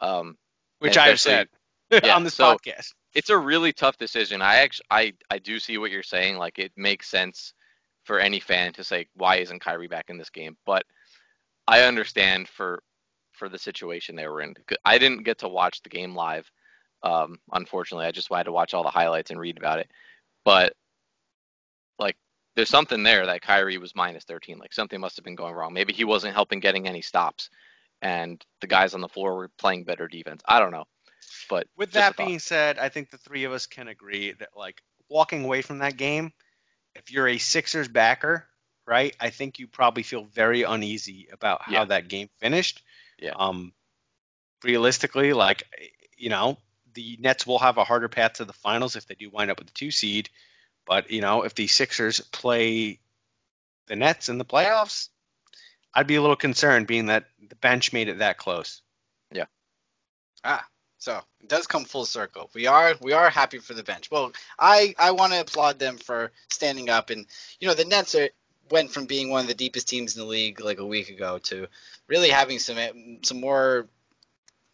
Um, 0.00 0.36
Which 0.78 0.96
I 0.96 1.08
have 1.08 1.20
said 1.20 1.48
yeah, 1.90 2.16
on 2.16 2.24
this 2.24 2.34
so- 2.34 2.56
podcast. 2.56 2.92
It's 3.14 3.30
a 3.30 3.38
really 3.38 3.72
tough 3.72 3.96
decision. 3.96 4.42
I 4.42 4.56
actually, 4.56 4.86
I, 4.90 5.12
I 5.30 5.38
do 5.38 5.58
see 5.58 5.78
what 5.78 5.90
you're 5.90 6.02
saying. 6.02 6.36
Like 6.36 6.58
it 6.58 6.72
makes 6.76 7.08
sense 7.08 7.54
for 8.04 8.18
any 8.18 8.40
fan 8.40 8.72
to 8.74 8.84
say, 8.84 9.06
why 9.14 9.36
isn't 9.36 9.60
Kyrie 9.60 9.88
back 9.88 10.10
in 10.10 10.18
this 10.18 10.30
game? 10.30 10.56
But 10.66 10.84
I 11.66 11.82
understand 11.82 12.48
for 12.48 12.82
for 13.32 13.48
the 13.48 13.58
situation 13.58 14.14
they 14.14 14.28
were 14.28 14.42
in. 14.42 14.54
I 14.84 14.98
didn't 14.98 15.24
get 15.24 15.38
to 15.38 15.48
watch 15.48 15.82
the 15.82 15.88
game 15.88 16.14
live. 16.14 16.50
Um, 17.02 17.38
unfortunately, 17.52 18.06
I 18.06 18.12
just 18.12 18.32
had 18.32 18.44
to 18.44 18.52
watch 18.52 18.74
all 18.74 18.84
the 18.84 18.90
highlights 18.90 19.30
and 19.30 19.40
read 19.40 19.58
about 19.58 19.80
it. 19.80 19.90
But 20.44 20.74
like 21.98 22.16
there's 22.54 22.68
something 22.68 23.02
there 23.02 23.26
that 23.26 23.42
Kyrie 23.42 23.78
was 23.78 23.94
minus 23.94 24.24
13. 24.24 24.58
Like 24.58 24.72
something 24.72 25.00
must 25.00 25.16
have 25.16 25.24
been 25.24 25.34
going 25.34 25.54
wrong. 25.54 25.72
Maybe 25.72 25.92
he 25.92 26.04
wasn't 26.04 26.34
helping 26.34 26.60
getting 26.60 26.86
any 26.86 27.02
stops, 27.02 27.50
and 28.02 28.44
the 28.60 28.66
guys 28.66 28.94
on 28.94 29.00
the 29.00 29.08
floor 29.08 29.36
were 29.36 29.50
playing 29.58 29.84
better 29.84 30.08
defense. 30.08 30.42
I 30.46 30.60
don't 30.60 30.72
know. 30.72 30.84
But 31.48 31.66
With 31.76 31.92
that 31.92 32.16
being 32.16 32.38
said, 32.38 32.78
I 32.78 32.88
think 32.88 33.10
the 33.10 33.18
three 33.18 33.44
of 33.44 33.52
us 33.52 33.66
can 33.66 33.88
agree 33.88 34.32
that 34.32 34.50
like 34.56 34.82
walking 35.08 35.44
away 35.44 35.62
from 35.62 35.78
that 35.78 35.96
game, 35.96 36.32
if 36.94 37.10
you're 37.10 37.28
a 37.28 37.38
Sixers 37.38 37.88
backer, 37.88 38.46
right, 38.86 39.14
I 39.20 39.30
think 39.30 39.58
you 39.58 39.66
probably 39.66 40.02
feel 40.02 40.24
very 40.24 40.62
uneasy 40.62 41.28
about 41.32 41.62
how 41.62 41.72
Yeah. 41.72 41.84
that 41.86 42.08
game 42.08 42.28
finished. 42.38 42.82
Yeah. 43.18 43.32
Um, 43.36 43.72
realistically, 44.62 45.32
like 45.32 45.64
you 46.16 46.30
know, 46.30 46.58
the 46.94 47.16
Nets 47.20 47.46
will 47.46 47.58
have 47.58 47.76
a 47.76 47.84
harder 47.84 48.08
path 48.08 48.34
to 48.34 48.44
the 48.44 48.52
finals 48.52 48.96
if 48.96 49.06
they 49.06 49.14
do 49.14 49.30
wind 49.30 49.50
up 49.50 49.58
with 49.58 49.68
the 49.68 49.74
two 49.74 49.90
seed. 49.90 50.30
But 50.86 51.10
you 51.10 51.20
know, 51.20 51.42
if 51.42 51.54
the 51.54 51.66
Sixers 51.66 52.20
play 52.20 53.00
the 53.86 53.96
Nets 53.96 54.28
in 54.28 54.38
the 54.38 54.44
playoffs, 54.44 55.08
I'd 55.92 56.06
be 56.06 56.16
a 56.16 56.20
little 56.20 56.36
concerned, 56.36 56.86
being 56.86 57.06
that 57.06 57.26
the 57.48 57.56
bench 57.56 57.92
made 57.92 58.08
it 58.08 58.18
that 58.18 58.38
close. 58.38 58.82
Yeah. 59.32 59.46
Ah, 60.42 60.66
so 61.04 61.20
it 61.42 61.48
does 61.50 61.66
come 61.66 61.84
full 61.84 62.06
circle. 62.06 62.48
We 62.54 62.66
are 62.66 62.94
we 63.02 63.12
are 63.12 63.28
happy 63.28 63.58
for 63.58 63.74
the 63.74 63.82
bench. 63.82 64.10
Well, 64.10 64.32
I 64.58 64.94
I 64.98 65.10
want 65.10 65.34
to 65.34 65.40
applaud 65.40 65.78
them 65.78 65.98
for 65.98 66.32
standing 66.48 66.88
up 66.88 67.10
and 67.10 67.26
you 67.60 67.68
know 67.68 67.74
the 67.74 67.84
Nets 67.84 68.14
are 68.14 68.30
went 68.70 68.90
from 68.90 69.04
being 69.04 69.28
one 69.28 69.42
of 69.42 69.46
the 69.46 69.54
deepest 69.54 69.86
teams 69.86 70.16
in 70.16 70.22
the 70.22 70.28
league 70.28 70.60
like 70.60 70.78
a 70.78 70.86
week 70.86 71.10
ago 71.10 71.38
to 71.50 71.66
really 72.08 72.30
having 72.30 72.58
some 72.58 72.78
some 73.22 73.38
more 73.38 73.86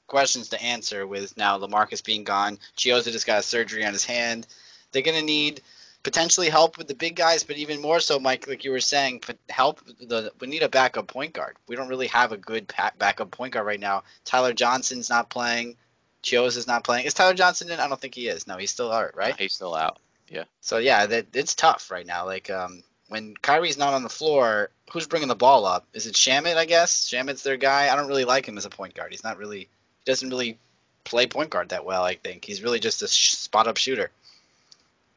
questions 0.06 0.50
to 0.50 0.62
answer 0.62 1.04
with 1.04 1.36
now 1.36 1.58
Lamarcus 1.58 2.04
being 2.04 2.22
gone. 2.22 2.60
Chiozza 2.76 3.10
just 3.10 3.26
got 3.26 3.42
surgery 3.42 3.84
on 3.84 3.92
his 3.92 4.04
hand. 4.04 4.46
They're 4.92 5.02
gonna 5.02 5.22
need 5.22 5.60
potentially 6.04 6.48
help 6.48 6.78
with 6.78 6.86
the 6.86 6.94
big 6.94 7.16
guys, 7.16 7.42
but 7.42 7.56
even 7.56 7.82
more 7.82 7.98
so, 7.98 8.20
Mike, 8.20 8.46
like 8.46 8.64
you 8.64 8.70
were 8.70 8.80
saying, 8.80 9.22
help. 9.48 9.84
The 9.98 10.32
we 10.38 10.46
need 10.46 10.62
a 10.62 10.68
backup 10.68 11.08
point 11.08 11.32
guard. 11.32 11.56
We 11.66 11.74
don't 11.74 11.88
really 11.88 12.06
have 12.06 12.30
a 12.30 12.36
good 12.36 12.72
backup 12.98 13.32
point 13.32 13.54
guard 13.54 13.66
right 13.66 13.80
now. 13.80 14.04
Tyler 14.24 14.52
Johnson's 14.52 15.10
not 15.10 15.28
playing. 15.28 15.76
Chios 16.22 16.56
is 16.56 16.66
not 16.66 16.84
playing. 16.84 17.06
Is 17.06 17.14
Tyler 17.14 17.34
Johnson 17.34 17.70
in? 17.70 17.80
I 17.80 17.88
don't 17.88 18.00
think 18.00 18.14
he 18.14 18.28
is. 18.28 18.46
No, 18.46 18.56
he's 18.56 18.70
still 18.70 18.92
out, 18.92 19.16
right? 19.16 19.34
he's 19.38 19.52
still 19.52 19.74
out. 19.74 19.98
Yeah. 20.28 20.44
So 20.60 20.78
yeah, 20.78 21.06
that 21.06 21.26
it's 21.34 21.54
tough 21.54 21.90
right 21.90 22.06
now. 22.06 22.26
Like 22.26 22.50
um, 22.50 22.82
when 23.08 23.34
Kyrie's 23.34 23.78
not 23.78 23.94
on 23.94 24.02
the 24.02 24.08
floor, 24.08 24.70
who's 24.92 25.06
bringing 25.06 25.28
the 25.28 25.34
ball 25.34 25.66
up? 25.66 25.86
Is 25.92 26.06
it 26.06 26.14
Shamet? 26.14 26.56
I 26.56 26.64
guess 26.66 27.08
Shamet's 27.08 27.42
their 27.42 27.56
guy. 27.56 27.92
I 27.92 27.96
don't 27.96 28.08
really 28.08 28.24
like 28.24 28.46
him 28.46 28.58
as 28.58 28.64
a 28.64 28.70
point 28.70 28.94
guard. 28.94 29.10
He's 29.10 29.24
not 29.24 29.38
really 29.38 29.60
he 29.60 30.04
doesn't 30.04 30.28
really 30.28 30.58
play 31.04 31.26
point 31.26 31.50
guard 31.50 31.70
that 31.70 31.84
well. 31.84 32.04
I 32.04 32.14
think 32.14 32.44
he's 32.44 32.62
really 32.62 32.80
just 32.80 33.02
a 33.02 33.08
sh- 33.08 33.32
spot 33.32 33.66
up 33.66 33.76
shooter. 33.76 34.10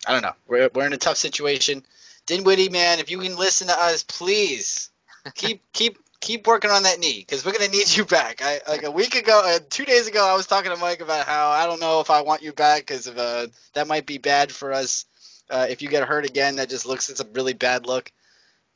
I 0.07 0.13
don't 0.13 0.23
know. 0.23 0.33
We're 0.47 0.69
we're 0.73 0.87
in 0.87 0.93
a 0.93 0.97
tough 0.97 1.17
situation. 1.17 1.83
Dinwiddie, 2.25 2.69
man, 2.69 2.99
if 2.99 3.11
you 3.11 3.19
can 3.19 3.37
listen 3.37 3.67
to 3.67 3.73
us, 3.73 4.03
please 4.03 4.89
keep 5.35 5.61
keep 5.73 5.99
keep 6.23 6.47
working 6.47 6.71
on 6.71 6.83
that 6.83 6.99
knee 6.99 7.19
because 7.19 7.45
we're 7.45 7.51
gonna 7.51 7.67
need 7.67 7.95
you 7.95 8.05
back. 8.05 8.41
I 8.41 8.61
like 8.67 8.83
a 8.83 8.91
week 8.91 9.15
ago, 9.15 9.41
uh, 9.43 9.59
two 9.69 9.85
days 9.85 10.07
ago, 10.07 10.25
I 10.25 10.35
was 10.35 10.47
talking 10.47 10.71
to 10.71 10.77
Mike 10.77 11.01
about 11.01 11.25
how 11.25 11.49
I 11.49 11.65
don't 11.67 11.81
know 11.81 11.99
if 11.99 12.09
I 12.09 12.21
want 12.21 12.41
you 12.41 12.53
back 12.53 12.81
because 12.81 13.07
of 13.07 13.17
uh 13.17 13.47
that 13.73 13.87
might 13.87 14.05
be 14.05 14.17
bad 14.17 14.51
for 14.51 14.73
us. 14.73 15.05
Uh, 15.49 15.67
if 15.69 15.81
you 15.81 15.89
get 15.89 16.07
hurt 16.07 16.25
again, 16.25 16.55
that 16.55 16.69
just 16.69 16.85
looks 16.85 17.09
it's 17.09 17.19
a 17.19 17.27
really 17.33 17.53
bad 17.53 17.85
look. 17.85 18.11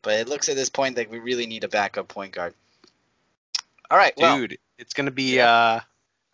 But 0.01 0.20
it 0.20 0.27
looks 0.27 0.50
at 0.50 0.56
this 0.56 0.70
point 0.70 0.98
like 0.98 1.10
we 1.10 1.20
really 1.20 1.48
need 1.48 1.63
a 1.63 1.70
backup 1.70 2.08
point 2.10 2.34
guard. 2.34 2.54
All 3.89 3.98
right, 3.98 4.13
well, 4.18 4.38
Dude, 4.38 4.58
it's 4.77 4.94
gonna 4.94 5.12
be 5.12 5.39
uh, 5.39 5.80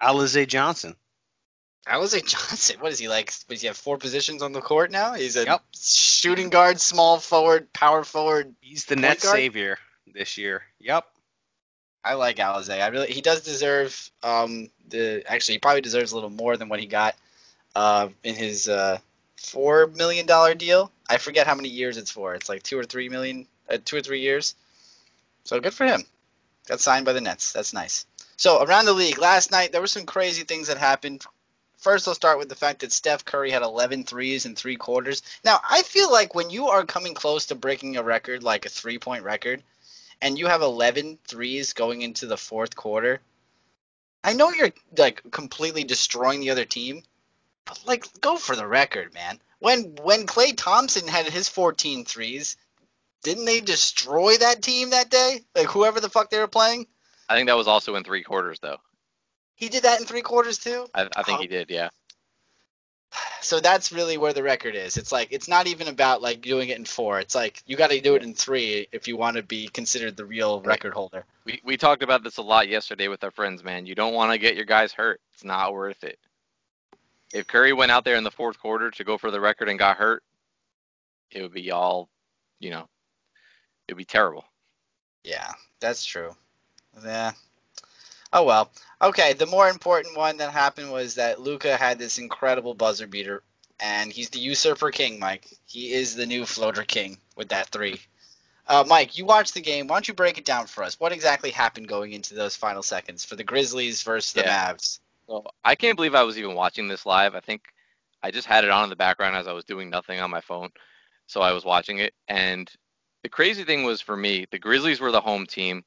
Alize 0.01 0.47
Johnson. 0.47 0.95
Alize 1.87 2.25
Johnson, 2.25 2.77
what 2.79 2.91
is 2.91 2.97
he 2.99 3.07
like? 3.07 3.31
Does 3.47 3.61
he 3.61 3.67
have 3.67 3.77
four 3.77 3.97
positions 3.97 4.41
on 4.41 4.51
the 4.51 4.61
court 4.61 4.89
now? 4.89 5.13
He's 5.13 5.35
a 5.35 5.45
Yep. 5.45 5.63
shooting 5.75 6.49
guard, 6.49 6.81
small 6.81 7.19
forward, 7.19 7.71
power 7.71 8.03
forward. 8.03 8.55
He's 8.61 8.85
the 8.85 8.95
net 8.95 9.21
guard? 9.21 9.35
savior 9.35 9.77
this 10.07 10.37
year. 10.37 10.63
Yep. 10.79 11.05
I 12.03 12.15
like 12.15 12.37
Alize. 12.37 12.69
I 12.69 12.87
really 12.87 13.11
he 13.11 13.21
does 13.21 13.41
deserve 13.41 14.11
um 14.23 14.69
the 14.89 15.23
actually 15.25 15.55
he 15.55 15.59
probably 15.59 15.81
deserves 15.81 16.11
a 16.11 16.15
little 16.15 16.29
more 16.29 16.57
than 16.57 16.69
what 16.69 16.79
he 16.79 16.85
got 16.85 17.15
uh 17.75 18.09
in 18.23 18.35
his 18.35 18.67
uh 18.67 18.97
four 19.37 19.87
million 19.87 20.25
dollar 20.25 20.53
deal. 20.53 20.91
I 21.09 21.17
forget 21.17 21.47
how 21.47 21.55
many 21.55 21.69
years 21.69 21.97
it's 21.97 22.11
for. 22.11 22.33
It's 22.35 22.49
like 22.49 22.63
two 22.63 22.77
or 22.77 22.83
three 22.83 23.09
million, 23.09 23.47
uh, 23.69 23.77
two 23.83 23.97
or 23.97 24.01
three 24.01 24.21
years. 24.21 24.55
So 25.43 25.59
good 25.59 25.73
for 25.73 25.85
him. 25.85 26.03
Got 26.67 26.79
signed 26.79 27.05
by 27.05 27.13
the 27.13 27.21
Nets. 27.21 27.51
That's 27.51 27.73
nice. 27.73 28.05
So 28.37 28.63
around 28.63 28.85
the 28.85 28.93
league 28.93 29.19
last 29.19 29.51
night 29.51 29.71
there 29.71 29.81
were 29.81 29.87
some 29.87 30.05
crazy 30.05 30.43
things 30.43 30.67
that 30.67 30.77
happened. 30.77 31.25
First, 31.77 32.07
I'll 32.07 32.15
start 32.15 32.39
with 32.39 32.47
the 32.47 32.55
fact 32.55 32.79
that 32.79 32.93
Steph 32.93 33.25
Curry 33.25 33.51
had 33.51 33.61
11 33.61 34.05
threes 34.05 34.45
in 34.45 34.55
three 34.55 34.77
quarters. 34.77 35.21
Now, 35.43 35.59
I 35.69 35.81
feel 35.81 36.09
like 36.09 36.33
when 36.33 36.49
you 36.49 36.67
are 36.69 36.85
coming 36.85 37.13
close 37.13 37.47
to 37.47 37.55
breaking 37.55 37.97
a 37.97 38.03
record, 38.03 38.41
like 38.41 38.65
a 38.65 38.69
three 38.69 38.99
point 38.99 39.25
record, 39.25 39.61
and 40.23 40.39
you 40.39 40.47
have 40.47 40.61
11 40.61 41.19
threes 41.27 41.73
going 41.73 42.01
into 42.01 42.25
the 42.25 42.37
fourth 42.37 42.75
quarter, 42.75 43.19
I 44.23 44.33
know 44.33 44.49
you're 44.51 44.71
like 44.97 45.21
completely 45.31 45.83
destroying 45.83 46.39
the 46.39 46.49
other 46.51 46.65
team, 46.65 47.03
but 47.65 47.79
like 47.85 48.05
go 48.21 48.37
for 48.37 48.55
the 48.55 48.65
record, 48.65 49.13
man. 49.13 49.39
When 49.59 49.95
when 50.01 50.25
Klay 50.25 50.53
Thompson 50.55 51.07
had 51.07 51.27
his 51.27 51.49
14 51.49 52.05
threes, 52.05 52.55
didn't 53.23 53.45
they 53.45 53.59
destroy 53.59 54.37
that 54.37 54.61
team 54.61 54.91
that 54.91 55.09
day? 55.09 55.41
Like 55.55 55.67
whoever 55.67 55.99
the 55.99 56.09
fuck 56.09 56.29
they 56.29 56.39
were 56.39 56.47
playing, 56.47 56.87
I 57.29 57.35
think 57.35 57.47
that 57.47 57.57
was 57.57 57.67
also 57.67 57.95
in 57.95 58.03
three 58.03 58.23
quarters 58.23 58.59
though. 58.59 58.77
he 59.55 59.69
did 59.69 59.83
that 59.83 59.99
in 59.99 60.05
three 60.05 60.21
quarters 60.21 60.57
too. 60.57 60.87
I, 60.95 61.07
I 61.15 61.23
think 61.23 61.39
Oh. 61.39 61.41
he 61.41 61.47
did. 61.47 61.69
Yeah. 61.69 61.89
So 63.41 63.59
that's 63.59 63.91
really 63.91 64.17
where 64.17 64.33
the 64.33 64.43
record 64.43 64.75
is. 64.75 64.97
It's 64.97 65.11
like 65.11 65.27
it's 65.31 65.47
not 65.47 65.67
even 65.67 65.87
about 65.87 66.21
like 66.21 66.41
doing 66.41 66.69
it 66.69 66.77
in 66.77 66.85
four. 66.85 67.19
It's 67.19 67.35
like 67.35 67.61
you 67.65 67.75
got 67.75 67.89
to 67.89 67.99
do 67.99 68.15
it 68.15 68.23
in 68.23 68.33
three 68.33 68.87
if 68.91 69.07
you 69.07 69.17
want 69.17 69.37
to 69.37 69.43
be 69.43 69.67
considered 69.67 70.15
the 70.15 70.25
real 70.25 70.61
record 70.61 70.93
holder. 70.93 71.25
We 71.45 71.61
we 71.63 71.77
talked 71.77 72.03
about 72.03 72.23
this 72.23 72.37
a 72.37 72.41
lot 72.41 72.69
yesterday 72.69 73.07
with 73.07 73.23
our 73.23 73.31
friends, 73.31 73.63
man. 73.63 73.85
You 73.85 73.95
don't 73.95 74.13
want 74.13 74.31
to 74.31 74.37
get 74.37 74.55
your 74.55 74.65
guys 74.65 74.93
hurt. 74.93 75.19
It's 75.33 75.43
not 75.43 75.73
worth 75.73 76.03
it. 76.03 76.17
If 77.33 77.47
Curry 77.47 77.73
went 77.73 77.91
out 77.91 78.05
there 78.05 78.15
in 78.15 78.23
the 78.23 78.31
fourth 78.31 78.59
quarter 78.59 78.91
to 78.91 79.03
go 79.03 79.17
for 79.17 79.31
the 79.31 79.41
record 79.41 79.67
and 79.67 79.79
got 79.79 79.97
hurt, 79.97 80.23
it 81.31 81.41
would 81.41 81.53
be 81.53 81.71
all, 81.71 82.07
you 82.59 82.69
know, 82.69 82.87
it 83.87 83.93
would 83.93 83.97
be 83.97 84.05
terrible. 84.05 84.45
Yeah, 85.23 85.51
that's 85.79 86.05
true. 86.05 86.35
Yeah. 87.03 87.31
Oh 88.33 88.43
well. 88.43 88.71
Okay, 89.01 89.33
the 89.33 89.45
more 89.45 89.69
important 89.69 90.17
one 90.17 90.37
that 90.37 90.51
happened 90.51 90.91
was 90.91 91.15
that 91.15 91.39
Luka 91.39 91.77
had 91.77 91.99
this 91.99 92.17
incredible 92.17 92.73
buzzer 92.73 93.05
beater, 93.05 93.43
and 93.79 94.11
he's 94.11 94.29
the 94.31 94.39
usurper 94.39 94.89
king, 94.91 95.19
Mike. 95.19 95.47
He 95.67 95.93
is 95.93 96.15
the 96.15 96.25
new 96.25 96.45
floater 96.45 96.83
king 96.83 97.17
with 97.35 97.49
that 97.49 97.67
three. 97.69 98.01
Uh, 98.67 98.83
Mike, 98.87 99.17
you 99.17 99.25
watched 99.25 99.53
the 99.53 99.61
game. 99.61 99.87
Why 99.87 99.95
don't 99.95 100.07
you 100.07 100.13
break 100.13 100.37
it 100.37 100.45
down 100.45 100.67
for 100.67 100.83
us? 100.83 100.99
What 100.99 101.11
exactly 101.11 101.51
happened 101.51 101.87
going 101.87 102.13
into 102.13 102.33
those 102.33 102.55
final 102.55 102.81
seconds 102.81 103.23
for 103.23 103.35
the 103.35 103.43
Grizzlies 103.43 104.01
versus 104.03 104.33
the 104.33 104.41
Yeah. 104.41 104.73
Mavs? 104.73 104.99
So 105.27 105.45
I 105.63 105.75
can't 105.75 105.95
believe 105.95 106.15
I 106.15 106.23
was 106.23 106.37
even 106.37 106.55
watching 106.55 106.87
this 106.87 107.05
live. 107.05 107.35
I 107.35 107.39
think 107.39 107.63
I 108.23 108.31
just 108.31 108.47
had 108.47 108.63
it 108.63 108.69
on 108.69 108.85
in 108.85 108.89
the 108.89 108.95
background 108.95 109.35
as 109.35 109.47
I 109.47 109.53
was 109.53 109.65
doing 109.65 109.89
nothing 109.89 110.19
on 110.19 110.31
my 110.31 110.41
phone. 110.41 110.69
So 111.27 111.41
I 111.41 111.51
was 111.51 111.65
watching 111.65 111.99
it. 111.99 112.13
And 112.27 112.71
the 113.21 113.29
crazy 113.29 113.63
thing 113.63 113.83
was 113.83 114.01
for 114.01 114.15
me, 114.15 114.45
the 114.49 114.59
Grizzlies 114.59 115.01
were 115.01 115.11
the 115.11 115.21
home 115.21 115.45
team. 115.45 115.83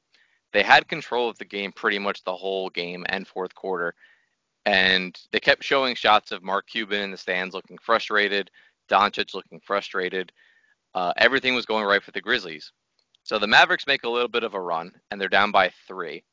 They 0.53 0.63
had 0.63 0.87
control 0.87 1.29
of 1.29 1.37
the 1.37 1.45
game 1.45 1.71
pretty 1.71 1.99
much 1.99 2.23
the 2.23 2.35
whole 2.35 2.69
game 2.69 3.05
and 3.09 3.27
fourth 3.27 3.53
quarter. 3.53 3.93
And 4.65 5.17
they 5.31 5.39
kept 5.39 5.63
showing 5.63 5.95
shots 5.95 6.31
of 6.31 6.43
Mark 6.43 6.67
Cuban 6.67 7.01
in 7.01 7.11
the 7.11 7.17
stands 7.17 7.53
looking 7.53 7.77
frustrated, 7.77 8.51
Doncic 8.89 9.33
looking 9.33 9.59
frustrated. 9.59 10.31
Uh, 10.93 11.13
everything 11.17 11.55
was 11.55 11.65
going 11.65 11.85
right 11.85 12.03
for 12.03 12.11
the 12.11 12.21
Grizzlies. 12.21 12.71
So 13.23 13.37
the 13.37 13.47
Mavericks 13.47 13.87
make 13.87 14.03
a 14.03 14.09
little 14.09 14.29
bit 14.29 14.43
of 14.43 14.53
a 14.53 14.61
run, 14.61 14.91
and 15.11 15.19
they're 15.19 15.29
down 15.29 15.51
by 15.51 15.71
three. 15.87 16.23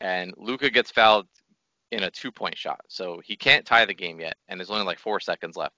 And 0.00 0.32
Luka 0.36 0.70
gets 0.70 0.90
fouled 0.90 1.26
in 1.90 2.04
a 2.04 2.10
two 2.10 2.30
point 2.30 2.56
shot. 2.56 2.80
So 2.88 3.20
he 3.24 3.36
can't 3.36 3.66
tie 3.66 3.84
the 3.84 3.94
game 3.94 4.20
yet, 4.20 4.36
and 4.48 4.58
there's 4.58 4.70
only 4.70 4.84
like 4.84 4.98
four 4.98 5.20
seconds 5.20 5.56
left. 5.56 5.74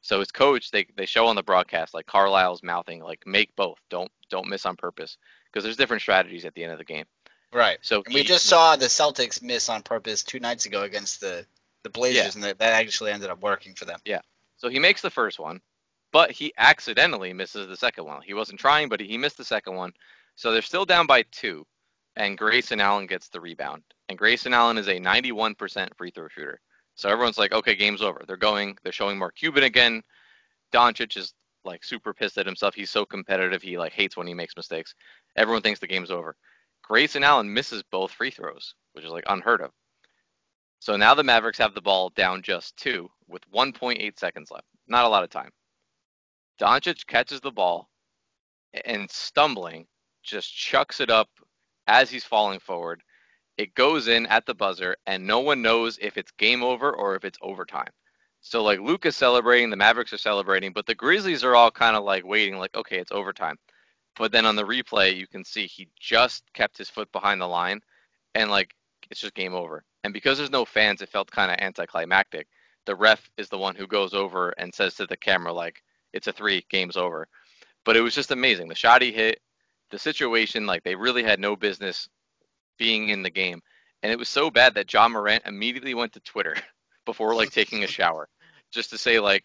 So 0.00 0.20
his 0.20 0.30
coach, 0.30 0.70
they, 0.70 0.86
they 0.96 1.06
show 1.06 1.26
on 1.26 1.34
the 1.36 1.42
broadcast 1.42 1.92
like 1.92 2.06
Carlisle's 2.06 2.62
mouthing 2.62 3.02
like 3.02 3.26
make 3.26 3.54
both, 3.56 3.78
don't 3.90 4.10
don't 4.30 4.48
miss 4.48 4.64
on 4.66 4.76
purpose, 4.76 5.18
because 5.46 5.64
there's 5.64 5.76
different 5.76 6.02
strategies 6.02 6.44
at 6.44 6.54
the 6.54 6.62
end 6.62 6.72
of 6.72 6.78
the 6.78 6.84
game. 6.84 7.04
Right. 7.56 7.78
So 7.80 8.02
we 8.12 8.22
just 8.22 8.44
saw 8.44 8.76
the 8.76 8.84
Celtics 8.84 9.42
miss 9.42 9.70
on 9.70 9.82
purpose 9.82 10.22
two 10.22 10.38
nights 10.38 10.66
ago 10.66 10.82
against 10.82 11.22
the 11.22 11.46
the 11.84 11.90
Blazers, 11.90 12.34
and 12.34 12.44
that, 12.44 12.58
that 12.58 12.74
actually 12.74 13.12
ended 13.12 13.30
up 13.30 13.40
working 13.40 13.74
for 13.74 13.86
them. 13.86 13.98
Yeah. 14.04 14.20
So 14.58 14.68
he 14.68 14.78
makes 14.78 15.00
the 15.00 15.10
first 15.10 15.38
one, 15.38 15.62
but 16.12 16.30
he 16.30 16.52
accidentally 16.58 17.32
misses 17.32 17.66
the 17.66 17.76
second 17.76 18.04
one. 18.04 18.20
He 18.20 18.34
wasn't 18.34 18.60
trying, 18.60 18.90
but 18.90 19.00
he 19.00 19.16
missed 19.16 19.38
the 19.38 19.44
second 19.44 19.74
one. 19.74 19.92
So 20.34 20.52
they're 20.52 20.60
still 20.60 20.84
down 20.84 21.06
by 21.06 21.22
two, 21.32 21.64
and 22.16 22.36
Grayson 22.36 22.80
Allen 22.80 23.06
gets 23.06 23.28
the 23.28 23.40
rebound. 23.40 23.84
And 24.10 24.18
Grayson 24.18 24.52
Allen 24.52 24.76
is 24.76 24.88
a 24.88 25.00
91% 25.00 25.96
free 25.96 26.10
throw 26.10 26.28
shooter. 26.28 26.60
So 26.94 27.08
everyone's 27.08 27.38
like, 27.38 27.52
okay, 27.52 27.74
game's 27.74 28.02
over. 28.02 28.22
They're 28.26 28.36
going, 28.36 28.76
they're 28.82 28.92
showing 28.92 29.16
Mark 29.16 29.34
Cuban 29.36 29.64
again. 29.64 30.02
Doncic 30.74 31.16
is 31.16 31.32
like 31.64 31.84
super 31.84 32.12
pissed 32.12 32.36
at 32.36 32.46
himself. 32.46 32.74
He's 32.74 32.90
so 32.90 33.06
competitive. 33.06 33.62
He 33.62 33.78
like 33.78 33.92
hates 33.92 34.16
when 34.16 34.26
he 34.26 34.34
makes 34.34 34.56
mistakes. 34.56 34.94
Everyone 35.36 35.62
thinks 35.62 35.80
the 35.80 35.86
game's 35.86 36.10
over. 36.10 36.36
Grayson 36.88 37.24
Allen 37.24 37.52
misses 37.52 37.82
both 37.90 38.12
free 38.12 38.30
throws, 38.30 38.74
which 38.92 39.04
is 39.04 39.10
like 39.10 39.24
unheard 39.26 39.60
of. 39.60 39.72
So 40.78 40.96
now 40.96 41.14
the 41.14 41.24
Mavericks 41.24 41.58
have 41.58 41.74
the 41.74 41.80
ball 41.80 42.10
down 42.10 42.42
just 42.42 42.76
two 42.76 43.08
with 43.26 43.42
1.8 43.50 44.18
seconds 44.18 44.50
left. 44.52 44.66
Not 44.86 45.04
a 45.04 45.08
lot 45.08 45.24
of 45.24 45.30
time. 45.30 45.50
Doncic 46.60 47.06
catches 47.06 47.40
the 47.40 47.50
ball, 47.50 47.90
and 48.84 49.10
stumbling, 49.10 49.86
just 50.22 50.54
chucks 50.54 51.00
it 51.00 51.10
up 51.10 51.28
as 51.86 52.08
he's 52.08 52.24
falling 52.24 52.60
forward. 52.60 53.02
It 53.58 53.74
goes 53.74 54.06
in 54.06 54.26
at 54.26 54.46
the 54.46 54.54
buzzer, 54.54 54.96
and 55.06 55.26
no 55.26 55.40
one 55.40 55.62
knows 55.62 55.98
if 56.00 56.16
it's 56.16 56.30
game 56.32 56.62
over 56.62 56.94
or 56.94 57.16
if 57.16 57.24
it's 57.24 57.38
overtime. 57.42 57.90
So 58.42 58.62
like 58.62 58.78
Luke 58.78 59.06
is 59.06 59.16
celebrating, 59.16 59.70
the 59.70 59.76
Mavericks 59.76 60.12
are 60.12 60.18
celebrating, 60.18 60.72
but 60.72 60.86
the 60.86 60.94
Grizzlies 60.94 61.42
are 61.42 61.56
all 61.56 61.70
kind 61.70 61.96
of 61.96 62.04
like 62.04 62.24
waiting, 62.24 62.58
like 62.58 62.76
okay, 62.76 62.98
it's 62.98 63.12
overtime. 63.12 63.56
But 64.16 64.32
then 64.32 64.46
on 64.46 64.56
the 64.56 64.64
replay, 64.64 65.16
you 65.16 65.26
can 65.26 65.44
see 65.44 65.66
he 65.66 65.88
just 66.00 66.44
kept 66.54 66.78
his 66.78 66.88
foot 66.88 67.10
behind 67.12 67.40
the 67.40 67.46
line, 67.46 67.80
and 68.34 68.50
like 68.50 68.74
it's 69.10 69.20
just 69.20 69.34
game 69.34 69.54
over. 69.54 69.84
And 70.04 70.12
because 70.12 70.38
there's 70.38 70.50
no 70.50 70.64
fans, 70.64 71.02
it 71.02 71.08
felt 71.08 71.30
kind 71.30 71.50
of 71.50 71.58
anticlimactic. 71.60 72.46
The 72.86 72.94
ref 72.94 73.28
is 73.36 73.48
the 73.48 73.58
one 73.58 73.74
who 73.74 73.86
goes 73.86 74.14
over 74.14 74.50
and 74.50 74.74
says 74.74 74.94
to 74.94 75.06
the 75.06 75.16
camera 75.16 75.52
like 75.52 75.82
it's 76.12 76.28
a 76.28 76.32
three, 76.32 76.64
game's 76.70 76.96
over. 76.96 77.28
But 77.84 77.96
it 77.96 78.00
was 78.00 78.14
just 78.14 78.30
amazing. 78.30 78.68
The 78.68 78.74
shot 78.74 79.02
he 79.02 79.12
hit, 79.12 79.40
the 79.90 79.98
situation, 79.98 80.66
like 80.66 80.82
they 80.82 80.94
really 80.94 81.22
had 81.22 81.40
no 81.40 81.56
business 81.56 82.08
being 82.78 83.08
in 83.10 83.22
the 83.22 83.30
game. 83.30 83.60
And 84.02 84.12
it 84.12 84.18
was 84.18 84.28
so 84.28 84.50
bad 84.50 84.74
that 84.74 84.92
Ja 84.92 85.08
Morant 85.08 85.44
immediately 85.46 85.94
went 85.94 86.12
to 86.14 86.20
Twitter 86.20 86.56
before 87.04 87.34
like 87.34 87.50
taking 87.50 87.84
a 87.84 87.88
shower, 87.88 88.28
just 88.72 88.90
to 88.90 88.98
say 88.98 89.20
like, 89.20 89.44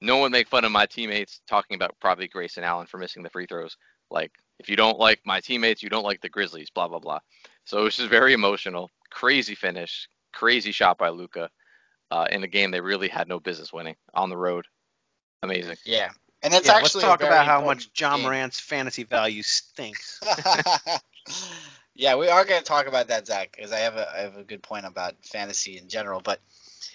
no 0.00 0.18
one 0.18 0.32
make 0.32 0.48
fun 0.48 0.64
of 0.64 0.72
my 0.72 0.86
teammates 0.86 1.40
talking 1.46 1.74
about 1.76 1.94
probably 2.00 2.28
Grayson 2.28 2.64
Allen 2.64 2.86
for 2.86 2.98
missing 2.98 3.22
the 3.22 3.30
free 3.30 3.46
throws. 3.46 3.76
Like, 4.10 4.32
if 4.58 4.68
you 4.68 4.76
don't 4.76 4.98
like 4.98 5.20
my 5.24 5.40
teammates, 5.40 5.82
you 5.82 5.88
don't 5.88 6.04
like 6.04 6.20
the 6.20 6.28
Grizzlies, 6.28 6.70
blah 6.70 6.88
blah 6.88 6.98
blah. 6.98 7.20
So 7.64 7.80
it 7.80 7.84
was 7.84 7.96
just 7.96 8.10
very 8.10 8.32
emotional, 8.32 8.90
crazy 9.10 9.54
finish, 9.54 10.08
crazy 10.32 10.72
shot 10.72 10.98
by 10.98 11.08
Luka 11.08 11.50
uh, 12.10 12.26
in 12.30 12.44
a 12.44 12.48
game 12.48 12.70
they 12.70 12.80
really 12.80 13.08
had 13.08 13.28
no 13.28 13.40
business 13.40 13.72
winning 13.72 13.96
on 14.14 14.30
the 14.30 14.36
road. 14.36 14.66
Amazing. 15.42 15.76
Yeah, 15.84 16.10
and 16.42 16.54
it's 16.54 16.66
Yeah, 16.66 16.74
actually 16.74 17.04
let's 17.04 17.18
talk 17.18 17.20
a 17.22 17.26
very 17.26 17.34
about 17.34 17.46
how 17.46 17.64
much 17.64 17.90
Ja 17.98 18.16
game. 18.16 18.24
Morant's 18.24 18.60
fantasy 18.60 19.04
value 19.04 19.42
stinks. 19.42 20.20
yeah, 21.94 22.16
we 22.16 22.28
are 22.28 22.44
going 22.44 22.60
to 22.60 22.64
talk 22.64 22.86
about 22.86 23.08
that, 23.08 23.26
Zach, 23.26 23.52
because 23.54 23.72
I 23.72 23.80
have 23.80 23.96
a 23.96 24.10
I 24.14 24.20
have 24.20 24.36
a 24.36 24.44
good 24.44 24.62
point 24.62 24.86
about 24.86 25.14
fantasy 25.22 25.76
in 25.76 25.88
general. 25.88 26.20
But 26.20 26.40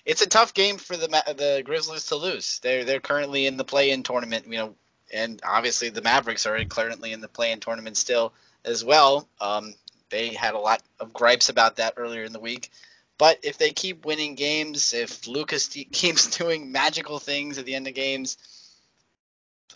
it's 0.05 0.21
a 0.21 0.29
tough 0.29 0.53
game 0.53 0.77
for 0.77 0.97
the 0.97 1.07
the 1.07 1.63
Grizzlies 1.65 2.07
to 2.07 2.15
lose. 2.15 2.59
They're 2.59 2.85
they're 2.85 2.99
currently 2.99 3.45
in 3.45 3.57
the 3.57 3.65
play-in 3.65 4.03
tournament, 4.03 4.45
you 4.47 4.57
know, 4.57 4.75
and 5.11 5.41
obviously 5.43 5.89
the 5.89 6.01
Mavericks 6.01 6.45
are 6.45 6.63
currently 6.65 7.13
in 7.13 7.21
the 7.21 7.27
play-in 7.27 7.59
tournament 7.59 7.97
still 7.97 8.33
as 8.65 8.83
well. 8.83 9.27
Um, 9.39 9.73
they 10.09 10.29
had 10.33 10.53
a 10.53 10.59
lot 10.59 10.81
of 10.99 11.13
gripes 11.13 11.49
about 11.49 11.77
that 11.77 11.93
earlier 11.97 12.23
in 12.23 12.33
the 12.33 12.39
week. 12.39 12.69
But 13.17 13.39
if 13.43 13.57
they 13.57 13.71
keep 13.71 14.05
winning 14.05 14.35
games, 14.35 14.93
if 14.93 15.27
Lucas 15.27 15.67
keeps 15.91 16.37
doing 16.37 16.71
magical 16.71 17.19
things 17.19 17.57
at 17.57 17.65
the 17.65 17.75
end 17.75 17.87
of 17.87 17.93
games, 17.93 18.37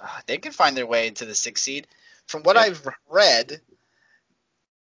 uh, 0.01 0.07
they 0.25 0.37
can 0.37 0.51
find 0.51 0.75
their 0.75 0.87
way 0.87 1.07
into 1.07 1.25
the 1.25 1.35
sixth 1.35 1.63
seed. 1.63 1.87
From 2.25 2.43
what 2.43 2.55
Yeah. 2.55 2.63
I've 2.63 2.87
read, 3.09 3.61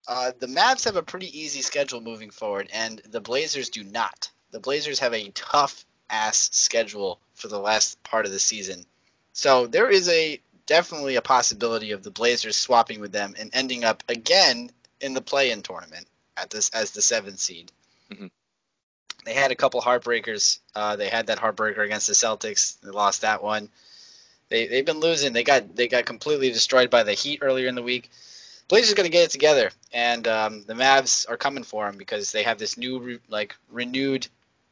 uh, 0.07 0.33
the 0.39 0.47
Mavs 0.47 0.85
have 0.85 0.95
a 0.95 1.03
pretty 1.03 1.39
easy 1.39 1.61
schedule 1.61 2.01
moving 2.01 2.29
forward, 2.29 2.69
and 2.73 2.99
the 3.09 3.21
Blazers 3.21 3.69
do 3.69 3.83
not. 3.83 4.29
The 4.51 4.59
Blazers 4.59 4.99
have 4.99 5.13
a 5.13 5.29
tough 5.29 5.85
ass 6.09 6.49
schedule 6.51 7.19
for 7.35 7.47
the 7.47 7.59
last 7.59 8.01
part 8.03 8.25
of 8.25 8.31
the 8.31 8.39
season. 8.39 8.85
So 9.33 9.67
there 9.67 9.89
is 9.89 10.09
a 10.09 10.39
definitely 10.65 11.15
a 11.15 11.21
possibility 11.21 11.91
of 11.91 12.03
the 12.03 12.11
Blazers 12.11 12.57
swapping 12.57 12.99
with 12.99 13.11
them 13.11 13.35
and 13.37 13.49
ending 13.53 13.83
up 13.83 14.03
again 14.07 14.71
in 14.99 15.13
the 15.13 15.21
play-in 15.21 15.63
tournament 15.63 16.07
at 16.37 16.49
this 16.49 16.69
as 16.69 16.91
the 16.91 17.01
seventh 17.01 17.39
seed. 17.39 17.71
Mhm. 18.11 18.31
They 19.25 19.33
had 19.33 19.51
a 19.51 19.55
couple 19.55 19.81
heartbreakers. 19.81 20.59
Uh, 20.75 20.95
they 20.95 21.09
had 21.09 21.27
that 21.27 21.39
heartbreaker 21.39 21.85
against 21.85 22.07
the 22.07 22.13
Celtics. 22.13 22.79
They 22.81 22.89
lost 22.91 23.21
that 23.21 23.43
one. 23.43 23.69
They 24.49 24.67
they've 24.67 24.85
been 24.85 24.99
losing. 24.99 25.33
They 25.33 25.43
got 25.43 25.75
they 25.75 25.87
got 25.87 26.05
completely 26.05 26.51
destroyed 26.51 26.89
by 26.89 27.03
the 27.03 27.13
Heat 27.13 27.39
earlier 27.41 27.67
in 27.67 27.75
the 27.75 27.83
week. 27.83 28.09
Blazers 28.67 28.93
going 28.93 29.05
to 29.05 29.11
get 29.11 29.25
it 29.25 29.31
together, 29.31 29.71
and 29.91 30.27
um, 30.27 30.63
the 30.63 30.73
Mavs 30.73 31.29
are 31.29 31.37
coming 31.37 31.63
for 31.63 31.85
them 31.85 31.97
because 31.97 32.31
they 32.31 32.43
have 32.43 32.57
this 32.57 32.77
new 32.77 32.99
re- 32.99 33.19
like 33.29 33.55
renewed 33.69 34.27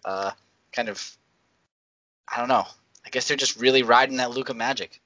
uh, 0.05 0.31
kind 0.71 0.89
of 0.89 1.17
I 2.27 2.37
don't 2.37 2.49
know. 2.49 2.67
I 3.09 3.11
guess 3.11 3.27
they're 3.27 3.37
just 3.37 3.59
really 3.59 3.81
riding 3.81 4.17
that 4.17 4.29
Luka 4.29 4.53
magic. 4.53 5.01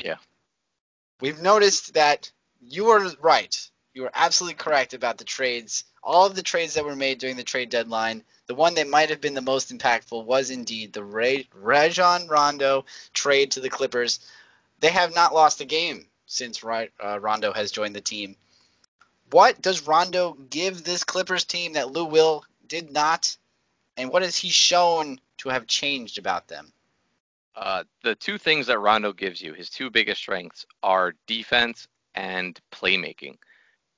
Yeah. 0.00 0.14
We've 1.20 1.42
noticed 1.42 1.94
that 1.94 2.30
you 2.60 2.84
were 2.84 3.10
right. 3.20 3.68
You 3.94 4.02
were 4.02 4.12
absolutely 4.14 4.54
correct 4.54 4.94
about 4.94 5.18
the 5.18 5.24
trades. 5.24 5.82
All 6.04 6.26
of 6.26 6.36
the 6.36 6.44
trades 6.44 6.74
that 6.74 6.84
were 6.84 6.94
made 6.94 7.18
during 7.18 7.34
the 7.34 7.42
trade 7.42 7.68
deadline. 7.68 8.22
The 8.46 8.54
one 8.54 8.76
that 8.76 8.86
might 8.86 9.10
have 9.10 9.20
been 9.20 9.34
the 9.34 9.40
most 9.40 9.76
impactful 9.76 10.24
was 10.24 10.50
indeed 10.50 10.92
the 10.92 11.02
Ray, 11.02 11.48
Rajon 11.52 12.28
Rondo 12.28 12.84
trade 13.12 13.50
to 13.52 13.60
the 13.60 13.70
Clippers. 13.70 14.20
They 14.78 14.90
have 14.90 15.12
not 15.12 15.34
lost 15.34 15.60
a 15.60 15.64
game 15.64 16.06
since 16.26 16.62
uh, 16.62 17.18
Rondo 17.20 17.52
has 17.52 17.72
joined 17.72 17.96
the 17.96 18.00
team. 18.00 18.36
What 19.32 19.60
does 19.60 19.84
Rondo 19.84 20.34
give 20.34 20.84
this 20.84 21.02
Clippers 21.02 21.42
team 21.42 21.72
that 21.72 21.90
Lou 21.90 22.04
Will 22.04 22.44
did 22.68 22.92
not? 22.92 23.36
And 23.96 24.12
what 24.12 24.22
has 24.22 24.36
he 24.36 24.48
shown 24.48 25.18
to 25.38 25.48
have 25.48 25.66
changed 25.66 26.18
about 26.18 26.46
them? 26.46 26.72
Uh, 27.56 27.84
the 28.04 28.14
two 28.14 28.36
things 28.36 28.66
that 28.66 28.78
Rondo 28.78 29.12
gives 29.12 29.40
you, 29.40 29.54
his 29.54 29.70
two 29.70 29.90
biggest 29.90 30.20
strengths, 30.20 30.66
are 30.82 31.14
defense 31.26 31.88
and 32.14 32.60
playmaking. 32.70 33.36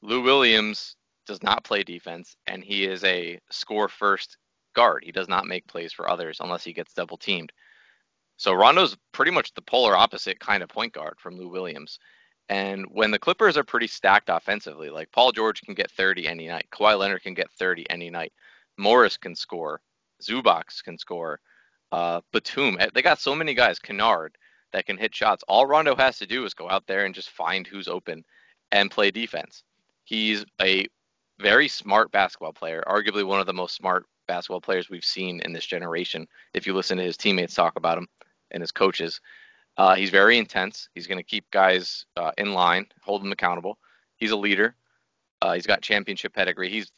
Lou 0.01 0.23
Williams 0.23 0.97
does 1.27 1.43
not 1.43 1.65
play 1.65 1.83
defense, 1.83 2.37
and 2.47 2.63
he 2.63 2.85
is 2.85 3.03
a 3.05 3.41
score 3.51 3.89
first 3.89 4.37
guard. 4.75 5.03
He 5.05 5.11
does 5.11 5.29
not 5.29 5.47
make 5.47 5.67
plays 5.67 5.93
for 5.93 6.09
others 6.09 6.39
unless 6.41 6.63
he 6.63 6.73
gets 6.73 6.95
double 6.95 7.17
teamed. 7.17 7.53
So 8.37 8.53
Rondo's 8.53 8.97
pretty 9.11 9.33
much 9.33 9.53
the 9.55 9.63
polar 9.63 9.97
opposite 9.97 10.39
kind 10.39 10.63
of 10.63 10.69
point 10.69 10.93
guard 10.93 11.17
from 11.19 11.37
Lou 11.37 11.49
Williams. 11.49 11.99
And 12.49 12.87
when 12.93 13.11
the 13.11 13.19
Clippers 13.19 13.57
are 13.57 13.65
pretty 13.65 13.89
stacked 13.89 14.29
offensively, 14.29 14.89
like 14.89 15.11
Paul 15.11 15.33
George 15.33 15.61
can 15.63 15.75
get 15.75 15.91
30 15.91 16.29
any 16.29 16.47
night, 16.47 16.69
Kawhi 16.71 16.97
Leonard 16.97 17.23
can 17.23 17.35
get 17.35 17.51
30 17.51 17.91
any 17.91 18.09
night, 18.09 18.33
Morris 18.79 19.17
can 19.17 19.35
score, 19.35 19.81
Zubac 20.23 20.65
can 20.85 20.97
score, 20.97 21.41
uh, 21.93 22.21
Batum. 22.33 22.77
eh, 22.81 22.89
They 22.95 23.03
got 23.03 23.19
so 23.19 23.35
many 23.35 23.55
guys, 23.55 23.79
Kennard, 23.79 24.37
that 24.73 24.87
can 24.87 24.97
hit 24.99 25.15
shots. 25.15 25.43
All 25.49 25.67
Rondo 25.67 25.95
has 25.97 26.19
to 26.19 26.27
do 26.27 26.45
is 26.45 26.55
go 26.55 26.69
out 26.69 26.87
there 26.87 27.05
and 27.05 27.15
just 27.15 27.31
find 27.31 27.67
who's 27.67 27.89
open 27.89 28.25
and 28.73 28.91
play 28.91 29.11
defense. 29.11 29.63
He's 30.05 30.45
a 30.61 30.87
very 31.41 31.69
smart 31.69 32.11
basketball 32.11 32.53
player, 32.53 32.83
arguably 32.87 33.25
one 33.25 33.41
of 33.41 33.47
the 33.47 33.53
most 33.53 33.75
smart 33.77 34.07
basketball 34.27 34.61
players 34.61 34.91
we've 34.91 35.05
seen 35.05 35.41
in 35.41 35.53
this 35.53 35.67
generation. 35.67 36.27
If 36.53 36.67
you 36.67 36.75
listen 36.75 36.99
to 36.99 37.05
his 37.05 37.17
teammates 37.17 37.55
talk 37.55 37.77
about 37.77 37.99
him 37.99 38.09
and 38.51 38.61
his 38.61 38.73
coaches, 38.73 39.21
uh, 39.77 39.95
he's 39.95 40.11
very 40.11 40.39
intense. 40.39 40.89
He's 40.95 41.07
going 41.07 41.19
to 41.19 41.25
keep 41.25 41.51
guys 41.51 42.05
uh, 42.17 42.33
in 42.37 42.53
line, 42.53 42.87
hold 43.03 43.23
them 43.23 43.33
accountable. 43.33 43.79
He's 44.17 44.33
a 44.33 44.37
leader. 44.37 44.75
Uh, 45.41 45.55
he's 45.55 45.67
got 45.67 45.81
championship 45.83 46.35
pedigree. 46.35 46.69
He's 46.69 46.91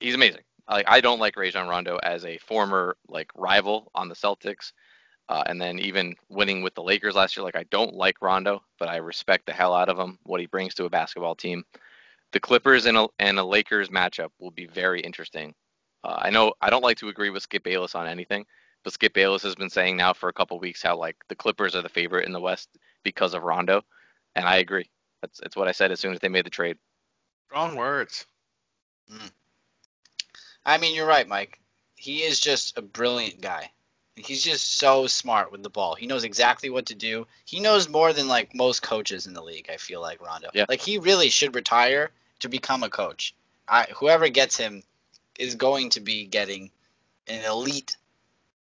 he's 0.00 0.14
amazing. 0.14 0.40
I 0.68 1.00
don't 1.00 1.18
like 1.18 1.36
Rajon 1.36 1.68
Rondo 1.68 1.98
as 2.02 2.24
a 2.24 2.38
former 2.38 2.96
like 3.08 3.30
rival 3.34 3.90
on 3.94 4.08
the 4.08 4.14
Celtics, 4.14 4.72
uh, 5.28 5.42
and 5.46 5.60
then 5.60 5.78
even 5.78 6.14
winning 6.28 6.62
with 6.62 6.74
the 6.74 6.82
Lakers 6.82 7.14
last 7.14 7.36
year. 7.36 7.44
Like 7.44 7.56
I 7.56 7.64
don't 7.64 7.94
like 7.94 8.22
Rondo, 8.22 8.62
but 8.78 8.88
I 8.88 8.96
respect 8.96 9.46
the 9.46 9.52
hell 9.52 9.74
out 9.74 9.88
of 9.88 9.98
him. 9.98 10.18
What 10.24 10.40
he 10.40 10.46
brings 10.46 10.74
to 10.74 10.84
a 10.84 10.90
basketball 10.90 11.34
team. 11.34 11.64
The 12.32 12.40
Clippers 12.40 12.86
and 12.86 12.96
a, 12.96 13.08
and 13.18 13.38
a 13.38 13.44
Lakers 13.44 13.90
matchup 13.90 14.30
will 14.38 14.50
be 14.50 14.66
very 14.66 15.00
interesting. 15.00 15.54
Uh, 16.04 16.18
I 16.18 16.30
know 16.30 16.54
I 16.60 16.70
don't 16.70 16.82
like 16.82 16.98
to 16.98 17.08
agree 17.08 17.30
with 17.30 17.42
Skip 17.42 17.64
Bayless 17.64 17.94
on 17.94 18.06
anything, 18.06 18.46
but 18.84 18.92
Skip 18.92 19.14
Bayless 19.14 19.42
has 19.42 19.54
been 19.54 19.70
saying 19.70 19.96
now 19.96 20.12
for 20.12 20.28
a 20.28 20.32
couple 20.32 20.58
weeks 20.58 20.82
how 20.82 20.96
like 20.96 21.16
the 21.28 21.36
Clippers 21.36 21.76
are 21.76 21.82
the 21.82 21.88
favorite 21.88 22.26
in 22.26 22.32
the 22.32 22.40
West 22.40 22.70
because 23.02 23.34
of 23.34 23.42
Rondo, 23.42 23.82
and 24.34 24.46
I 24.46 24.56
agree. 24.56 24.88
That's 25.20 25.40
that's 25.40 25.56
what 25.56 25.68
I 25.68 25.72
said 25.72 25.92
as 25.92 26.00
soon 26.00 26.12
as 26.12 26.20
they 26.20 26.28
made 26.28 26.46
the 26.46 26.50
trade. 26.50 26.78
Strong 27.48 27.76
words. 27.76 28.26
I 30.64 30.78
mean, 30.78 30.94
you're 30.94 31.06
right, 31.06 31.26
Mike. 31.26 31.58
He 31.96 32.22
is 32.22 32.40
just 32.40 32.78
a 32.78 32.82
brilliant 32.82 33.40
guy. 33.40 33.70
He's 34.14 34.42
just 34.42 34.76
so 34.76 35.06
smart 35.06 35.50
with 35.50 35.62
the 35.62 35.70
ball. 35.70 35.94
He 35.94 36.06
knows 36.06 36.24
exactly 36.24 36.68
what 36.68 36.86
to 36.86 36.94
do. 36.94 37.26
He 37.44 37.60
knows 37.60 37.88
more 37.88 38.12
than 38.12 38.28
like 38.28 38.54
most 38.54 38.82
coaches 38.82 39.26
in 39.26 39.32
the 39.32 39.42
league. 39.42 39.70
I 39.72 39.78
feel 39.78 40.00
like 40.00 40.20
Rondo. 40.20 40.50
Yeah. 40.52 40.66
Like 40.68 40.80
he 40.80 40.98
really 40.98 41.30
should 41.30 41.54
retire 41.54 42.10
to 42.40 42.48
become 42.48 42.82
a 42.82 42.90
coach. 42.90 43.34
I, 43.66 43.86
whoever 43.96 44.28
gets 44.28 44.56
him 44.56 44.82
is 45.38 45.54
going 45.54 45.90
to 45.90 46.00
be 46.00 46.26
getting 46.26 46.70
an 47.26 47.44
elite 47.44 47.96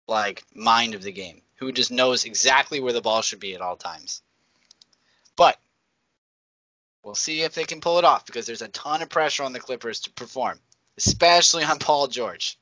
like 0.07 0.45
mind 0.55 0.95
of 0.95 1.03
the 1.03 1.13
game 1.13 1.43
who 1.57 1.73
just 1.73 1.91
knows 1.91 2.25
exactly 2.25 2.81
where 2.81 2.93
the 2.93 3.01
ball 3.01 3.23
should 3.23 3.41
be 3.41 3.55
at 3.55 3.61
all 3.61 3.77
times. 3.77 4.23
But 5.37 5.59
we'll 7.03 7.15
see 7.15 7.43
if 7.43 7.55
they 7.55 7.65
can 7.65 7.81
pull 7.81 7.99
it 7.99 8.05
off 8.05 8.27
because 8.27 8.47
there's 8.47 8.63
a 8.63 8.69
ton 8.69 9.03
of 9.03 9.09
pressure 9.09 9.43
on 9.43 9.53
the 9.53 9.61
Clippers 9.61 10.01
to 10.01 10.11
perform, 10.11 10.59
especially 10.99 11.65
on 11.65 11.79
Paul 11.79 12.09
George. 12.09 12.59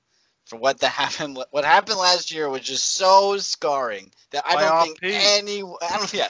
For 0.47 0.57
what 0.57 0.81
that 0.81 0.89
happened, 0.89 1.39
what 1.51 1.65
happened 1.65 1.99
last 1.99 2.33
year 2.33 2.49
was 2.49 2.63
just 2.63 2.97
so 2.97 3.39
scarring 3.39 4.11
that 4.33 4.45
I 4.47 4.61
don't 4.61 4.85
think 4.85 4.99
any, 5.03 5.63
I 5.63 5.97
don't, 5.97 6.13
yeah, 6.13 6.29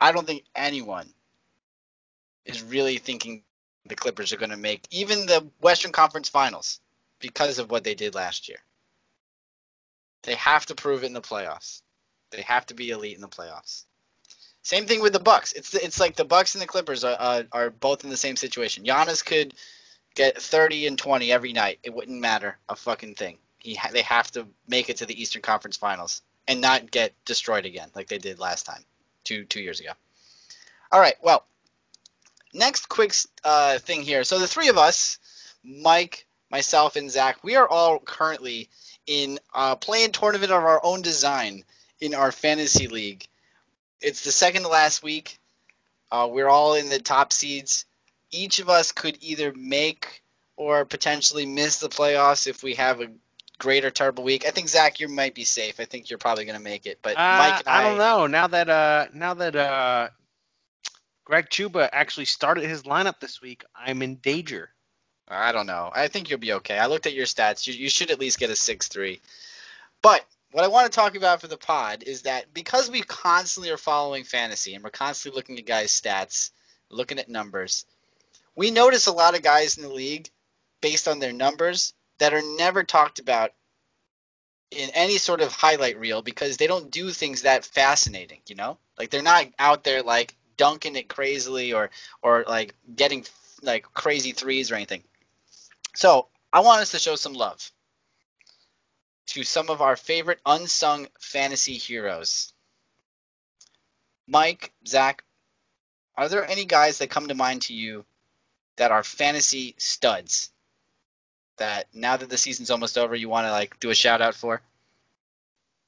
I 0.00 0.12
don't 0.12 0.26
think 0.26 0.44
anyone 0.54 1.08
is 2.44 2.62
really 2.62 2.98
thinking 2.98 3.42
the 3.86 3.94
Clippers 3.94 4.32
are 4.32 4.36
going 4.36 4.50
to 4.50 4.56
make 4.56 4.86
even 4.90 5.26
the 5.26 5.46
Western 5.60 5.92
Conference 5.92 6.28
Finals 6.28 6.80
because 7.20 7.58
of 7.58 7.70
what 7.70 7.84
they 7.84 7.94
did 7.94 8.14
last 8.14 8.48
year. 8.48 8.58
They 10.24 10.34
have 10.34 10.66
to 10.66 10.74
prove 10.74 11.04
it 11.04 11.06
in 11.06 11.12
the 11.12 11.20
playoffs. 11.20 11.82
They 12.30 12.42
have 12.42 12.66
to 12.66 12.74
be 12.74 12.90
elite 12.90 13.14
in 13.14 13.22
the 13.22 13.28
playoffs. 13.28 13.84
Same 14.62 14.86
thing 14.86 15.00
with 15.00 15.12
the 15.12 15.20
Bucks. 15.20 15.52
It's 15.52 15.70
the, 15.70 15.84
it's 15.84 16.00
like 16.00 16.16
the 16.16 16.24
Bucks 16.24 16.56
and 16.56 16.62
the 16.62 16.66
Clippers 16.66 17.04
are 17.04 17.16
uh, 17.18 17.42
are 17.52 17.70
both 17.70 18.02
in 18.02 18.10
the 18.10 18.16
same 18.16 18.34
situation. 18.34 18.84
Giannis 18.84 19.24
could 19.24 19.54
get 20.16 20.40
30 20.40 20.88
and 20.88 20.98
20 20.98 21.30
every 21.30 21.52
night. 21.52 21.78
It 21.84 21.94
wouldn't 21.94 22.20
matter 22.20 22.58
a 22.68 22.74
fucking 22.74 23.14
thing. 23.14 23.38
He 23.58 23.74
ha- 23.74 23.90
they 23.92 24.02
have 24.02 24.30
to 24.32 24.48
make 24.66 24.88
it 24.88 24.96
to 24.98 25.06
the 25.06 25.20
Eastern 25.20 25.42
Conference 25.42 25.76
Finals 25.76 26.22
and 26.48 26.60
not 26.60 26.90
get 26.90 27.12
destroyed 27.24 27.66
again 27.66 27.90
like 27.94 28.08
they 28.08 28.18
did 28.18 28.40
last 28.40 28.66
time, 28.66 28.82
two 29.22 29.44
two 29.44 29.60
years 29.60 29.78
ago. 29.78 29.90
All 30.90 31.00
right, 31.00 31.16
well, 31.22 31.44
next 32.52 32.88
quick 32.88 33.14
uh, 33.44 33.78
thing 33.78 34.02
here. 34.02 34.24
So 34.24 34.38
the 34.38 34.46
three 34.46 34.68
of 34.68 34.78
us, 34.78 35.18
Mike, 35.62 36.26
myself, 36.50 36.96
and 36.96 37.10
Zach, 37.10 37.42
we 37.44 37.56
are 37.56 37.68
all 37.68 37.98
currently 37.98 38.68
in 39.06 39.38
a 39.54 39.76
play-in 39.76 40.12
tournament 40.12 40.50
of 40.50 40.62
our 40.62 40.80
own 40.82 41.02
design 41.02 41.64
in 42.00 42.14
our 42.14 42.32
fantasy 42.32 42.88
league. 42.88 43.26
It's 44.00 44.24
the 44.24 44.32
second 44.32 44.62
to 44.62 44.68
last 44.68 45.02
week. 45.02 45.38
Uh, 46.10 46.28
we're 46.30 46.48
all 46.48 46.74
in 46.74 46.88
the 46.88 47.00
top 47.00 47.32
seeds. 47.32 47.84
Each 48.30 48.58
of 48.58 48.68
us 48.68 48.92
could 48.92 49.18
either 49.20 49.52
make 49.54 50.22
or 50.56 50.84
potentially 50.84 51.46
miss 51.46 51.78
the 51.78 51.88
playoffs 51.88 52.46
if 52.46 52.62
we 52.62 52.74
have 52.74 53.00
a 53.00 53.08
great 53.58 53.84
or 53.84 53.90
terrible 53.90 54.24
week. 54.24 54.46
I 54.46 54.50
think 54.50 54.68
Zach, 54.68 55.00
you 55.00 55.08
might 55.08 55.34
be 55.34 55.44
safe. 55.44 55.80
I 55.80 55.84
think 55.84 56.10
you're 56.10 56.18
probably 56.18 56.44
going 56.44 56.58
to 56.58 56.62
make 56.62 56.86
it. 56.86 56.98
But 57.02 57.16
Uh, 57.16 57.38
Mike 57.38 57.60
and 57.60 57.68
I, 57.68 57.80
I 57.80 57.82
don't 57.82 57.98
know. 57.98 58.26
Now 58.26 58.46
that 58.48 58.68
uh, 58.68 59.06
now 59.12 59.34
that 59.34 59.56
uh, 59.56 60.08
Greg 61.24 61.48
Chuba 61.50 61.88
actually 61.92 62.26
started 62.26 62.64
his 62.64 62.82
lineup 62.82 63.20
this 63.20 63.40
week, 63.40 63.64
I'm 63.74 64.02
in 64.02 64.16
danger. 64.16 64.70
I 65.28 65.52
don't 65.52 65.66
know. 65.66 65.90
I 65.92 66.08
think 66.08 66.30
you'll 66.30 66.38
be 66.38 66.52
okay. 66.54 66.78
I 66.78 66.86
looked 66.86 67.06
at 67.06 67.14
your 67.14 67.26
stats. 67.26 67.66
You, 67.66 67.74
you 67.74 67.88
should 67.88 68.10
at 68.10 68.20
least 68.20 68.38
get 68.38 68.50
a 68.50 68.56
six 68.56 68.88
three. 68.88 69.20
But 70.02 70.24
what 70.52 70.64
I 70.64 70.68
want 70.68 70.90
to 70.90 70.94
talk 70.96 71.16
about 71.16 71.40
for 71.40 71.48
the 71.48 71.56
pod 71.56 72.04
is 72.04 72.22
that 72.22 72.54
because 72.54 72.90
we 72.90 73.02
constantly 73.02 73.70
are 73.70 73.76
following 73.76 74.24
fantasy 74.24 74.74
and 74.74 74.84
we're 74.84 74.90
constantly 74.90 75.36
looking 75.36 75.58
at 75.58 75.66
guys' 75.66 76.00
stats, 76.00 76.50
looking 76.90 77.18
at 77.18 77.28
numbers, 77.28 77.84
we 78.56 78.70
notice 78.70 79.06
a 79.06 79.12
lot 79.12 79.36
of 79.36 79.42
guys 79.42 79.76
in 79.76 79.82
the 79.82 79.92
league 79.92 80.28
based 80.80 81.06
on 81.06 81.18
their 81.18 81.32
numbers 81.32 81.92
that 82.18 82.34
are 82.34 82.42
never 82.56 82.82
talked 82.82 83.18
about 83.18 83.52
in 84.70 84.90
any 84.90 85.18
sort 85.18 85.40
of 85.42 85.52
highlight 85.52 85.98
reel 85.98 86.22
because 86.22 86.56
they 86.56 86.66
don't 86.66 86.90
do 86.90 87.10
things 87.10 87.42
that 87.42 87.64
fascinating, 87.64 88.40
you 88.48 88.56
know? 88.56 88.78
Like 88.98 89.10
they're 89.10 89.22
not 89.22 89.46
out 89.58 89.84
there 89.84 90.02
like 90.02 90.34
dunking 90.56 90.96
it 90.96 91.08
crazily 91.08 91.72
or 91.72 91.90
or 92.22 92.44
like 92.48 92.74
getting 92.94 93.24
like 93.62 93.84
crazy 93.92 94.32
threes 94.32 94.70
or 94.70 94.74
anything. 94.74 95.02
So, 95.94 96.28
I 96.52 96.60
want 96.60 96.80
us 96.80 96.92
to 96.92 96.98
show 96.98 97.16
some 97.16 97.34
love 97.34 97.70
to 99.28 99.42
some 99.42 99.68
of 99.68 99.82
our 99.82 99.96
favorite 99.96 100.40
unsung 100.46 101.08
fantasy 101.20 101.74
heroes. 101.74 102.52
Mike, 104.26 104.72
Zach, 104.86 105.24
are 106.16 106.28
there 106.28 106.48
any 106.48 106.64
guys 106.64 106.98
that 106.98 107.10
come 107.10 107.28
to 107.28 107.34
mind 107.34 107.62
to 107.62 107.74
you 107.74 108.04
that 108.76 108.90
are 108.90 109.02
fantasy 109.02 109.74
studs 109.78 110.50
that 111.58 111.86
now 111.94 112.16
that 112.16 112.28
the 112.28 112.36
season's 112.36 112.70
almost 112.70 112.98
over 112.98 113.14
you 113.14 113.28
want 113.28 113.46
to 113.46 113.50
like 113.50 113.78
do 113.80 113.90
a 113.90 113.94
shout 113.94 114.20
out 114.20 114.34
for? 114.34 114.60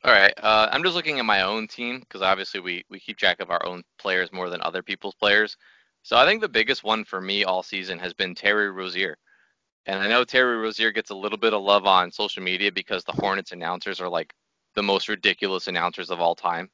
All 0.04 0.12
right. 0.12 0.32
Uh, 0.36 0.68
I'm 0.70 0.82
just 0.82 0.94
looking 0.94 1.18
at 1.18 1.24
my 1.24 1.42
own 1.42 1.66
team 1.66 2.00
because 2.00 2.22
obviously 2.22 2.60
we, 2.60 2.84
we 2.88 3.00
keep 3.00 3.16
track 3.16 3.40
of 3.40 3.50
our 3.50 3.64
own 3.66 3.82
players 3.98 4.32
more 4.32 4.48
than 4.48 4.62
other 4.62 4.82
people's 4.82 5.14
players. 5.14 5.56
So 6.02 6.16
I 6.16 6.24
think 6.24 6.40
the 6.40 6.48
biggest 6.48 6.84
one 6.84 7.04
for 7.04 7.20
me 7.20 7.44
all 7.44 7.62
season 7.62 7.98
has 7.98 8.14
been 8.14 8.34
Terry 8.34 8.70
Rozier. 8.70 9.18
And 9.86 10.00
I 10.00 10.08
know 10.08 10.24
Terry 10.24 10.56
Rozier 10.56 10.92
gets 10.92 11.10
a 11.10 11.16
little 11.16 11.38
bit 11.38 11.52
of 11.52 11.62
love 11.62 11.86
on 11.86 12.12
social 12.12 12.42
media 12.42 12.70
because 12.70 13.04
the 13.04 13.12
Hornets 13.12 13.52
announcers 13.52 14.00
are 14.00 14.08
like 14.08 14.32
the 14.74 14.82
most 14.82 15.08
ridiculous 15.08 15.66
announcers 15.66 16.10
of 16.10 16.20
all 16.20 16.34
time 16.36 16.70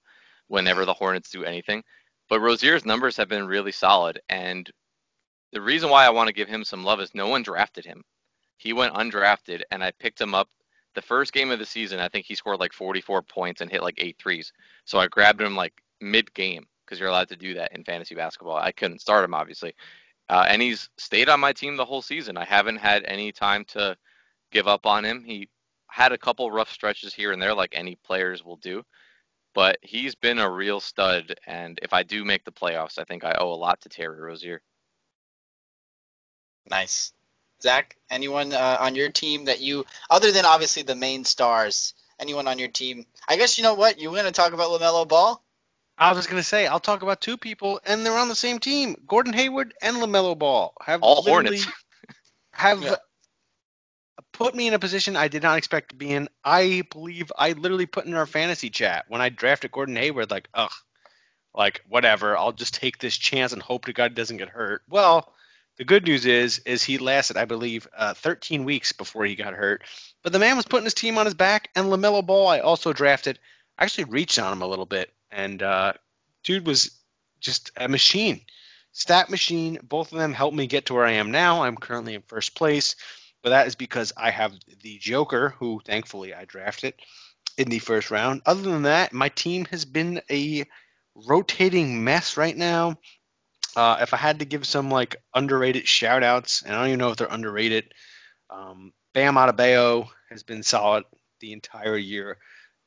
whenever 0.49 0.85
the 0.85 0.93
Hornets 0.93 1.31
do 1.31 1.45
anything. 1.45 1.83
But 2.29 2.41
Rozier's 2.41 2.85
numbers 2.85 3.17
have 3.17 3.29
been 3.29 3.47
really 3.47 3.73
solid. 3.73 4.21
And 4.29 4.71
the 5.55 5.61
reason 5.61 5.89
why 5.89 6.05
I 6.05 6.11
want 6.11 6.27
to 6.27 6.35
give 6.35 6.49
him 6.49 6.65
some 6.65 6.83
love 6.83 7.01
is 7.01 7.15
no 7.15 7.29
one 7.29 7.43
drafted 7.43 7.85
him. 7.87 8.03
He 8.57 8.73
went 8.73 8.95
undrafted, 8.95 9.63
and 9.71 9.85
I 9.85 9.93
picked 9.93 10.21
him 10.21 10.35
up 10.35 10.49
the 10.95 11.03
first 11.03 11.33
game 11.33 11.53
of 11.53 11.61
the 11.61 11.65
season. 11.65 12.01
I 12.01 12.09
think 12.09 12.27
he 12.27 12.35
scored 12.35 12.59
like 12.59 12.73
44 12.73 13.23
points 13.23 13.61
and 13.61 13.71
hit 13.71 13.83
like 13.83 13.95
eight 13.99 14.17
threes. 14.19 14.53
So 14.85 14.99
I 14.99 15.07
grabbed 15.07 15.41
him 15.41 15.55
like 15.55 15.73
mid 16.01 16.35
game 16.35 16.67
because 16.85 16.99
you're 16.99 17.09
allowed 17.09 17.29
to 17.29 17.37
do 17.37 17.55
that 17.55 17.73
in 17.73 17.85
fantasy 17.85 18.17
basketball. 18.17 18.57
I 18.57 18.73
couldn't 18.73 19.01
start 19.01 19.25
him, 19.25 19.33
obviously. 19.33 19.75
Uh, 20.29 20.45
and 20.49 20.61
he's 20.61 20.89
stayed 20.99 21.29
on 21.29 21.39
my 21.39 21.53
team 21.53 21.77
the 21.77 21.85
whole 21.85 22.03
season. 22.03 22.37
I 22.37 22.45
haven't 22.45 22.77
had 22.77 23.05
any 23.05 23.31
time 23.31 23.65
to 23.67 23.97
give 24.51 24.67
up 24.67 24.87
on 24.87 25.05
him. 25.05 25.23
He 25.23 25.49
had 25.89 26.11
a 26.11 26.19
couple 26.19 26.51
rough 26.51 26.73
stretches 26.73 27.15
here 27.15 27.31
and 27.31 27.41
there, 27.41 27.55
like 27.55 27.75
any 27.75 27.97
players 28.05 28.45
will 28.45 28.57
do. 28.57 28.83
But 29.55 29.79
he's 29.83 30.17
been 30.17 30.41
a 30.41 30.51
real 30.51 30.81
stud. 30.81 31.37
And 31.47 31.79
if 31.81 31.93
I 31.93 32.03
do 32.03 32.25
make 32.25 32.45
the 32.45 32.51
playoffs, 32.51 32.99
I 32.99 33.05
think 33.05 33.23
I 33.23 33.37
owe 33.39 33.53
a 33.53 33.55
lot 33.55 33.81
to 33.83 33.89
Terry 33.89 34.21
Rozier. 34.21 34.61
Nice. 36.71 37.13
Zach, 37.63 37.97
anyone 38.11 38.53
uh, 38.53 38.77
on 38.81 38.95
your 38.95 39.11
team 39.11 39.47
that 39.47 39.61
you, 39.61 39.87
other 40.11 40.33
than 40.33 40.45
obviously 40.45 40.83
the 40.83 40.95
main 40.95 41.25
stars, 41.25 41.95
anyone 42.19 42.47
on 42.47 42.59
your 42.59 42.69
team? 42.69 43.07
I 43.29 43.37
guess 43.37 43.57
you 43.59 43.65
know 43.65 43.75
what? 43.75 43.99
You 43.99 44.11
want 44.11 44.27
to 44.27 44.33
talk 44.33 44.53
about 44.53 44.71
LaMelo 44.71 45.09
Ball? 45.09 45.43
I 45.97 46.13
was 46.13 46.27
gonna 46.27 46.43
say 46.43 46.67
I'll 46.67 46.81
talk 46.81 47.03
about 47.03 47.21
two 47.21 47.37
people, 47.37 47.81
and 47.87 48.05
they're 48.05 48.19
on 48.19 48.29
the 48.29 48.35
same 48.35 48.59
team. 48.59 48.97
Gordon 49.07 49.33
Hayward 49.33 49.75
and 49.81 49.97
Lamelo 49.99 50.37
Ball 50.37 50.75
have 50.81 51.03
All 51.03 51.23
Hornets. 51.23 51.67
have 52.53 52.83
Yeah. 52.83 52.97
put 54.33 54.55
me 54.55 54.67
in 54.67 54.75
a 54.75 54.79
position 54.79 55.17
I 55.17 55.29
did 55.29 55.43
not 55.43 55.57
expect 55.57 55.91
to 55.91 55.95
be 55.95 56.11
in. 56.13 56.29
I 56.45 56.83
believe 56.91 57.31
I 57.39 57.53
literally 57.53 57.87
put 57.87 58.07
in 58.07 58.15
our 58.15 58.27
fantasy 58.27 58.71
chat 58.71 59.05
when 59.09 59.21
I 59.21 59.29
drafted 59.29 59.71
Gordon 59.71 59.97
Hayward, 59.97 60.33
like, 60.33 60.49
ugh, 60.53 60.73
like 61.55 61.83
whatever. 61.89 62.37
I'll 62.37 62.53
just 62.53 62.75
take 62.75 62.99
this 62.99 63.17
chance 63.17 63.53
and 63.53 63.63
hope 63.63 63.85
to 63.85 63.93
God 63.93 64.11
he 64.11 64.15
doesn't 64.17 64.39
get 64.39 64.49
hurt. 64.49 64.83
Well, 64.89 65.33
the 65.77 65.85
good 65.85 66.07
news 66.07 66.25
is, 66.27 66.61
is 66.61 66.83
he 66.83 66.99
lasted, 66.99 67.37
I 67.37 67.45
believe, 67.45 67.89
uh, 67.97 68.15
13 68.15 68.65
weeks 68.65 68.93
before 68.93 69.25
he 69.25 69.35
got 69.35 69.55
hurt. 69.55 69.83
But 70.23 70.33
the 70.33 70.39
man 70.39 70.57
was 70.57 70.67
putting 70.67 70.85
his 70.85 70.95
team 70.95 71.19
on 71.19 71.27
his 71.27 71.35
back, 71.35 71.71
and 71.75 71.87
Lamelo 71.87 72.25
Ball, 72.25 72.49
I 72.49 72.61
also 72.61 72.93
drafted. 72.93 73.39
Actually 73.79 74.05
reached 74.05 74.39
on 74.39 74.53
him 74.53 74.63
a 74.63 74.67
little 74.69 74.87
bit, 74.87 75.13
and 75.33 75.61
uh, 75.63 75.95
dude 76.45 76.67
was 76.67 76.93
just 77.41 77.73
a 77.77 77.89
machine, 77.89 78.41
stat 78.93 79.31
machine. 79.31 79.81
Both 79.83 80.13
of 80.13 80.19
them 80.19 80.33
helped 80.33 80.57
me 80.57 80.69
get 80.69 80.87
to 80.87 80.95
where 80.95 81.05
I 81.05 81.13
am 81.13 81.33
now. 81.33 81.65
I'm 81.65 81.77
currently 81.77 82.15
in 82.15 82.23
first 82.23 82.55
place, 82.55 82.95
but 83.43 83.51
that 83.51 83.67
is 83.67 83.75
because 83.75 84.13
I 84.17 84.31
have 84.31 84.55
the 84.83 84.99
Joker, 84.99 85.57
who 85.59 85.81
thankfully 85.85 86.33
I 86.35 86.45
drafted 86.45 86.95
in 87.59 87.69
the 87.69 87.81
first 87.81 88.13
round. 88.13 88.43
Other 88.47 88.63
than 88.63 88.83
that, 88.83 89.13
my 89.13 89.29
team 89.29 89.65
has 89.67 89.85
been 89.85 90.23
a 90.31 90.65
rotating 91.15 92.05
mess 92.05 92.37
right 92.37 92.57
now. 92.57 92.99
Uh, 93.77 93.99
if 94.01 94.15
I 94.15 94.17
had 94.17 94.39
to 94.39 94.45
give 94.45 94.67
some 94.67 94.91
like 94.91 95.17
underrated 95.35 95.89
shout 95.89 96.23
outs, 96.23 96.63
and 96.63 96.75
I 96.75 96.79
don't 96.79 96.89
even 96.89 96.99
know 96.99 97.11
if 97.11 97.17
they're 97.17 97.27
underrated, 97.29 97.93
um, 98.51 98.93
Bam 99.13 99.35
Adebayo 99.35 100.09
has 100.31 100.43
been 100.43 100.63
solid 100.63 101.05
the 101.41 101.53
entire 101.53 101.97
year. 101.97 102.39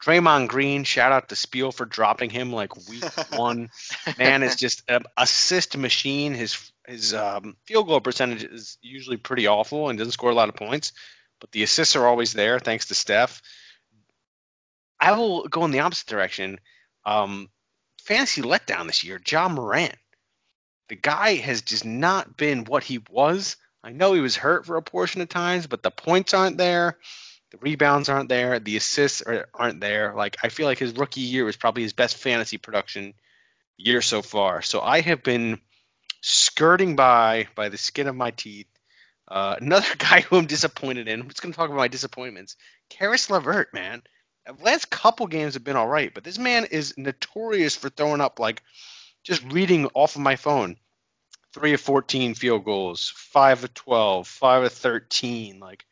Draymond 0.04 0.48
Green, 0.48 0.84
shout 0.84 1.12
out 1.12 1.30
to 1.30 1.36
Spiel 1.36 1.72
for 1.72 1.86
dropping 1.86 2.30
him 2.30 2.54
like 2.54 2.88
week 2.88 3.04
one. 3.36 3.70
Man 4.18 4.44
is 4.44 4.56
just 4.56 4.84
an 4.88 5.04
assist 5.18 5.76
machine. 5.78 6.34
His 6.34 6.72
his 6.88 7.14
um, 7.14 7.58
field 7.66 7.88
goal 7.88 8.00
percentage 8.00 8.44
is 8.44 8.78
usually 8.82 9.18
pretty 9.18 9.48
awful 9.48 9.90
and 9.90 9.98
doesn't 9.98 10.14
score 10.14 10.30
a 10.30 10.36
lot 10.36 10.50
of 10.50 10.56
points, 10.56 10.94
but 11.42 11.52
the 11.52 11.64
assists 11.64 11.96
are 11.96 12.08
always 12.08 12.34
there 12.34 12.60
thanks 12.60 12.88
to 12.88 12.96
Steph. 12.96 13.42
I 15.00 15.12
will 15.14 15.48
go 15.48 15.66
in 15.66 15.72
the 15.72 15.82
opposite 15.82 16.08
direction. 16.08 16.60
Um, 17.06 17.50
fantasy 18.04 18.42
letdown 18.42 18.88
this 18.88 19.04
year, 19.04 19.20
Ja 19.28 19.50
Morant. 19.50 19.96
The 20.90 20.96
guy 20.96 21.36
has 21.36 21.62
just 21.62 21.86
not 21.86 22.38
been 22.38 22.66
what 22.66 22.84
he 22.84 23.00
was. 23.10 23.58
I 23.84 23.92
know 23.92 24.14
he 24.14 24.22
was 24.22 24.36
hurt 24.36 24.66
for 24.66 24.78
a 24.78 24.82
portion 24.82 25.22
of 25.22 25.30
times, 25.30 25.68
but 25.68 25.84
the 25.84 25.92
points 25.92 26.34
aren't 26.34 26.58
there. 26.58 26.98
The 27.52 27.58
rebounds 27.60 28.10
aren't 28.10 28.30
there. 28.30 28.60
The 28.60 28.78
assists 28.78 29.22
are, 29.22 29.48
aren't 29.54 29.80
there. 29.80 30.14
Like 30.16 30.38
I 30.44 30.50
feel 30.50 30.66
like 30.66 30.80
his 30.80 30.94
rookie 30.94 31.22
year 31.22 31.46
was 31.46 31.56
probably 31.56 31.84
his 31.84 31.94
best 31.94 32.18
fantasy 32.18 32.58
production 32.58 33.14
year 33.78 34.02
so 34.02 34.22
far. 34.22 34.62
So 34.62 34.82
I 34.82 35.02
have 35.02 35.24
been 35.24 35.60
skirting 36.22 36.96
by 36.96 37.48
by 37.56 37.70
the 37.70 37.78
skin 37.78 38.08
of 38.08 38.16
my 38.16 38.32
teeth. 38.32 38.68
Uh, 39.28 39.56
another 39.60 39.94
guy 39.98 40.22
who 40.22 40.38
I'm 40.38 40.46
disappointed 40.46 41.08
in. 41.08 41.22
I'm 41.22 41.30
just 41.30 41.42
going 41.42 41.54
to 41.54 41.58
talk 41.58 41.70
about 41.70 41.78
my 41.78 41.88
disappointments. 41.88 42.56
Caris 42.90 43.30
LeVert, 43.30 43.74
man. 43.74 44.02
The 44.46 44.64
last 44.64 44.90
couple 44.90 45.28
games 45.28 45.56
have 45.56 45.64
been 45.64 45.76
all 45.76 45.88
right, 45.88 46.14
but 46.14 46.24
this 46.24 46.38
man 46.40 46.66
is 46.66 46.98
notorious 46.98 47.76
for 47.76 47.90
throwing 47.90 48.22
up 48.22 48.40
like 48.40 48.64
just 49.28 49.44
reading 49.52 49.90
off 49.94 50.16
of 50.16 50.22
my 50.22 50.38
phone. 50.38 50.78
Three 51.54 51.74
of 51.74 51.82
14 51.82 52.34
field 52.34 52.64
goals, 52.64 53.12
five 53.14 53.64
of 53.64 53.74
12, 53.74 54.26
five 54.26 54.64
of 54.64 54.72
13. 54.72 55.60
Like 55.60 55.86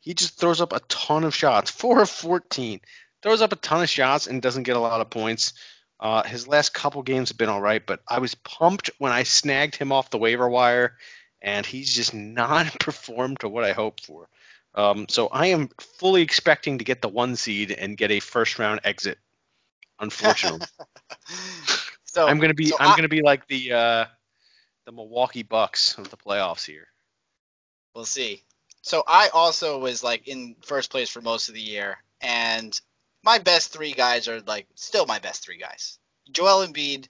he 0.00 0.14
just 0.14 0.38
throws 0.38 0.60
up 0.60 0.72
a 0.72 0.80
ton 0.88 1.22
of 1.22 1.34
shots. 1.34 1.70
Four 1.80 2.02
of 2.02 2.10
14. 2.10 2.80
Throws 3.22 3.40
up 3.40 3.52
a 3.52 3.56
ton 3.56 3.82
of 3.82 3.88
shots 3.88 4.26
and 4.26 4.42
doesn't 4.42 4.64
get 4.64 4.76
a 4.76 4.80
lot 4.80 5.00
of 5.00 5.10
points. 5.10 5.52
Uh, 6.00 6.24
his 6.24 6.48
last 6.48 6.74
couple 6.74 7.02
games 7.02 7.28
have 7.28 7.38
been 7.38 7.48
all 7.48 7.60
right, 7.60 7.86
but 7.86 8.00
I 8.08 8.18
was 8.18 8.34
pumped 8.34 8.90
when 8.98 9.12
I 9.12 9.22
snagged 9.22 9.76
him 9.76 9.92
off 9.92 10.10
the 10.10 10.18
waiver 10.18 10.48
wire, 10.48 10.96
and 11.40 11.64
he's 11.64 11.94
just 11.94 12.12
not 12.12 12.66
performed 12.80 13.40
to 13.40 13.48
what 13.48 13.62
I 13.62 13.70
hoped 13.70 14.04
for. 14.04 14.28
Um, 14.74 15.06
so 15.08 15.28
I 15.28 15.48
am 15.48 15.68
fully 15.98 16.22
expecting 16.22 16.78
to 16.78 16.84
get 16.84 17.00
the 17.00 17.08
one 17.08 17.36
seed 17.36 17.70
and 17.70 17.96
get 17.96 18.10
a 18.10 18.18
first 18.18 18.58
round 18.58 18.80
exit. 18.82 19.18
Unfortunately, 20.00 20.66
So 22.12 22.26
I'm 22.26 22.38
gonna 22.38 22.52
be 22.54 22.66
so 22.66 22.76
I'm 22.78 22.90
I- 22.90 22.96
gonna 22.96 23.08
be 23.08 23.22
like 23.22 23.46
the 23.48 23.72
uh, 23.72 24.04
the 24.84 24.92
Milwaukee 24.92 25.42
Bucks 25.42 25.96
of 25.96 26.10
the 26.10 26.16
playoffs 26.16 26.66
here. 26.66 26.88
We'll 27.94 28.04
see. 28.04 28.42
So 28.82 29.02
I 29.06 29.28
also 29.28 29.78
was 29.78 30.02
like 30.02 30.28
in 30.28 30.56
first 30.62 30.90
place 30.90 31.08
for 31.08 31.22
most 31.22 31.48
of 31.48 31.54
the 31.54 31.60
year, 31.60 31.98
and 32.20 32.78
my 33.22 33.38
best 33.38 33.72
three 33.72 33.92
guys 33.92 34.28
are 34.28 34.40
like 34.42 34.66
still 34.74 35.06
my 35.06 35.20
best 35.20 35.42
three 35.44 35.56
guys. 35.56 35.98
Joel 36.30 36.66
Embiid, 36.66 37.08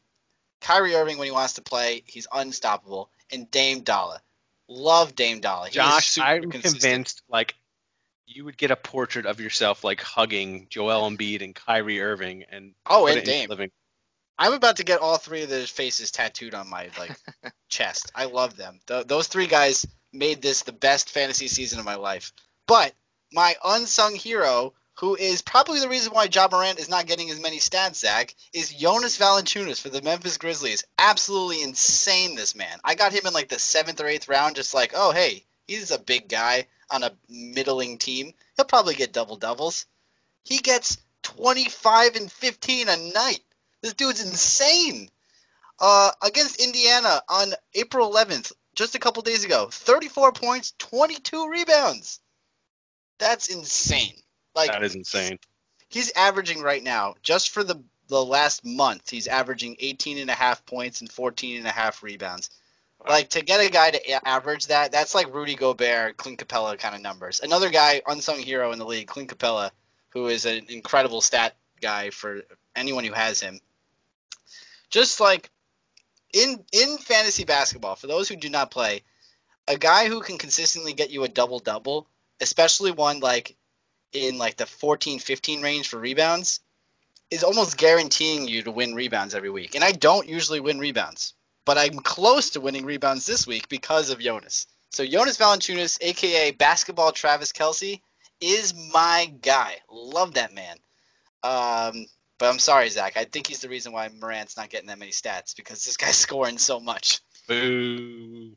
Kyrie 0.61 0.95
Irving 0.95 1.19
when 1.19 1.27
he 1.27 1.33
wants 1.33 1.55
to 1.55 1.63
play, 1.63 2.03
he's 2.07 2.29
unstoppable, 2.33 3.11
and 3.33 3.51
Dame 3.51 3.81
Dolla. 3.81 4.21
Love 4.69 5.17
Dame 5.17 5.41
Dolla. 5.41 5.67
He 5.67 5.75
Josh, 5.75 6.19
I'm 6.19 6.51
consistent. 6.51 6.81
convinced 6.83 7.23
like 7.29 7.55
you 8.27 8.45
would 8.45 8.57
get 8.57 8.71
a 8.71 8.77
portrait 8.77 9.27
of 9.27 9.41
yourself 9.41 9.83
like 9.83 10.01
hugging 10.01 10.69
Joel 10.71 11.11
Embiid 11.11 11.43
and 11.43 11.55
Kyrie 11.55 12.01
Irving 12.01 12.45
and 12.51 12.75
Oh, 12.87 13.07
and 13.07 13.17
it 13.17 13.23
in 13.23 13.27
your 13.27 13.35
Dame. 13.35 13.49
living. 13.51 13.71
I'm 14.39 14.55
about 14.55 14.77
to 14.77 14.85
get 14.85 15.01
all 15.01 15.19
three 15.19 15.43
of 15.43 15.51
their 15.51 15.67
faces 15.67 16.11
tattooed 16.11 16.55
on 16.55 16.69
my 16.69 16.91
like 16.99 17.17
chest. 17.69 18.11
I 18.15 18.25
love 18.25 18.57
them. 18.57 18.81
Th- 18.87 19.07
those 19.07 19.29
three 19.29 19.47
guys 19.47 19.87
made 20.13 20.43
this 20.43 20.63
the 20.63 20.73
best 20.73 21.11
fantasy 21.11 21.49
season 21.49 21.79
of 21.79 21.85
my 21.85 21.97
life. 21.97 22.33
But 22.67 22.95
my 23.33 23.57
unsung 23.65 24.15
hero, 24.15 24.75
who 24.95 25.17
is 25.17 25.43
probably 25.43 25.81
the 25.81 25.89
reason 25.89 26.13
why 26.13 26.29
Ja 26.33 26.49
Morant 26.51 26.79
is 26.79 26.89
not 26.89 27.07
getting 27.07 27.31
as 27.31 27.41
many 27.41 27.59
stats, 27.59 27.97
Zach, 27.97 28.35
is 28.53 28.73
Jonas 28.73 29.19
Valanciunas 29.19 29.81
for 29.81 29.89
the 29.89 30.03
Memphis 30.03 30.37
Grizzlies. 30.37 30.85
Absolutely 30.99 31.63
insane, 31.63 32.35
this 32.35 32.55
man. 32.55 32.79
I 32.85 32.95
got 32.95 33.13
him 33.13 33.27
in 33.27 33.33
like 33.33 33.49
the 33.49 33.59
seventh 33.59 34.01
or 34.01 34.07
eighth 34.07 34.29
round, 34.29 34.57
just 34.57 34.75
like, 34.75 34.93
oh 34.95 35.13
hey, 35.13 35.45
he's 35.67 35.91
a 35.91 35.99
big 35.99 36.29
guy 36.29 36.67
on 36.91 37.03
a 37.03 37.13
middling 37.29 37.99
team. 37.99 38.35
He'll 38.57 38.67
probably 38.67 38.95
get 38.95 39.13
double 39.13 39.37
doubles. 39.37 39.87
He 40.45 40.59
gets 40.59 40.99
25 41.23 42.17
and 42.17 42.31
15 42.31 42.89
a 42.89 42.97
night. 42.97 43.41
This 43.83 43.95
dude's 43.95 44.25
insane. 44.25 45.11
Uh, 45.79 46.13
against 46.23 46.65
Indiana 46.65 47.21
on 47.29 47.53
April 47.75 48.11
11th, 48.13 48.53
just 48.75 48.95
a 48.95 48.99
couple 48.99 49.23
days 49.23 49.45
ago, 49.45 49.69
34 49.71 50.33
points, 50.33 50.75
22 50.79 51.49
rebounds. 51.51 52.21
That's 53.19 53.49
insane. 53.49 54.15
Like 54.55 54.71
that 54.71 54.83
is 54.83 54.95
insane. 54.95 55.39
he's 55.89 56.13
averaging 56.13 56.63
right 56.63 56.83
now, 56.83 57.15
just 57.23 57.51
for 57.51 57.65
the 57.65 57.83
the 58.09 58.23
last 58.23 58.65
month, 58.65 59.09
he's 59.09 59.27
averaging 59.27 59.77
18 59.79 60.19
and 60.19 60.31
a 60.31 60.35
half 60.35 60.67
points 60.67 61.01
and 61.01 61.11
14 61.11 61.59
and 61.59 61.67
a 61.67 61.71
half 61.71 62.03
rebounds. 62.03 62.51
Like 63.09 63.31
to 63.31 63.43
get 63.43 63.65
a 63.65 63.71
guy 63.71 63.91
to 63.91 64.29
average 64.29 64.67
that, 64.67 64.93
that's 64.93 65.15
like 65.15 65.35
Rudy 65.35 65.55
Gobert, 65.55 66.17
Clint 66.17 66.39
Capela 66.39 66.79
kind 66.79 66.95
of 66.95 67.01
numbers. 67.01 67.41
Another 67.43 67.71
guy, 67.71 68.03
unsung 68.07 68.39
hero 68.39 68.73
in 68.73 68.79
the 68.79 68.85
league, 68.85 69.09
Clint 69.09 69.31
Capela, 69.31 69.71
who 70.11 70.29
is 70.29 70.45
an 70.45 70.67
incredible 70.69 71.21
stat 71.21 71.57
guy 71.81 72.11
for 72.11 72.43
anyone 72.77 73.05
who 73.05 73.13
has 73.13 73.41
him. 73.41 73.59
Just 74.93 75.21
like 75.21 75.51
in 76.33 76.65
in 76.73 76.99
fantasy 76.99 77.45
basketball, 77.45 77.97
for 77.97 78.07
those 78.07 78.29
who 78.29 78.37
do 78.37 78.49
not 78.49 78.71
play, 78.71 79.03
a 79.67 79.77
guy 79.77 80.07
who 80.07 80.21
can 80.21 80.39
consistently 80.39 80.93
get 80.93 81.11
you 81.11 81.25
a 81.25 81.29
double 81.29 81.59
double, 81.59 82.07
especially 82.41 82.93
one 82.93 83.21
like 83.21 83.57
in 84.13 84.39
like 84.39 84.57
the 84.57 84.67
14 84.67 85.19
15 85.19 85.63
range 85.63 85.89
for 85.89 85.99
rebounds, 85.99 86.61
is 87.31 87.43
almost 87.43 87.79
guaranteeing 87.79 88.47
you 88.47 88.63
to 88.63 88.71
win 88.71 88.95
rebounds 88.95 89.35
every 89.35 89.51
week. 89.51 89.75
And 89.75 89.83
I 89.83 89.93
don't 89.93 90.29
usually 90.29 90.61
win 90.61 90.79
rebounds, 90.79 91.35
but 91.65 91.79
I'm 91.79 91.99
close 91.99 92.51
to 92.51 92.61
winning 92.61 92.85
rebounds 92.85 93.27
this 93.27 93.47
week 93.47 93.69
because 93.69 94.11
of 94.11 94.21
Jonas. 94.21 94.67
So 94.91 95.07
Jonas 95.07 95.39
Valanciunas, 95.39 95.99
aka 96.03 96.51
Basketball 96.51 97.13
Travis 97.13 97.53
Kelce, 97.53 98.03
is 98.43 98.75
my 98.93 99.33
guy. 99.41 99.77
Love 99.91 100.35
that 100.35 100.55
man. 100.55 100.77
Um, 101.43 102.07
but 102.43 102.51
I'm 102.51 102.59
sorry, 102.59 102.89
Zach. 102.89 103.17
I 103.17 103.23
think 103.23 103.47
he's 103.47 103.61
the 103.61 103.69
reason 103.69 103.93
why 103.93 104.09
Morant's 104.09 104.57
not 104.57 104.69
getting 104.69 104.89
that 104.89 104.99
many 104.99 105.13
stats 105.13 105.55
because 105.55 105.85
this 105.85 105.97
guy's 105.97 106.17
scoring 106.19 106.59
so 106.59 106.81
much. 106.81 107.21
Boo. 107.47 108.57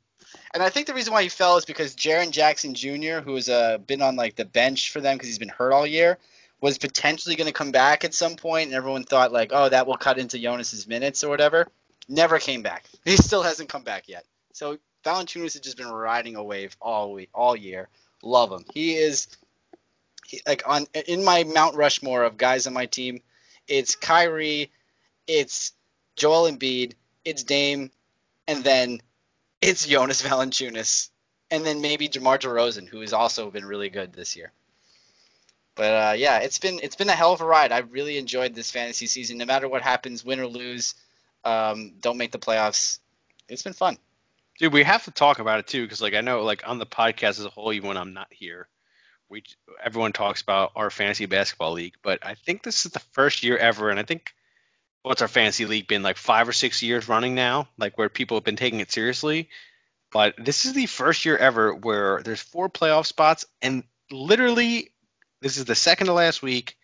And 0.56 0.64
I 0.64 0.70
think 0.70 0.88
the 0.88 0.96
reason 0.96 1.14
why 1.14 1.22
he 1.22 1.30
fell 1.30 1.58
is 1.58 1.66
because 1.66 1.96
Jaren 1.96 2.32
Jackson 2.32 2.74
Jr., 2.74 3.20
who 3.24 3.36
has 3.36 3.48
uh, 3.48 3.78
been 3.78 4.02
on 4.02 4.16
like 4.16 4.38
the 4.38 4.44
bench 4.44 4.90
for 4.90 5.02
them 5.02 5.16
because 5.16 5.28
he's 5.30 5.38
been 5.38 5.50
hurt 5.50 5.72
all 5.72 5.86
year, 5.86 6.18
was 6.60 6.80
potentially 6.80 7.36
going 7.36 7.46
to 7.46 7.54
come 7.54 7.72
back 7.72 8.04
at 8.04 8.16
some 8.16 8.38
point, 8.38 8.70
and 8.70 8.74
everyone 8.74 9.04
thought 9.04 9.32
like, 9.32 9.52
oh, 9.54 9.70
that 9.70 9.86
will 9.86 9.98
cut 9.98 10.18
into 10.18 10.40
Jonas's 10.40 10.88
minutes 10.88 11.24
or 11.24 11.30
whatever. 11.30 11.68
Never 12.10 12.40
came 12.40 12.64
back. 12.64 12.86
He 13.06 13.18
still 13.18 13.44
hasn't 13.44 13.70
come 13.70 13.84
back 13.84 14.10
yet. 14.10 14.26
So 14.54 14.80
Valanciunas 15.04 15.54
has 15.54 15.60
just 15.60 15.78
been 15.78 15.92
riding 15.92 16.38
a 16.38 16.44
wave 16.44 16.76
all 16.82 17.14
week, 17.14 17.30
all 17.36 17.56
year. 17.56 17.90
Love 18.24 18.52
him. 18.52 18.66
He 18.74 18.96
is 18.96 19.28
he, 20.26 20.42
like 20.48 20.64
on 20.66 20.88
in 21.08 21.24
my 21.24 21.44
Mount 21.44 21.76
Rushmore 21.76 22.24
of 22.24 22.36
guys 22.36 22.66
on 22.66 22.74
my 22.74 22.88
team. 22.88 23.22
It's 23.68 23.96
Kyrie, 23.96 24.72
it's 25.28 25.74
Joel 26.16 26.52
Embiid, 26.52 26.94
it's 27.24 27.44
Dame, 27.44 27.92
and 28.48 28.64
then 28.64 29.02
it's 29.62 29.88
Jonas 29.88 30.22
Valanciunas, 30.28 31.10
and 31.52 31.66
then 31.66 31.82
maybe 31.82 32.08
DeMar 32.08 32.38
DeRozan, 32.38 32.88
who 32.88 33.02
has 33.02 33.14
also 33.14 33.50
been 33.50 33.66
really 33.66 33.90
good 33.90 34.14
this 34.14 34.36
year. 34.36 34.52
But 35.76 35.92
uh, 35.92 36.14
yeah, 36.16 36.40
it's 36.40 36.58
been 36.58 36.80
it's 36.82 36.96
been 36.96 37.10
a 37.10 37.14
hell 37.14 37.34
of 37.34 37.42
a 37.42 37.46
ride. 37.46 37.72
I 37.72 37.80
really 37.80 38.18
enjoyed 38.18 38.56
this 38.56 38.72
fantasy 38.72 39.08
season. 39.08 39.38
No 39.38 39.46
matter 39.46 39.68
what 39.68 39.82
happens, 39.82 40.24
win 40.24 40.40
or 40.40 40.48
lose, 40.48 40.96
um, 41.44 41.94
don't 42.00 42.18
make 42.18 42.32
the 42.32 42.40
playoffs. 42.40 43.00
It's 43.50 43.64
been 43.64 43.74
fun. 43.74 43.98
Dude, 44.58 44.72
we 44.72 44.84
have 44.84 45.04
to 45.04 45.12
talk 45.12 45.40
about 45.40 45.60
it 45.60 45.68
too, 45.68 45.84
because 45.84 46.02
like 46.02 46.14
I 46.14 46.22
know, 46.22 46.44
like 46.44 46.66
on 46.66 46.80
the 46.80 46.86
podcast 46.86 47.40
as 47.40 47.46
a 47.46 47.50
whole, 47.50 47.74
even 47.74 47.90
when 47.90 47.98
I'm 47.98 48.14
not 48.14 48.28
here, 48.32 48.70
we 49.30 49.44
everyone 49.84 50.14
talks 50.14 50.42
about 50.42 50.72
our 50.76 50.90
fantasy 50.90 51.26
basketball 51.26 51.74
league. 51.74 51.96
But 52.04 52.26
I 52.26 52.36
think 52.36 52.64
this 52.64 52.86
is 52.86 52.92
the 52.92 53.00
first 53.00 53.44
year 53.44 53.58
ever, 53.58 53.90
and 53.90 54.00
I 54.00 54.04
think 54.04 54.34
what's 55.02 55.22
our 55.22 55.28
fantasy 55.28 55.66
league 55.66 55.88
been 55.88 56.04
like 56.04 56.18
five 56.18 56.48
or 56.48 56.54
six 56.54 56.82
years 56.82 57.08
running 57.08 57.36
now, 57.36 57.68
like 57.78 57.98
where 57.98 58.10
people 58.10 58.38
have 58.38 58.44
been 58.44 58.56
taking 58.56 58.80
it 58.80 58.92
seriously. 58.92 59.50
But 60.12 60.36
this 60.38 60.66
is 60.66 60.74
the 60.74 60.86
first 60.86 61.26
year 61.26 61.38
ever 61.38 61.74
where 61.74 62.22
there's 62.24 62.42
four 62.42 62.70
playoff 62.70 63.06
spots, 63.06 63.46
and 63.62 63.84
literally, 64.12 64.92
this 65.42 65.58
is 65.58 65.66
the 65.66 65.76
second 65.76 66.08
to 66.08 66.14
last 66.14 66.42
week, 66.42 66.78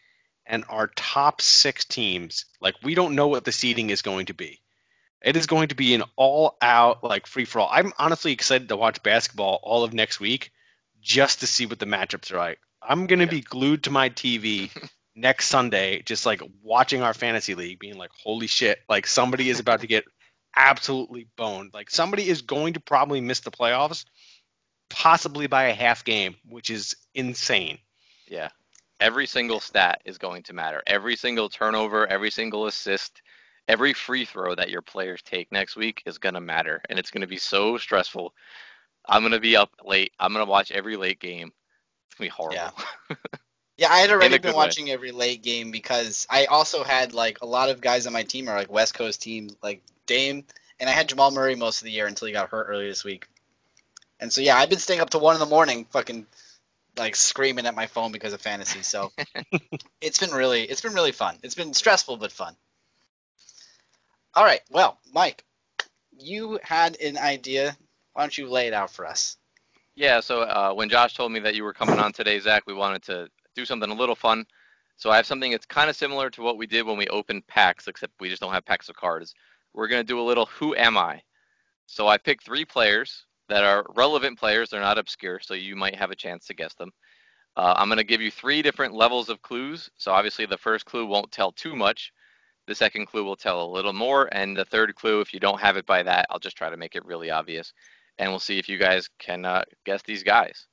and 0.46 0.66
our 0.70 0.88
top 0.88 1.42
six 1.42 1.86
teams, 1.86 2.46
like 2.60 2.76
we 2.84 2.96
don't 2.96 3.16
know 3.16 3.28
what 3.28 3.46
the 3.46 3.52
seeding 3.52 3.90
is 3.90 4.02
going 4.02 4.26
to 4.28 4.34
be. 4.34 4.60
It 5.24 5.38
is 5.38 5.46
going 5.46 5.68
to 5.68 5.76
be 5.76 5.94
an 5.94 6.04
all-out 6.16 7.04
like 7.04 7.28
free 7.28 7.46
for 7.46 7.60
all. 7.60 7.70
I'm 7.72 7.94
honestly 8.00 8.32
excited 8.32 8.70
to 8.70 8.76
watch 8.76 9.04
basketball 9.04 9.60
all 9.62 9.84
of 9.84 9.94
next 9.94 10.20
week 10.20 10.52
just 11.02 11.40
to 11.42 11.48
see 11.48 11.66
what 11.66 11.80
the 11.80 11.86
matchups 11.86 12.32
are 12.32 12.38
like. 12.38 12.60
I'm 12.82 13.08
gonna 13.08 13.28
be 13.28 13.42
glued 13.42 13.84
to 13.84 13.92
my 13.92 14.10
TV 14.10 14.72
next 15.16 15.48
Sunday, 15.48 16.02
just 16.02 16.26
like 16.26 16.42
watching 16.64 17.02
our 17.02 17.14
fantasy 17.14 17.56
league, 17.56 17.80
being 17.80 17.98
like, 17.98 18.12
"Holy 18.24 18.48
shit!" 18.48 18.80
Like 18.90 19.08
somebody 19.08 19.50
is 19.50 19.60
about 19.60 19.82
to 19.82 19.88
get 19.88 20.06
absolutely 20.56 21.28
boned. 21.38 21.72
Like 21.74 21.90
somebody 21.90 22.28
is 22.28 22.42
going 22.42 22.74
to 22.74 22.80
probably 22.80 23.22
miss 23.22 23.42
the 23.42 23.52
playoffs, 23.52 24.06
possibly 24.90 25.48
by 25.48 25.66
a 25.66 25.74
half 25.74 26.04
game, 26.04 26.36
which 26.48 26.70
is 26.70 26.96
insane. 27.14 27.80
Yeah. 28.28 28.50
Every 29.00 29.26
single 29.26 29.60
stat 29.60 30.02
is 30.06 30.18
going 30.18 30.44
to 30.44 30.54
matter. 30.54 30.84
Every 30.86 31.16
single 31.16 31.50
turnover, 31.50 32.06
every 32.06 32.30
single 32.30 32.68
assist, 32.68 33.22
every 33.68 33.94
free 33.94 34.26
throw 34.26 34.54
that 34.54 34.70
your 34.70 34.82
players 34.82 35.22
take 35.24 35.52
next 35.52 35.76
week 35.76 36.04
is 36.06 36.20
going 36.20 36.36
to 36.36 36.42
matter. 36.42 36.82
And 36.88 37.00
it's 37.00 37.10
going 37.10 37.22
to 37.22 37.28
be 37.28 37.38
so 37.38 37.78
stressful. 37.78 38.34
I'm 39.08 39.22
going 39.22 39.34
to 39.34 39.40
be 39.40 39.56
up 39.56 39.72
late. 39.84 40.14
I'm 40.20 40.34
going 40.34 40.46
to 40.46 40.50
watch 40.50 40.72
every 40.72 40.96
late 40.96 41.20
game. 41.20 41.52
It's 42.08 42.18
going 42.18 42.30
to 42.30 42.34
be 42.34 42.36
horrible. 42.36 42.74
Yeah. 43.10 43.16
Yeah, 43.82 43.92
I 43.92 44.02
had 44.02 44.12
already 44.12 44.36
been 44.36 44.42
good 44.44 44.50
way. 44.50 44.58
watching 44.58 44.92
every 44.92 45.12
late 45.12 45.42
game 45.42 45.72
because 45.72 46.28
I 46.30 46.46
also 46.46 46.84
had 46.84 47.16
like 47.16 47.42
a 47.42 47.48
lot 47.48 47.70
of 47.70 47.82
guys 47.82 48.06
on 48.06 48.14
my 48.14 48.22
team 48.22 48.48
are 48.48 48.56
like 48.56 48.72
West 48.72 48.94
Coast 48.94 49.24
teams, 49.24 49.56
like 49.64 49.82
Dame, 50.06 50.46
and 50.80 50.88
I 50.88 50.94
had 50.94 51.10
Jamal 51.10 51.32
Murray 51.32 51.56
most 51.56 51.82
of 51.82 51.86
the 51.86 51.92
year 51.92 52.06
until 52.06 52.28
he 52.28 52.32
got 52.32 52.50
hurt 52.50 52.68
earlier 52.70 52.90
this 52.90 53.04
week. 53.04 53.28
And 54.20 54.32
so 54.32 54.42
yeah, 54.42 54.56
I've 54.56 54.70
been 54.70 54.78
staying 54.78 55.00
up 55.00 55.10
to 55.12 55.18
one 55.18 55.36
in 55.36 55.40
the 55.40 55.48
morning, 55.48 55.86
fucking 55.86 56.28
like 56.96 57.16
screaming 57.16 57.66
at 57.66 57.74
my 57.74 57.88
phone 57.88 58.12
because 58.12 58.34
of 58.34 58.42
fantasy. 58.42 58.84
So 58.84 59.12
it's 60.02 60.20
been 60.20 60.30
really, 60.30 60.62
it's 60.62 60.82
been 60.82 60.94
really 60.94 61.12
fun. 61.12 61.38
It's 61.42 61.56
been 61.56 61.74
stressful 61.74 62.18
but 62.18 62.32
fun. 62.32 62.56
All 64.36 64.44
right, 64.44 64.62
well, 64.70 65.00
Mike, 65.12 65.44
you 66.20 66.60
had 66.62 67.02
an 67.02 67.18
idea. 67.18 67.76
Why 68.14 68.24
don't 68.24 68.38
you 68.38 68.50
lay 68.50 68.68
it 68.68 68.74
out 68.74 68.92
for 68.92 69.06
us? 69.06 69.38
Yeah, 69.96 70.20
so 70.20 70.42
uh, 70.42 70.74
when 70.74 70.90
Josh 70.90 71.16
told 71.16 71.32
me 71.32 71.40
that 71.42 71.56
you 71.56 71.64
were 71.64 71.74
coming 71.74 72.00
on 72.00 72.14
today, 72.14 72.40
Zach, 72.40 72.64
we 72.66 72.74
wanted 72.74 73.04
to 73.04 73.28
do 73.56 73.66
something 73.66 73.90
a 73.90 73.94
little 73.94 74.16
fun. 74.16 74.46
So 74.96 75.10
I 75.10 75.16
have 75.16 75.26
something 75.26 75.52
that's 75.52 75.66
kind 75.66 75.90
of 75.90 75.96
similar 75.96 76.30
to 76.30 76.42
what 76.42 76.58
we 76.58 76.68
did 76.68 76.86
when 76.86 76.98
we 76.98 77.08
opened 77.08 77.48
packs, 77.48 77.88
except 77.88 78.14
we 78.20 78.30
just 78.30 78.42
don't 78.42 78.54
have 78.54 78.66
packs 78.66 78.88
of 78.88 78.96
cards. 78.96 79.34
We're 79.74 79.88
going 79.88 80.02
to 80.02 80.08
do 80.08 80.20
a 80.20 80.24
little 80.24 80.46
Who 80.46 80.76
Am 80.76 80.98
I? 80.98 81.22
So 81.88 82.08
I 82.08 82.18
picked 82.18 82.46
three 82.46 82.66
players 82.66 83.26
that 83.50 83.64
are 83.64 83.86
relevant 83.96 84.40
players. 84.40 84.70
They're 84.70 84.80
not 84.80 84.98
obscure, 84.98 85.40
so 85.42 85.54
you 85.56 85.76
might 85.76 85.96
have 85.96 86.12
a 86.12 86.16
chance 86.16 86.46
to 86.48 86.54
guess 86.54 86.74
them. 86.76 86.92
Uh, 87.58 87.74
I'm 87.76 87.90
going 87.90 87.98
to 87.98 88.04
give 88.04 88.22
you 88.22 88.32
three 88.32 88.62
different 88.62 88.94
levels 88.94 89.28
of 89.28 89.42
clues. 89.42 89.90
So 89.98 90.14
obviously, 90.14 90.46
the 90.46 90.58
first 90.58 90.86
clue 90.86 91.06
won't 91.06 91.32
tell 91.32 91.52
too 91.52 91.76
much. 91.76 92.14
The 92.68 92.76
second 92.76 93.08
clue 93.08 93.24
will 93.24 93.36
tell 93.36 93.64
a 93.64 93.74
little 93.74 93.92
more. 93.92 94.30
And 94.32 94.56
the 94.56 94.66
third 94.66 94.96
clue, 94.96 95.20
if 95.20 95.34
you 95.34 95.40
don't 95.40 95.60
have 95.60 95.76
it 95.76 95.86
by 95.86 96.04
that, 96.04 96.28
I'll 96.30 96.40
just 96.40 96.56
try 96.56 96.70
to 96.70 96.78
make 96.78 96.96
it 96.96 97.06
really 97.06 97.30
obvious. 97.30 97.74
And 98.18 98.30
we'll 98.30 98.40
see 98.40 98.60
if 98.60 98.70
you 98.70 98.78
guys 98.78 99.10
can 99.20 99.46
uh, 99.46 99.64
guess 99.86 100.02
these 100.04 100.24
guys. 100.24 100.68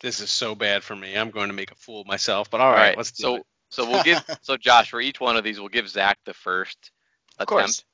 This 0.00 0.20
is 0.20 0.30
so 0.30 0.54
bad 0.54 0.82
for 0.82 0.94
me. 0.94 1.16
I'm 1.16 1.30
going 1.30 1.48
to 1.48 1.54
make 1.54 1.70
a 1.70 1.76
fool 1.76 2.02
of 2.02 2.06
myself. 2.06 2.50
But 2.50 2.60
all 2.60 2.72
right, 2.72 2.96
let's 2.96 3.12
do 3.12 3.22
so 3.22 3.36
it. 3.36 3.42
so 3.70 3.88
we'll 3.88 4.02
give 4.02 4.24
so 4.42 4.56
Josh 4.56 4.90
for 4.90 5.00
each 5.00 5.20
one 5.20 5.36
of 5.36 5.44
these 5.44 5.58
we'll 5.58 5.68
give 5.68 5.88
Zach 5.88 6.18
the 6.24 6.34
first 6.34 6.90
attempt. 7.38 7.40
Of 7.40 7.46
course. 7.46 7.62
attempt. 7.62 7.84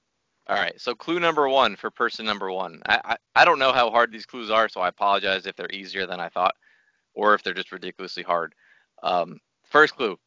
All 0.49 0.57
right. 0.57 0.80
So 0.80 0.95
clue 0.95 1.20
number 1.20 1.49
one 1.49 1.76
for 1.76 1.91
person 1.91 2.26
number 2.26 2.51
one. 2.51 2.83
I, 2.87 3.01
I 3.05 3.16
I 3.43 3.45
don't 3.45 3.59
know 3.59 3.72
how 3.72 3.91
hard 3.91 4.11
these 4.11 4.26
clues 4.26 4.51
are, 4.51 4.68
so 4.68 4.80
I 4.80 4.89
apologize 4.89 5.47
if 5.47 5.55
they're 5.55 5.70
easier 5.72 6.07
than 6.07 6.20
I 6.20 6.28
thought, 6.28 6.55
or 7.14 7.35
if 7.35 7.43
they're 7.43 7.55
just 7.55 7.72
ridiculously 7.72 8.22
hard. 8.22 8.55
Um, 9.03 9.39
first 9.70 9.95
clue. 9.97 10.18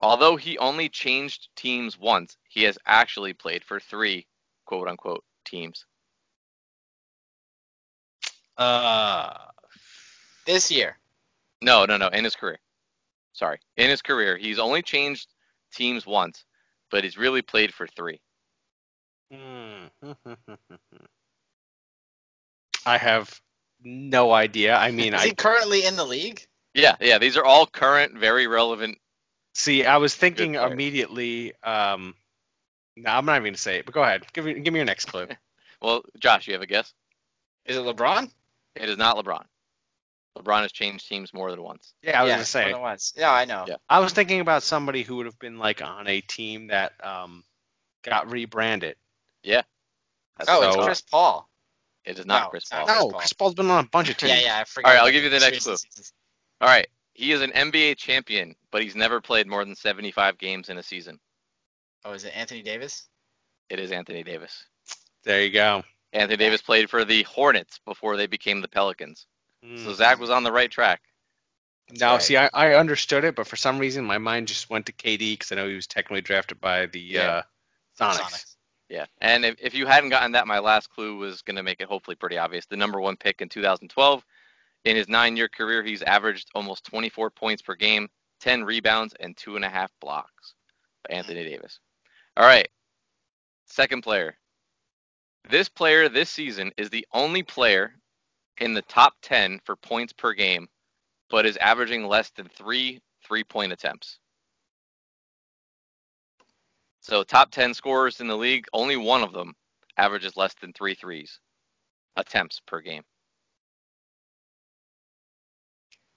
Although 0.00 0.36
he 0.36 0.58
only 0.58 0.90
changed 0.90 1.48
teams 1.56 1.98
once, 1.98 2.36
he 2.48 2.64
has 2.64 2.78
actually 2.84 3.32
played 3.32 3.64
for 3.64 3.80
three 3.80 4.26
quote 4.66 4.88
unquote 4.88 5.24
teams. 5.46 5.86
Uh, 8.58 9.34
This 10.46 10.70
year. 10.70 10.96
No, 11.62 11.84
no, 11.84 11.96
no. 11.96 12.08
In 12.08 12.24
his 12.24 12.36
career. 12.36 12.58
Sorry. 13.32 13.58
In 13.76 13.90
his 13.90 14.02
career, 14.02 14.36
he's 14.36 14.58
only 14.58 14.82
changed 14.82 15.28
teams 15.74 16.06
once, 16.06 16.44
but 16.90 17.04
he's 17.04 17.18
really 17.18 17.42
played 17.42 17.72
for 17.74 17.86
three. 17.86 18.20
hmm. 19.32 19.86
I 22.86 22.98
have 22.98 23.40
no 23.82 24.32
idea. 24.32 24.76
I 24.76 24.90
mean, 24.92 25.12
Is 25.14 25.20
I 25.22 25.26
he 25.26 25.34
currently 25.34 25.84
in 25.84 25.96
the 25.96 26.04
league? 26.04 26.46
Yeah, 26.74 26.96
yeah. 27.00 27.18
These 27.18 27.36
are 27.36 27.44
all 27.44 27.66
current, 27.66 28.16
very 28.16 28.46
relevant. 28.46 28.98
see. 29.54 29.84
I 29.84 29.96
was 29.96 30.14
thinking 30.14 30.54
immediately. 30.54 31.52
Um, 31.62 32.14
no, 32.96 33.10
I'm 33.10 33.26
not 33.26 33.34
even 33.36 33.44
gonna 33.48 33.56
say 33.58 33.78
it. 33.78 33.86
But 33.86 33.94
go 33.94 34.02
ahead. 34.02 34.24
Give 34.32 34.44
me, 34.44 34.54
give 34.60 34.72
me 34.72 34.78
your 34.78 34.86
next 34.86 35.06
clue. 35.06 35.26
Well, 35.82 36.02
Josh, 36.18 36.46
you 36.46 36.54
have 36.54 36.62
a 36.62 36.66
guess? 36.66 36.94
Is 37.66 37.76
it 37.76 37.80
LeBron? 37.84 38.30
It 38.76 38.88
is 38.88 38.98
not 38.98 39.16
LeBron. 39.16 39.44
LeBron 40.38 40.62
has 40.62 40.72
changed 40.72 41.08
teams 41.08 41.32
more 41.32 41.50
than 41.50 41.62
once. 41.62 41.94
Yeah, 42.02 42.20
I 42.20 42.22
was 42.22 42.28
yeah, 42.28 42.34
gonna 42.36 42.44
say. 42.44 42.64
more 42.64 42.72
than 42.72 42.82
once. 42.82 43.14
Yeah, 43.16 43.32
I 43.32 43.46
know. 43.46 43.64
Yeah. 43.66 43.76
I 43.88 44.00
was 44.00 44.12
thinking 44.12 44.40
about 44.40 44.62
somebody 44.62 45.02
who 45.02 45.16
would 45.16 45.26
have 45.26 45.38
been 45.38 45.58
like 45.58 45.82
on 45.82 46.06
a 46.06 46.20
team 46.20 46.66
that 46.68 46.92
um 47.04 47.42
got 48.02 48.30
rebranded. 48.30 48.96
That's 50.38 50.50
Oh, 50.50 50.60
So- 50.60 50.68
it's 50.68 50.84
Chris 50.84 51.00
Paul. 51.00 51.48
it 52.04 52.18
is 52.18 52.26
not 52.26 52.44
no, 52.44 52.48
Chris 52.50 52.70
not 52.70 52.86
Paul. 52.86 53.10
No, 53.10 53.18
Chris 53.18 53.32
Paul's 53.32 53.54
been 53.54 53.70
on 53.70 53.84
a 53.84 53.88
bunch 53.88 54.10
of 54.10 54.16
teams. 54.16 54.32
Yeah, 54.32 54.40
yeah, 54.40 54.58
I 54.60 54.64
forgot. 54.64 54.88
All 54.88 54.94
right, 54.94 55.02
I'll 55.04 55.12
give 55.12 55.24
you 55.24 55.30
the 55.30 55.40
next 55.40 55.64
clue. 55.64 55.76
All 56.60 56.68
right. 56.68 56.86
He 57.14 57.32
is 57.32 57.40
an 57.40 57.50
NBA 57.52 57.96
champion, 57.96 58.54
but 58.70 58.82
he's 58.82 58.94
never 58.94 59.20
played 59.20 59.46
more 59.46 59.64
than 59.64 59.74
75 59.74 60.36
games 60.36 60.68
in 60.68 60.76
a 60.76 60.82
season. 60.82 61.18
Oh, 62.04 62.12
is 62.12 62.24
it 62.24 62.36
Anthony 62.36 62.62
Davis? 62.62 63.08
It 63.70 63.80
is 63.80 63.90
Anthony 63.90 64.22
Davis. 64.22 64.64
There 65.24 65.42
you 65.42 65.50
go. 65.50 65.82
Anthony 66.16 66.36
Davis 66.38 66.62
played 66.62 66.88
for 66.88 67.04
the 67.04 67.22
Hornets 67.24 67.78
before 67.84 68.16
they 68.16 68.26
became 68.26 68.60
the 68.60 68.68
Pelicans. 68.68 69.26
So 69.84 69.92
Zach 69.92 70.18
was 70.20 70.30
on 70.30 70.44
the 70.44 70.52
right 70.52 70.70
track. 70.70 71.02
Now, 71.90 72.12
right. 72.12 72.22
see, 72.22 72.36
I, 72.36 72.48
I 72.52 72.74
understood 72.74 73.24
it, 73.24 73.34
but 73.34 73.46
for 73.46 73.56
some 73.56 73.78
reason 73.78 74.04
my 74.04 74.18
mind 74.18 74.48
just 74.48 74.70
went 74.70 74.86
to 74.86 74.92
KD 74.92 75.32
because 75.32 75.50
I 75.52 75.56
know 75.56 75.68
he 75.68 75.74
was 75.74 75.86
technically 75.86 76.20
drafted 76.20 76.60
by 76.60 76.86
the 76.86 77.00
Yeah. 77.00 77.20
uh, 77.20 77.42
Sonics. 77.98 78.20
Sonics. 78.20 78.56
Yeah. 78.88 79.06
And 79.20 79.44
if, 79.44 79.56
if 79.60 79.74
you 79.74 79.86
hadn't 79.86 80.10
gotten 80.10 80.32
that, 80.32 80.46
my 80.46 80.60
last 80.60 80.88
clue 80.90 81.16
was 81.16 81.42
going 81.42 81.56
to 81.56 81.62
make 81.62 81.80
it 81.80 81.88
hopefully 81.88 82.14
pretty 82.14 82.38
obvious. 82.38 82.66
The 82.66 82.76
number 82.76 83.00
one 83.00 83.16
pick 83.16 83.40
in 83.40 83.48
2012. 83.48 84.24
In 84.84 84.96
his 84.96 85.08
nine 85.08 85.36
year 85.36 85.48
career, 85.48 85.82
he's 85.82 86.02
averaged 86.02 86.48
almost 86.54 86.84
24 86.84 87.30
points 87.30 87.62
per 87.62 87.74
game, 87.74 88.08
10 88.40 88.62
rebounds, 88.64 89.14
and 89.18 89.36
two 89.36 89.56
and 89.56 89.64
a 89.64 89.68
half 89.68 89.90
blocks. 90.00 90.54
Anthony 91.10 91.42
Davis. 91.44 91.80
All 92.36 92.46
right. 92.46 92.68
Second 93.66 94.02
player. 94.02 94.36
This 95.48 95.68
player 95.68 96.08
this 96.08 96.30
season 96.30 96.72
is 96.76 96.90
the 96.90 97.06
only 97.12 97.42
player 97.42 97.94
in 98.58 98.74
the 98.74 98.82
top 98.82 99.14
10 99.22 99.60
for 99.64 99.76
points 99.76 100.12
per 100.12 100.32
game, 100.32 100.68
but 101.30 101.46
is 101.46 101.56
averaging 101.58 102.06
less 102.06 102.30
than 102.30 102.48
three 102.48 103.00
three 103.26 103.44
point 103.44 103.72
attempts. 103.72 104.18
So 107.00 107.22
top 107.22 107.52
10 107.52 107.74
scorers 107.74 108.20
in 108.20 108.26
the 108.26 108.36
league, 108.36 108.66
only 108.72 108.96
one 108.96 109.22
of 109.22 109.32
them 109.32 109.54
averages 109.96 110.36
less 110.36 110.54
than 110.60 110.72
three 110.72 110.94
threes 110.94 111.38
attempts 112.16 112.60
per 112.66 112.80
game. 112.80 113.02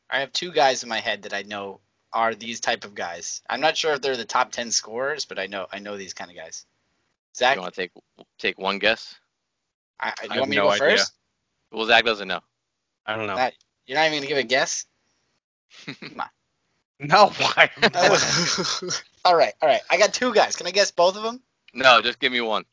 I 0.10 0.22
have 0.22 0.32
two 0.32 0.52
guys 0.52 0.82
in 0.82 0.90
my 0.90 1.00
head 1.00 1.24
that 1.24 1.34
I 1.34 1.44
know 1.44 1.82
are 2.12 2.34
these 2.34 2.60
type 2.60 2.84
of 2.84 2.96
guys. 2.96 3.44
I'm 3.48 3.62
not 3.62 3.78
sure 3.78 3.94
if 3.94 4.02
they're 4.02 4.18
the 4.18 4.26
top 4.26 4.52
ten 4.52 4.72
scorers, 4.72 5.26
but 5.26 5.38
I 5.38 5.46
know 5.46 5.68
I 5.72 5.78
know 5.78 5.98
these 5.98 6.16
kind 6.16 6.32
of 6.32 6.38
guys. 6.38 6.66
Zach, 7.40 7.56
You 7.56 7.62
want 7.62 7.74
to 7.74 7.82
take 7.82 7.92
take 8.38 8.58
one 8.60 8.80
guess? 8.80 9.16
I, 10.00 10.10
do 10.10 10.14
I 10.22 10.24
you 10.26 10.30
have 10.32 10.40
want 10.42 10.50
me 10.50 10.56
no 10.58 10.62
to 10.64 10.68
go 10.80 10.86
idea. 10.86 10.98
first? 10.98 11.14
Well, 11.72 11.86
Zach 11.86 12.04
doesn't 12.06 12.28
know. 12.28 12.42
I 13.06 13.16
don't 13.16 13.28
know. 13.28 13.36
That- 13.38 13.54
You're 13.88 13.98
not 13.98 14.08
even 14.08 14.20
gonna 14.20 14.28
give 14.28 14.38
a 14.38 14.44
guess. 14.44 14.86
no, 17.00 17.28
why? 17.28 17.70
all 19.26 19.36
right, 19.36 19.54
all 19.62 19.70
right. 19.70 19.82
I 19.90 19.98
got 19.98 20.14
two 20.14 20.34
guys. 20.34 20.56
Can 20.56 20.68
I 20.68 20.72
guess 20.72 20.92
both 20.92 21.16
of 21.16 21.24
them? 21.24 21.42
No, 21.74 22.02
just 22.02 22.20
give 22.20 22.32
me 22.32 22.42
one. 22.42 22.66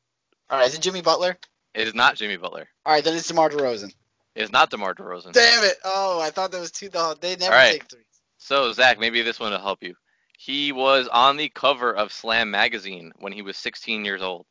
All 0.50 0.58
right. 0.58 0.66
Is 0.68 0.74
it 0.74 0.80
Jimmy 0.82 1.02
Butler? 1.02 1.38
It 1.74 1.86
is 1.86 1.94
not 1.94 2.16
Jimmy 2.16 2.36
Butler. 2.36 2.66
All 2.84 2.92
right, 2.92 3.04
then 3.04 3.14
it's 3.14 3.28
DeMar 3.28 3.50
DeRozan. 3.50 3.92
It 4.34 4.42
is 4.42 4.50
not 4.50 4.70
DeMar 4.70 4.94
DeRozan. 4.94 5.32
Damn 5.32 5.64
it! 5.64 5.76
Oh, 5.84 6.20
I 6.20 6.30
thought 6.30 6.52
that 6.52 6.60
was 6.60 6.70
two. 6.70 6.88
No, 6.92 7.14
they 7.14 7.36
never 7.36 7.52
All 7.54 7.58
right. 7.60 7.72
take 7.72 7.90
threes. 7.90 8.04
So, 8.38 8.72
Zach, 8.72 8.98
maybe 8.98 9.22
this 9.22 9.38
one 9.38 9.52
will 9.52 9.58
help 9.58 9.82
you. 9.82 9.94
He 10.38 10.72
was 10.72 11.08
on 11.08 11.36
the 11.36 11.48
cover 11.50 11.94
of 11.94 12.12
Slam 12.12 12.50
magazine 12.50 13.12
when 13.18 13.32
he 13.32 13.42
was 13.42 13.56
16 13.56 14.04
years 14.04 14.22
old. 14.22 14.46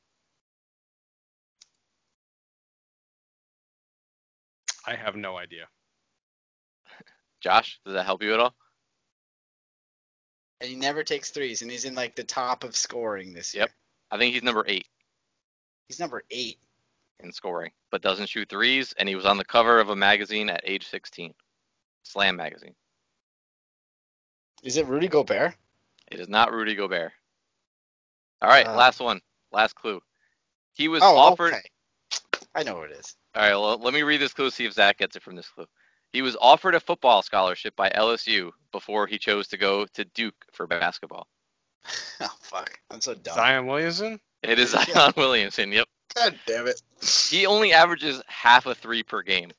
I 4.88 4.96
have 4.96 5.16
no 5.16 5.38
idea. 5.38 5.68
Josh, 7.42 7.80
does 7.86 7.94
that 7.94 8.06
help 8.06 8.24
you 8.24 8.34
at 8.34 8.40
all? 8.40 8.56
And 10.62 10.70
he 10.70 10.76
never 10.76 11.04
takes 11.04 11.32
threes, 11.32 11.62
and 11.62 11.70
he's 11.70 11.86
in 11.86 11.96
like 11.96 12.16
the 12.16 12.24
top 12.24 12.64
of 12.64 12.76
scoring 12.76 13.34
this 13.34 13.54
year. 13.54 13.64
Yep. 13.64 13.72
I 14.12 14.18
think 14.18 14.34
he's 14.34 14.44
number 14.44 14.64
eight 14.68 14.88
He's 15.88 16.00
number 16.00 16.24
eight. 16.32 16.58
in 17.20 17.32
scoring, 17.32 17.72
but 17.92 18.02
doesn't 18.02 18.30
shoot 18.30 18.50
threes, 18.50 18.94
and 18.98 19.08
he 19.08 19.16
was 19.16 19.26
on 19.26 19.38
the 19.38 19.46
cover 19.46 19.80
of 19.80 19.90
a 19.90 19.96
magazine 19.96 20.50
at 20.50 20.62
age 20.64 20.88
16. 20.88 21.34
Slam 22.04 22.36
magazine. 22.36 22.74
Is 24.64 24.78
it 24.78 24.88
Rudy 24.88 25.08
Gobert? 25.08 25.56
It 26.12 26.20
is 26.20 26.28
not 26.30 26.52
Rudy 26.54 26.74
Gobert. 26.76 27.12
All 28.42 28.50
right, 28.50 28.66
Uh, 28.66 28.76
last 28.76 29.00
one. 29.00 29.22
Last 29.52 29.76
clue. 29.76 30.02
He 30.74 30.88
was 30.88 31.02
oh, 31.04 31.18
offered. 31.18 31.54
okay. 31.54 31.70
I 32.56 32.64
know 32.64 32.76
what 32.78 32.92
it 32.92 32.98
is. 32.98 33.16
All 33.36 33.42
right, 33.42 33.52
well, 33.52 33.78
let 33.78 33.94
me 33.94 34.04
read 34.04 34.22
this 34.22 34.34
clue, 34.34 34.46
to 34.46 34.52
see 34.52 34.66
if 34.66 34.74
Zach 34.74 34.98
gets 34.98 35.18
it 35.18 35.24
from 35.24 35.36
this 35.36 35.50
clue. 35.50 35.66
He 36.14 36.22
was 36.22 36.38
offered 36.40 36.74
a 36.74 36.80
football 36.80 37.22
scholarship 37.22 37.76
by 37.76 37.90
LSU 37.90 38.52
before 38.72 39.08
he 39.08 39.18
chose 39.18 39.50
to 39.50 39.58
go 39.58 39.86
to 39.88 40.06
Duke 40.06 40.36
for 40.54 40.68
basketball. 40.68 41.28
Oh 42.22 42.32
fuck! 42.40 42.80
I'm 42.90 43.02
so 43.02 43.14
dumb. 43.14 43.36
Zion 43.36 43.68
Williamson? 43.68 44.22
It 44.42 44.58
is 44.58 44.72
Yeah. 44.74 44.86
Zion 44.86 45.14
Williamson. 45.18 45.72
Yep. 45.74 45.88
God 46.16 46.40
damn 46.48 46.66
it! 46.68 46.82
He 47.30 47.46
only 47.46 47.74
averages 47.74 48.22
half 48.28 48.66
a 48.66 48.74
three 48.74 49.04
per 49.04 49.22
game. 49.22 49.52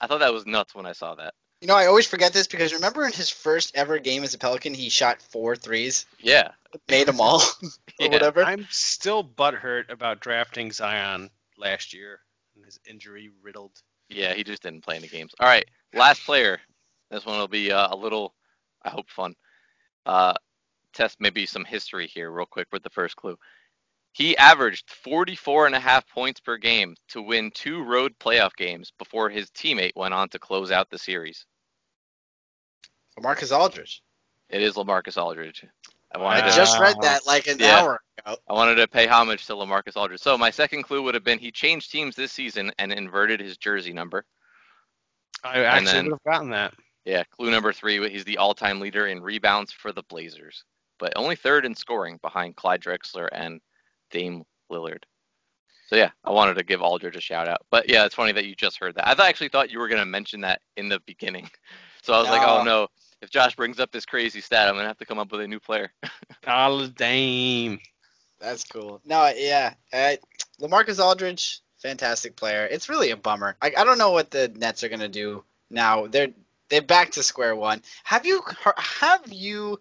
I 0.00 0.08
thought 0.08 0.18
that 0.18 0.32
was 0.32 0.44
nuts 0.44 0.74
when 0.74 0.86
I 0.86 0.92
saw 0.92 1.14
that. 1.14 1.34
You 1.60 1.68
know, 1.68 1.76
I 1.76 1.86
always 1.86 2.08
forget 2.08 2.32
this 2.32 2.48
because 2.48 2.74
remember 2.74 3.06
in 3.06 3.12
his 3.12 3.30
first 3.30 3.76
ever 3.76 3.98
game 4.00 4.24
as 4.24 4.34
a 4.34 4.38
Pelican, 4.38 4.74
he 4.74 4.88
shot 4.88 5.22
four 5.22 5.54
threes, 5.54 6.04
Yeah. 6.18 6.50
made 6.88 7.06
them 7.06 7.20
all, 7.20 7.42
or 7.62 7.70
Yeah. 8.00 8.08
whatever. 8.08 8.44
I'm 8.44 8.66
still 8.70 9.22
butthurt 9.22 9.88
about 9.88 10.18
drafting 10.20 10.72
Zion 10.72 11.30
last 11.56 11.94
year 11.94 12.20
and 12.60 12.66
his 12.66 12.78
injury 12.88 13.30
riddled. 13.42 13.72
Yeah, 14.08 14.34
he 14.34 14.44
just 14.44 14.62
didn't 14.62 14.84
play 14.84 14.96
any 14.96 15.08
games. 15.08 15.32
All 15.40 15.46
right, 15.46 15.64
last 15.94 16.24
player. 16.24 16.60
This 17.10 17.24
one 17.26 17.38
will 17.38 17.48
be 17.48 17.72
uh, 17.72 17.88
a 17.90 17.96
little, 17.96 18.34
I 18.84 18.90
hope, 18.90 19.08
fun. 19.08 19.34
Uh, 20.06 20.34
test 20.92 21.20
maybe 21.20 21.46
some 21.46 21.64
history 21.64 22.06
here, 22.06 22.30
real 22.30 22.46
quick, 22.46 22.68
with 22.72 22.82
the 22.82 22.90
first 22.90 23.16
clue. 23.16 23.36
He 24.12 24.36
averaged 24.36 24.90
44 24.90 25.66
and 25.66 25.74
a 25.74 25.80
half 25.80 26.08
points 26.08 26.40
per 26.40 26.56
game 26.56 26.96
to 27.08 27.22
win 27.22 27.50
two 27.54 27.82
road 27.84 28.12
playoff 28.18 28.54
games 28.56 28.92
before 28.98 29.30
his 29.30 29.50
teammate 29.50 29.96
went 29.96 30.14
on 30.14 30.28
to 30.30 30.38
close 30.38 30.70
out 30.70 30.90
the 30.90 30.98
series. 30.98 31.46
LaMarcus 33.18 33.56
Aldridge. 33.56 34.02
It 34.48 34.62
is 34.62 34.74
LaMarcus 34.74 35.16
Aldridge. 35.16 35.64
I 36.12 36.18
I 36.18 36.22
wanted 36.22 36.42
Wow. 36.42 36.50
to, 36.50 36.56
just 36.56 36.80
read 36.80 36.96
that 37.02 37.26
like 37.26 37.46
an 37.46 37.60
Yeah. 37.60 37.80
hour 37.80 38.02
ago. 38.26 38.36
I 38.48 38.52
wanted 38.52 38.76
to 38.76 38.88
pay 38.88 39.06
homage 39.06 39.46
to 39.46 39.52
LaMarcus 39.54 39.96
Aldridge. 39.96 40.20
So 40.20 40.36
my 40.38 40.50
second 40.50 40.82
clue 40.82 41.02
would 41.02 41.14
have 41.14 41.24
been 41.24 41.38
he 41.38 41.50
changed 41.50 41.90
teams 41.90 42.14
this 42.16 42.32
season 42.32 42.72
and 42.78 42.92
inverted 42.92 43.40
his 43.40 43.56
jersey 43.56 43.92
number. 43.92 44.24
I 45.44 45.64
actually 45.64 45.92
then- 45.92 46.04
would 46.06 46.12
have 46.12 46.32
gotten 46.34 46.50
that. 46.50 46.74
Yeah, 47.06 47.24
clue 47.24 47.50
number 47.50 47.72
three, 47.72 48.08
he's 48.10 48.24
the 48.24 48.36
all-time 48.36 48.78
leader 48.78 49.06
in 49.06 49.22
rebounds 49.22 49.72
for 49.72 49.90
the 49.90 50.02
Blazers, 50.02 50.64
but 50.98 51.14
only 51.16 51.34
third 51.34 51.64
in 51.64 51.74
scoring 51.74 52.18
behind 52.20 52.56
Clyde 52.56 52.82
Drexler 52.82 53.26
and 53.32 53.58
Dame 54.10 54.44
Lillard. 54.70 55.02
So 55.88 55.96
yeah, 55.96 56.10
I 56.24 56.30
wanted 56.30 56.54
to 56.54 56.62
give 56.62 56.82
Aldridge 56.82 57.16
a 57.16 57.20
shout 57.20 57.48
out. 57.48 57.62
But 57.70 57.88
yeah, 57.88 58.04
it's 58.04 58.14
funny 58.14 58.32
that 58.32 58.44
you 58.44 58.54
just 58.54 58.78
heard 58.78 58.94
that. 58.96 59.08
I 59.08 59.14
th- 59.14 59.26
actually 59.28 59.48
thought 59.48 59.70
you 59.70 59.78
were 59.80 59.88
gonna 59.88 60.04
mention 60.04 60.42
that 60.42 60.60
in 60.76 60.88
the 60.88 61.00
beginning. 61.06 61.50
So 62.02 62.14
I 62.14 62.18
was 62.18 62.30
like, 62.30 62.40
oh 62.48 62.62
no, 62.62 62.88
if 63.20 63.28
Josh 63.28 63.54
brings 63.54 63.78
up 63.78 63.92
this 63.92 64.06
crazy 64.06 64.40
stat, 64.40 64.68
I'm 64.68 64.74
gonna 64.74 64.88
have 64.88 64.96
to 64.98 65.04
come 65.04 65.18
up 65.18 65.30
with 65.30 65.42
a 65.42 65.46
new 65.46 65.60
player. 65.60 65.92
Oh, 66.46 66.86
Dame. 66.86 67.78
That's 68.40 68.64
cool. 68.64 69.00
No, 69.04 69.32
yeah, 69.36 69.74
uh, 69.92 70.16
LaMarcus 70.60 70.98
Aldridge, 70.98 71.60
fantastic 71.78 72.36
player. 72.36 72.66
It's 72.66 72.88
really 72.88 73.10
a 73.10 73.16
bummer. 73.16 73.56
I, 73.60 73.72
I 73.76 73.84
don't 73.84 73.98
know 73.98 74.12
what 74.12 74.30
the 74.30 74.48
Nets 74.48 74.82
are 74.82 74.88
gonna 74.88 75.08
do 75.08 75.44
now. 75.70 76.06
They're 76.06 76.28
they're 76.68 76.82
back 76.82 77.10
to 77.12 77.22
square 77.22 77.54
one. 77.54 77.82
Have 78.04 78.24
you 78.26 78.42
have 78.76 79.30
you? 79.32 79.78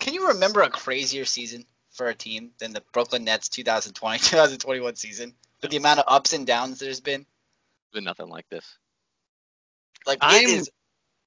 Can 0.00 0.14
you 0.14 0.28
remember 0.28 0.62
a 0.62 0.70
crazier 0.70 1.24
season 1.24 1.64
for 1.94 2.08
a 2.08 2.14
team 2.14 2.50
than 2.58 2.72
the 2.72 2.82
Brooklyn 2.92 3.24
Nets 3.24 3.48
2020-2021 3.50 4.98
season. 4.98 5.34
With 5.62 5.70
the 5.70 5.76
amount 5.78 6.00
of 6.00 6.04
ups 6.08 6.32
and 6.32 6.46
downs 6.46 6.78
there's 6.80 7.00
been, 7.00 7.24
Been 7.92 8.04
nothing 8.04 8.28
like 8.28 8.48
this. 8.50 8.66
like 10.06 10.18
I'm- 10.20 10.42
it 10.44 10.50
is 10.50 10.70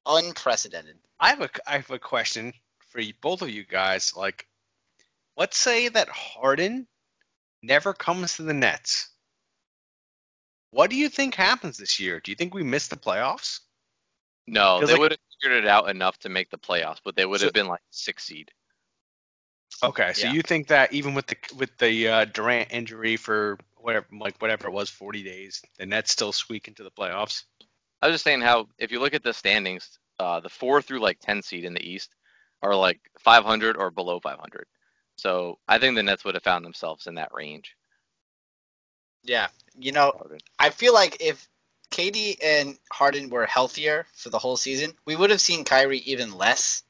unprecedented. 0.06 0.98
I 1.20 1.30
have 1.30 1.42
a 1.42 1.50
I 1.66 1.72
have 1.78 1.90
a 1.90 1.98
question 1.98 2.54
for 2.90 3.02
you, 3.02 3.14
both 3.22 3.42
of 3.42 3.50
you 3.50 3.64
guys. 3.66 4.14
Like, 4.16 4.46
let's 5.38 5.58
say 5.58 5.88
that 5.90 6.10
Harden 6.10 6.88
never 7.62 7.94
comes 7.94 8.36
to 8.36 8.44
the 8.44 8.54
Nets. 8.54 9.10
What 10.72 10.90
do 10.90 10.96
you 10.98 11.08
think 11.10 11.36
happens 11.36 11.78
this 11.78 12.00
year? 12.00 12.20
Do 12.20 12.32
you 12.32 12.36
think 12.36 12.54
we 12.54 12.64
miss 12.64 12.88
the 12.88 12.98
playoffs? 12.98 13.62
No, 14.48 14.80
they 14.86 14.94
like- 14.94 15.00
would 15.00 15.12
have 15.12 15.20
figured 15.42 15.64
it 15.64 15.68
out 15.68 15.90
enough 15.90 16.18
to 16.20 16.30
make 16.30 16.50
the 16.50 16.58
playoffs, 16.58 17.00
but 17.04 17.16
they 17.16 17.26
would 17.26 17.42
have 17.42 17.50
So- 17.50 17.54
been 17.54 17.68
like 17.68 17.82
six 17.92 18.24
seed. 18.26 18.52
Okay, 19.84 20.14
so 20.14 20.28
Yeah. 20.28 20.34
you 20.34 20.42
think 20.42 20.68
that 20.68 20.92
even 20.94 21.14
with 21.14 21.28
the 21.28 21.38
with 21.56 21.78
the 21.78 22.08
uh, 22.08 22.26
Durant 22.26 22.72
injury 22.72 23.16
for 23.18 23.60
whatever 23.76 24.08
like 24.12 24.38
whatever 24.42 24.68
it 24.68 24.72
was, 24.72 24.90
40 24.90 25.24
days, 25.24 25.62
the 25.78 25.86
Nets 25.86 26.12
still 26.12 26.32
squeak 26.32 26.68
into 26.68 26.84
the 26.84 26.92
playoffs? 26.92 27.44
I 28.02 28.08
was 28.08 28.16
just 28.16 28.24
saying 28.24 28.42
how 28.42 28.70
if 28.78 28.92
you 28.92 29.00
look 29.00 29.14
at 29.14 29.24
the 29.24 29.34
standings, 29.34 30.00
uh, 30.20 30.40
the 30.40 30.50
four 30.50 30.82
through 30.82 31.00
like 31.00 31.20
ten 31.20 31.42
seed 31.42 31.66
in 31.66 31.74
the 31.74 31.86
East 31.86 32.16
are 32.62 32.76
like 32.76 33.00
500 33.20 33.76
or 33.78 33.92
below 33.92 34.20
500. 34.20 34.68
So 35.18 35.58
I 35.68 35.80
think 35.80 35.96
the 35.96 36.04
Nets 36.04 36.24
would 36.24 36.36
have 36.36 36.44
found 36.44 36.64
themselves 36.64 37.08
in 37.08 37.16
that 37.16 37.34
range. 37.34 37.76
Yeah, 39.24 39.48
you 39.78 39.92
know, 39.92 40.14
I 40.58 40.70
feel 40.70 40.94
like 40.94 41.18
if 41.20 41.48
KD 41.92 42.38
and 42.42 42.78
Harden 42.92 43.30
were 43.30 43.46
healthier 43.46 44.06
for 44.14 44.30
the 44.30 44.40
whole 44.40 44.58
season, 44.58 44.94
we 45.06 45.16
would 45.16 45.32
have 45.32 45.42
seen 45.42 45.66
Kyrie 45.66 46.00
even 46.00 46.38
less. 46.38 46.84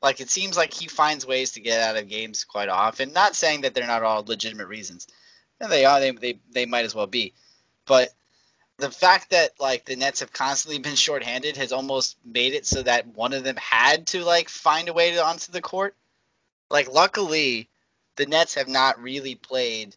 Like 0.00 0.20
it 0.20 0.30
seems 0.30 0.56
like 0.56 0.72
he 0.72 0.88
finds 0.88 1.26
ways 1.26 1.52
to 1.52 1.60
get 1.60 1.80
out 1.80 1.96
of 1.96 2.08
games 2.08 2.44
quite 2.44 2.68
often. 2.68 3.12
Not 3.12 3.36
saying 3.36 3.62
that 3.62 3.74
they're 3.74 3.86
not 3.86 4.02
all 4.02 4.24
legitimate 4.26 4.68
reasons. 4.68 5.06
And 5.60 5.70
they 5.70 5.84
are. 5.84 6.00
They 6.00 6.10
they, 6.12 6.38
they 6.50 6.66
might 6.66 6.84
as 6.84 6.94
well 6.94 7.06
be. 7.06 7.34
But 7.86 8.12
the 8.78 8.90
fact 8.90 9.30
that 9.30 9.60
like 9.60 9.84
the 9.84 9.96
Nets 9.96 10.20
have 10.20 10.32
constantly 10.32 10.80
been 10.80 10.96
shorthanded 10.96 11.56
has 11.56 11.72
almost 11.72 12.16
made 12.24 12.52
it 12.52 12.66
so 12.66 12.82
that 12.82 13.06
one 13.06 13.32
of 13.32 13.44
them 13.44 13.56
had 13.56 14.08
to 14.08 14.24
like 14.24 14.48
find 14.48 14.88
a 14.88 14.92
way 14.92 15.12
to 15.12 15.24
onto 15.24 15.52
the 15.52 15.60
court. 15.60 15.94
Like 16.68 16.92
luckily, 16.92 17.68
the 18.16 18.26
Nets 18.26 18.54
have 18.54 18.68
not 18.68 19.00
really 19.00 19.34
played. 19.34 19.96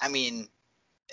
I 0.00 0.08
mean, 0.08 0.48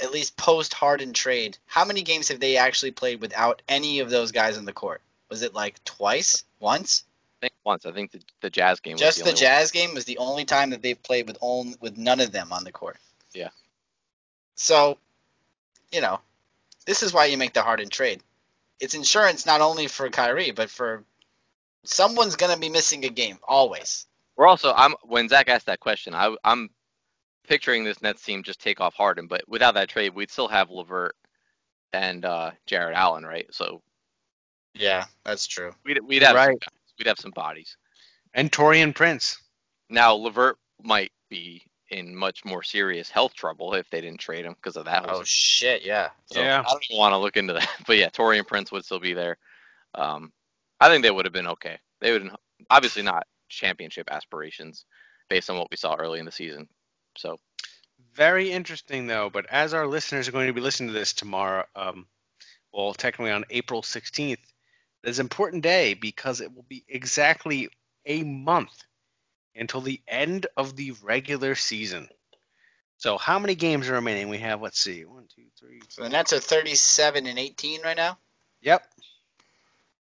at 0.02 0.12
least 0.12 0.38
post 0.38 0.74
Harden 0.74 1.14
trade, 1.14 1.58
how 1.66 1.86
many 1.86 2.04
games 2.04 2.28
have 2.30 2.40
they 2.40 2.58
actually 2.58 2.92
played 2.92 3.22
without 3.22 3.62
any 3.68 4.00
of 4.00 4.10
those 4.10 4.32
guys 4.32 4.58
on 4.58 4.66
the 4.66 4.74
court? 4.74 5.02
Was 5.30 5.42
it 5.42 5.54
like 5.54 5.84
twice, 5.84 6.44
once? 6.60 7.04
I 7.38 7.48
think 7.48 7.54
once. 7.64 7.86
I 7.86 7.92
think 7.92 8.12
the, 8.12 8.22
the 8.42 8.50
Jazz 8.50 8.80
game 8.80 8.94
was 8.94 9.02
Just 9.02 9.20
the, 9.20 9.32
the 9.32 9.34
Jazz 9.34 9.72
game 9.72 9.94
was 9.94 10.06
the 10.06 10.18
only 10.18 10.46
time 10.46 10.72
that 10.72 10.82
they've 10.82 11.02
played 11.02 11.28
with 11.28 11.38
only 11.42 11.76
with 11.80 11.98
none 11.98 12.20
of 12.20 12.32
them 12.32 12.52
on 12.52 12.64
the 12.64 12.72
court. 12.72 12.98
Yeah. 13.34 13.50
So, 14.56 14.98
you 15.92 16.02
know, 16.02 16.20
this 16.86 17.04
is 17.04 17.14
why 17.14 17.26
you 17.26 17.38
make 17.38 17.54
the 17.54 17.62
Harden 17.62 17.90
trade. 17.90 18.22
It's 18.80 18.94
insurance 18.94 19.46
not 19.46 19.62
only 19.62 19.88
for 19.88 20.10
Kyrie, 20.10 20.52
but 20.52 20.70
for 20.70 21.04
someone's 21.84 22.36
gonna 22.36 22.58
be 22.58 22.70
missing 22.70 23.06
a 23.06 23.10
game 23.10 23.40
always. 23.48 24.06
We're 24.38 24.48
also 24.48 24.74
I'm 24.76 24.94
when 25.04 25.30
Zach 25.30 25.50
asked 25.50 25.66
that 25.68 25.80
question, 25.80 26.14
I 26.14 26.36
I'm 26.44 26.70
picturing 27.48 27.84
this 27.84 28.02
Nets 28.02 28.24
team 28.24 28.44
just 28.44 28.60
take 28.60 28.82
off 28.82 28.94
Harden, 28.96 29.28
but 29.28 29.44
without 29.48 29.76
that 29.76 29.90
trade, 29.90 30.14
we'd 30.16 30.32
still 30.32 30.48
have 30.48 30.70
LeVert 30.70 31.16
and 31.94 32.26
uh, 32.26 32.52
Jarrett 32.66 32.96
Allen, 32.98 33.24
right? 33.26 33.46
So 33.54 33.82
Yeah, 34.74 35.06
that's 35.24 35.48
true. 35.48 35.74
we'd 35.86 36.00
we'd 36.04 36.22
have 36.24 36.32
some 36.32 36.38
Right. 36.48 36.60
guys. 36.60 36.80
we'd 37.00 37.08
have 37.08 37.20
some 37.20 37.32
bodies. 37.32 37.78
And 38.34 38.52
Taurean 38.52 38.94
Prince. 38.94 39.38
Now 39.90 40.14
LeVert 40.16 40.58
might 40.84 41.12
be 41.30 41.64
in 41.92 42.16
much 42.16 42.44
more 42.44 42.64
serious 42.64 43.10
health 43.10 43.36
trouble 43.36 43.74
if 43.76 43.88
they 43.92 44.02
didn't 44.02 44.20
trade 44.20 44.44
him 44.44 44.54
because 44.56 44.76
of 44.76 44.86
that. 44.86 45.06
Oh 45.08 45.14
whole 45.14 45.24
shit, 45.24 45.86
yeah. 45.86 46.10
So 46.26 46.42
Yeah. 46.42 46.62
I 46.66 46.72
don't 46.72 46.84
want 46.98 47.14
to 47.14 47.18
look 47.18 47.38
into 47.38 47.54
that. 47.54 47.70
But 47.88 47.98
yeah, 47.98 48.10
Taurean 48.10 48.46
Prince 48.46 48.72
would 48.72 48.84
still 48.84 49.00
be 49.00 49.14
there. 49.14 49.38
Um, 49.94 50.34
I 50.82 50.90
think 50.90 51.04
they 51.04 51.12
would 51.12 51.26
have 51.26 51.34
been 51.34 51.48
okay. 51.48 51.78
They 52.02 52.12
would 52.12 52.30
obviously 52.70 53.04
not 53.04 53.26
championship 53.50 54.12
aspirations 54.12 54.86
based 55.30 55.50
on 55.50 55.58
what 55.58 55.70
we 55.72 55.78
saw 55.78 55.96
early 55.96 56.20
in 56.20 56.26
the 56.26 56.32
season. 56.32 56.68
So 57.18 57.40
Very 58.14 58.52
interesting 58.52 59.08
though, 59.08 59.30
but 59.30 59.46
as 59.50 59.74
our 59.74 59.88
listeners 59.88 60.28
are 60.28 60.32
going 60.32 60.48
to 60.48 60.54
be 60.54 60.62
listening 60.62 60.90
to 60.90 61.00
this 61.00 61.14
tomorrow, 61.14 61.66
um, 61.76 62.08
well, 62.72 62.94
technically 62.94 63.32
on 63.32 63.46
April 63.50 63.82
16th, 63.82 64.34
it 64.34 65.10
is 65.10 65.20
an 65.20 65.26
important 65.26 65.64
day 65.64 65.94
because 65.94 66.42
it 66.42 66.54
will 66.54 66.66
be 66.68 66.84
exactly 66.88 67.70
a 68.06 68.24
month 68.24 68.84
until 69.56 69.82
the 69.82 70.02
end 70.08 70.48
of 70.58 70.76
the 70.76 70.92
regular 71.04 71.56
season. 71.56 72.10
So 72.98 73.18
how 73.18 73.40
many 73.40 73.56
games 73.56 73.90
are 73.90 73.94
remaining? 73.94 74.30
We 74.30 74.38
have, 74.40 74.62
let's 74.62 74.80
see, 74.80 75.06
one, 75.06 75.28
two, 75.34 75.44
three. 75.60 75.82
So 75.90 76.04
the 76.04 76.10
Nets 76.10 76.34
are 76.34 76.40
37 76.40 77.26
and 77.26 77.40
18 77.40 77.82
right 77.82 77.98
now. 77.98 78.18
Yep. 78.62 78.84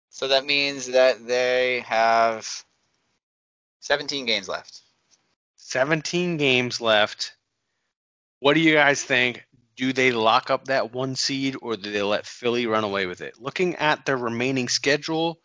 So 0.09 0.27
that 0.29 0.45
means 0.45 0.87
that 0.87 1.25
they 1.25 1.83
have 1.87 2.65
17 3.79 4.25
games 4.25 4.47
left. 4.47 4.81
17 5.55 6.37
games 6.37 6.81
left. 6.81 7.35
What 8.39 8.53
do 8.53 8.59
you 8.59 8.73
guys 8.73 9.03
think? 9.03 9.45
Do 9.75 9.93
they 9.93 10.11
lock 10.11 10.49
up 10.49 10.65
that 10.65 10.93
one 10.93 11.15
seed 11.15 11.55
or 11.61 11.77
do 11.77 11.91
they 11.91 12.01
let 12.01 12.25
Philly 12.25 12.67
run 12.67 12.83
away 12.83 13.05
with 13.05 13.21
it? 13.21 13.39
Looking 13.39 13.75
at 13.75 14.05
their 14.05 14.17
remaining 14.17 14.67
schedule, 14.67 15.39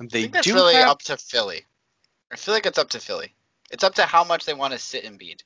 I 0.00 0.06
they 0.06 0.22
think 0.22 0.34
that's 0.34 0.46
do 0.46 0.54
really 0.54 0.74
have 0.74 0.88
up 0.88 1.02
to 1.02 1.16
Philly. 1.16 1.66
I 2.32 2.36
feel 2.36 2.54
like 2.54 2.66
it's 2.66 2.78
up 2.78 2.90
to 2.90 3.00
Philly. 3.00 3.34
It's 3.70 3.84
up 3.84 3.96
to 3.96 4.02
how 4.02 4.24
much 4.24 4.44
they 4.44 4.54
want 4.54 4.72
to 4.72 4.78
sit 4.78 5.04
Embiid. 5.04 5.42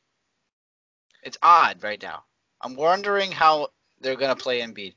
It's 1.23 1.39
odd 1.43 1.83
right 1.83 2.01
now. 2.01 2.25
I'm 2.61 2.77
wondering 2.77 3.33
how 3.33 3.69
they're 4.01 4.17
going 4.17 4.35
to 4.35 4.43
play 4.43 4.61
Embiid 4.61 4.95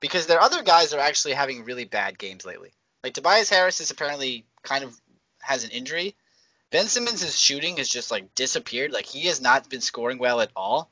because 0.00 0.26
their 0.26 0.40
other 0.40 0.62
guys 0.62 0.92
are 0.92 1.00
actually 1.00 1.34
having 1.34 1.64
really 1.64 1.84
bad 1.84 2.18
games 2.18 2.44
lately. 2.44 2.72
Like 3.04 3.14
Tobias 3.14 3.50
Harris 3.50 3.80
is 3.80 3.90
apparently 3.90 4.46
kind 4.62 4.84
of 4.84 4.98
has 5.40 5.64
an 5.64 5.70
injury. 5.70 6.16
Ben 6.76 6.88
Simmons' 6.88 7.40
shooting 7.40 7.78
has 7.78 7.88
just 7.88 8.10
like 8.10 8.34
disappeared. 8.34 8.92
Like 8.92 9.06
he 9.06 9.28
has 9.28 9.40
not 9.40 9.70
been 9.70 9.80
scoring 9.80 10.18
well 10.18 10.42
at 10.42 10.50
all. 10.54 10.90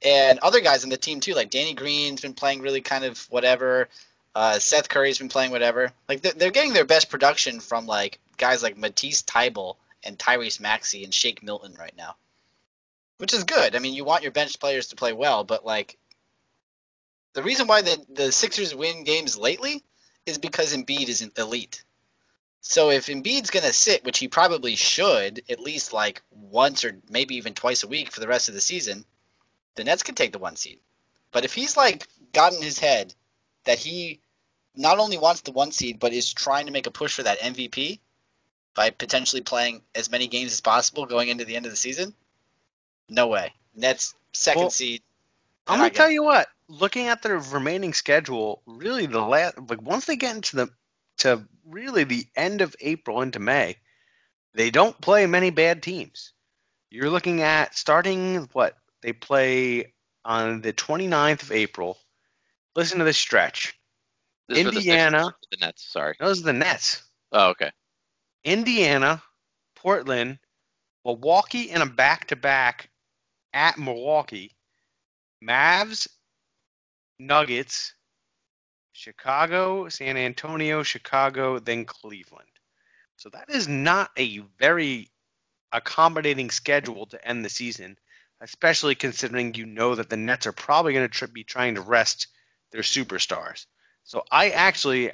And 0.00 0.38
other 0.38 0.60
guys 0.60 0.84
on 0.84 0.90
the 0.90 0.96
team 0.96 1.18
too, 1.18 1.34
like 1.34 1.50
Danny 1.50 1.74
Green's 1.74 2.20
been 2.20 2.34
playing 2.34 2.60
really 2.60 2.82
kind 2.82 3.04
of 3.04 3.18
whatever. 3.28 3.88
Uh, 4.32 4.60
Seth 4.60 4.88
Curry's 4.88 5.18
been 5.18 5.28
playing 5.28 5.50
whatever. 5.50 5.90
Like 6.08 6.20
they're, 6.20 6.34
they're 6.34 6.50
getting 6.52 6.72
their 6.72 6.84
best 6.84 7.10
production 7.10 7.58
from 7.58 7.86
like 7.86 8.20
guys 8.36 8.62
like 8.62 8.78
Matisse 8.78 9.22
Thybulle 9.22 9.74
and 10.04 10.16
Tyrese 10.16 10.60
Maxey 10.60 11.02
and 11.02 11.12
Shake 11.12 11.42
Milton 11.42 11.74
right 11.76 11.96
now, 11.98 12.14
which 13.18 13.34
is 13.34 13.42
good. 13.42 13.74
I 13.74 13.80
mean, 13.80 13.94
you 13.94 14.04
want 14.04 14.22
your 14.22 14.30
bench 14.30 14.60
players 14.60 14.86
to 14.90 14.94
play 14.94 15.12
well, 15.12 15.42
but 15.42 15.66
like 15.66 15.98
the 17.32 17.42
reason 17.42 17.66
why 17.66 17.82
the 17.82 18.06
the 18.08 18.30
Sixers 18.30 18.72
win 18.72 19.02
games 19.02 19.36
lately 19.36 19.82
is 20.26 20.38
because 20.38 20.72
Embiid 20.72 21.08
is 21.08 21.28
elite. 21.36 21.82
So 22.68 22.90
if 22.90 23.06
Embiid's 23.06 23.50
gonna 23.50 23.72
sit, 23.72 24.04
which 24.04 24.18
he 24.18 24.26
probably 24.26 24.74
should, 24.74 25.44
at 25.48 25.60
least 25.60 25.92
like 25.92 26.20
once 26.32 26.84
or 26.84 27.00
maybe 27.08 27.36
even 27.36 27.54
twice 27.54 27.84
a 27.84 27.88
week 27.88 28.10
for 28.10 28.18
the 28.18 28.26
rest 28.26 28.48
of 28.48 28.54
the 28.54 28.60
season, 28.60 29.04
the 29.76 29.84
Nets 29.84 30.02
can 30.02 30.16
take 30.16 30.32
the 30.32 30.40
one 30.40 30.56
seed. 30.56 30.80
But 31.30 31.44
if 31.44 31.54
he's 31.54 31.76
like 31.76 32.08
got 32.32 32.54
in 32.54 32.60
his 32.60 32.80
head 32.80 33.14
that 33.64 33.78
he 33.78 34.20
not 34.74 34.98
only 34.98 35.16
wants 35.16 35.42
the 35.42 35.52
one 35.52 35.70
seed, 35.70 36.00
but 36.00 36.12
is 36.12 36.34
trying 36.34 36.66
to 36.66 36.72
make 36.72 36.88
a 36.88 36.90
push 36.90 37.14
for 37.14 37.22
that 37.22 37.38
MVP 37.38 38.00
by 38.74 38.90
potentially 38.90 39.42
playing 39.42 39.82
as 39.94 40.10
many 40.10 40.26
games 40.26 40.52
as 40.52 40.60
possible 40.60 41.06
going 41.06 41.28
into 41.28 41.44
the 41.44 41.54
end 41.54 41.66
of 41.66 41.72
the 41.72 41.76
season, 41.76 42.14
no 43.08 43.28
way. 43.28 43.54
Nets 43.76 44.16
second 44.32 44.62
Well, 44.62 44.70
seed. 44.70 45.02
I'm 45.68 45.78
gonna 45.78 45.90
tell 45.90 46.10
you 46.10 46.24
what. 46.24 46.48
Looking 46.66 47.06
at 47.06 47.22
their 47.22 47.38
remaining 47.38 47.94
schedule, 47.94 48.60
really 48.66 49.06
the 49.06 49.20
last 49.20 49.56
like 49.56 49.80
once 49.82 50.06
they 50.06 50.16
get 50.16 50.34
into 50.34 50.56
the 50.56 50.70
to 51.18 51.46
really 51.66 52.04
the 52.04 52.26
end 52.36 52.60
of 52.60 52.76
April 52.80 53.22
into 53.22 53.38
May, 53.38 53.76
they 54.54 54.70
don't 54.70 55.00
play 55.00 55.26
many 55.26 55.50
bad 55.50 55.82
teams. 55.82 56.32
You're 56.90 57.10
looking 57.10 57.42
at 57.42 57.76
starting 57.76 58.48
what 58.52 58.76
they 59.02 59.12
play 59.12 59.92
on 60.24 60.60
the 60.60 60.72
29th 60.72 61.42
of 61.42 61.52
April. 61.52 61.98
Listen 62.74 62.98
to 62.98 63.04
this 63.04 63.18
stretch. 63.18 63.78
this 64.48 64.58
is 64.58 64.64
for 64.64 64.70
the 64.70 64.78
Indiana. 64.78 65.34
the 65.50 65.56
Nets. 65.58 65.90
Sorry. 65.90 66.14
Those 66.18 66.40
are 66.40 66.44
the 66.44 66.52
Nets. 66.52 67.02
Oh, 67.32 67.50
okay. 67.50 67.70
Indiana, 68.44 69.22
Portland, 69.74 70.38
Milwaukee 71.04 71.70
in 71.70 71.82
a 71.82 71.86
back-to-back 71.86 72.88
at 73.52 73.78
Milwaukee, 73.78 74.56
Mavs, 75.42 76.08
Nuggets, 77.18 77.94
Chicago, 78.96 79.88
San 79.90 80.16
Antonio, 80.16 80.82
Chicago, 80.82 81.58
then 81.58 81.84
Cleveland. 81.84 82.48
So 83.16 83.28
that 83.30 83.50
is 83.50 83.68
not 83.68 84.10
a 84.16 84.38
very 84.58 85.10
accommodating 85.70 86.50
schedule 86.50 87.06
to 87.06 87.28
end 87.28 87.44
the 87.44 87.50
season, 87.50 87.98
especially 88.40 88.94
considering 88.94 89.54
you 89.54 89.66
know 89.66 89.94
that 89.94 90.08
the 90.08 90.16
Nets 90.16 90.46
are 90.46 90.52
probably 90.52 90.94
going 90.94 91.08
to 91.08 91.12
tr- 91.12 91.26
be 91.26 91.44
trying 91.44 91.74
to 91.74 91.82
rest 91.82 92.28
their 92.72 92.82
superstars. 92.82 93.66
So 94.04 94.24
I 94.30 94.50
actually 94.50 95.12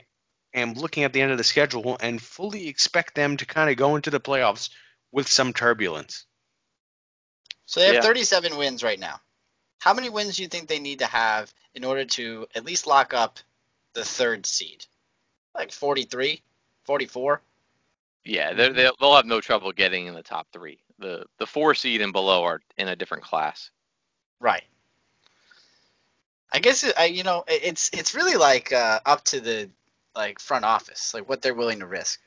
am 0.54 0.74
looking 0.74 1.02
at 1.04 1.12
the 1.12 1.20
end 1.20 1.32
of 1.32 1.38
the 1.38 1.44
schedule 1.44 1.96
and 2.00 2.22
fully 2.22 2.68
expect 2.68 3.14
them 3.16 3.36
to 3.38 3.46
kind 3.46 3.68
of 3.68 3.76
go 3.76 3.96
into 3.96 4.10
the 4.10 4.20
playoffs 4.20 4.70
with 5.10 5.28
some 5.28 5.52
turbulence. 5.52 6.24
So 7.66 7.80
they 7.80 7.86
have 7.86 7.96
Yeah. 7.96 8.02
37 8.02 8.56
wins 8.56 8.82
right 8.84 8.98
now. 8.98 9.20
How 9.80 9.94
many 9.94 10.08
wins 10.08 10.36
do 10.36 10.42
you 10.42 10.48
think 10.48 10.68
they 10.68 10.78
need 10.78 11.00
to 11.00 11.06
have 11.06 11.52
in 11.74 11.84
order 11.84 12.04
to 12.04 12.46
at 12.54 12.64
least 12.64 12.86
lock 12.86 13.12
up 13.14 13.40
the 13.94 14.04
third 14.04 14.46
seed? 14.46 14.86
Like 15.54 15.72
43, 15.72 16.42
44? 16.84 17.42
Yeah, 18.24 18.52
they're, 18.52 18.72
they'll 18.72 18.94
they'll 19.00 19.16
have 19.16 19.26
no 19.26 19.40
trouble 19.40 19.72
getting 19.72 20.06
in 20.06 20.14
the 20.14 20.22
top 20.22 20.46
three. 20.52 20.78
The 20.98 21.26
the 21.38 21.46
four 21.46 21.74
seed 21.74 22.00
and 22.00 22.12
below 22.12 22.44
are 22.44 22.60
in 22.76 22.88
a 22.88 22.96
different 22.96 23.24
class. 23.24 23.70
Right. 24.38 24.62
I 26.52 26.60
guess 26.60 26.84
it, 26.84 26.94
I 26.96 27.06
you 27.06 27.24
know 27.24 27.44
it's 27.48 27.90
it's 27.92 28.14
really 28.14 28.36
like 28.36 28.72
uh, 28.72 29.00
up 29.04 29.24
to 29.24 29.40
the 29.40 29.70
like 30.14 30.38
front 30.38 30.64
office, 30.64 31.14
like 31.14 31.28
what 31.28 31.42
they're 31.42 31.54
willing 31.54 31.80
to 31.80 31.86
risk 31.86 32.20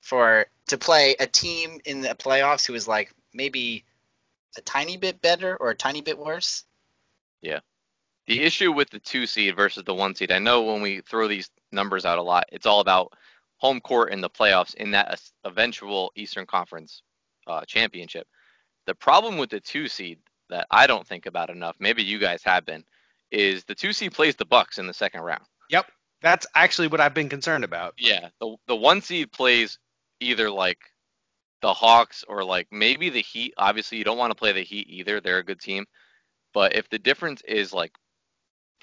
for 0.00 0.46
to 0.68 0.76
play 0.76 1.16
a 1.18 1.26
team 1.26 1.80
in 1.84 2.02
the 2.02 2.08
playoffs 2.08 2.66
who 2.66 2.74
is 2.74 2.86
like 2.86 3.12
maybe 3.32 3.84
a 4.58 4.60
tiny 4.60 4.96
bit 4.96 5.22
better 5.22 5.56
or 5.56 5.70
a 5.70 5.74
tiny 5.74 6.02
bit 6.02 6.18
worse. 6.18 6.64
The 8.26 8.42
issue 8.42 8.72
with 8.72 8.90
the 8.90 8.98
two 8.98 9.26
seed 9.26 9.54
versus 9.54 9.84
the 9.84 9.94
one 9.94 10.14
seed, 10.14 10.32
I 10.32 10.38
know 10.38 10.62
when 10.62 10.80
we 10.80 11.02
throw 11.02 11.28
these 11.28 11.50
numbers 11.72 12.04
out 12.04 12.18
a 12.18 12.22
lot, 12.22 12.44
it's 12.52 12.66
all 12.66 12.80
about 12.80 13.12
home 13.58 13.80
court 13.80 14.12
in 14.12 14.20
the 14.20 14.30
playoffs 14.30 14.74
in 14.74 14.90
that 14.92 15.20
eventual 15.44 16.10
Eastern 16.16 16.46
Conference 16.46 17.02
uh, 17.46 17.62
championship. 17.66 18.26
The 18.86 18.94
problem 18.94 19.38
with 19.38 19.50
the 19.50 19.60
two 19.60 19.88
seed 19.88 20.18
that 20.50 20.66
I 20.70 20.86
don't 20.86 21.06
think 21.06 21.26
about 21.26 21.50
enough, 21.50 21.76
maybe 21.78 22.02
you 22.02 22.18
guys 22.18 22.42
have 22.44 22.64
been, 22.64 22.84
is 23.30 23.64
the 23.64 23.74
two 23.74 23.92
seed 23.92 24.12
plays 24.12 24.36
the 24.36 24.44
Bucks 24.44 24.78
in 24.78 24.86
the 24.86 24.94
second 24.94 25.22
round. 25.22 25.44
Yep. 25.70 25.86
That's 26.22 26.46
actually 26.54 26.88
what 26.88 27.00
I've 27.00 27.14
been 27.14 27.28
concerned 27.28 27.64
about. 27.64 27.94
Yeah, 27.98 28.28
the 28.40 28.56
the 28.66 28.76
one 28.76 29.02
seed 29.02 29.30
plays 29.30 29.78
either 30.20 30.50
like 30.50 30.78
the 31.60 31.74
Hawks 31.74 32.24
or 32.26 32.42
like 32.42 32.66
maybe 32.70 33.10
the 33.10 33.20
Heat. 33.20 33.52
Obviously, 33.58 33.98
you 33.98 34.04
don't 34.04 34.16
want 34.16 34.30
to 34.30 34.34
play 34.34 34.52
the 34.52 34.62
Heat 34.62 34.86
either; 34.88 35.20
they're 35.20 35.38
a 35.38 35.44
good 35.44 35.60
team. 35.60 35.84
But 36.54 36.76
if 36.76 36.88
the 36.88 36.98
difference 36.98 37.42
is 37.42 37.74
like 37.74 37.92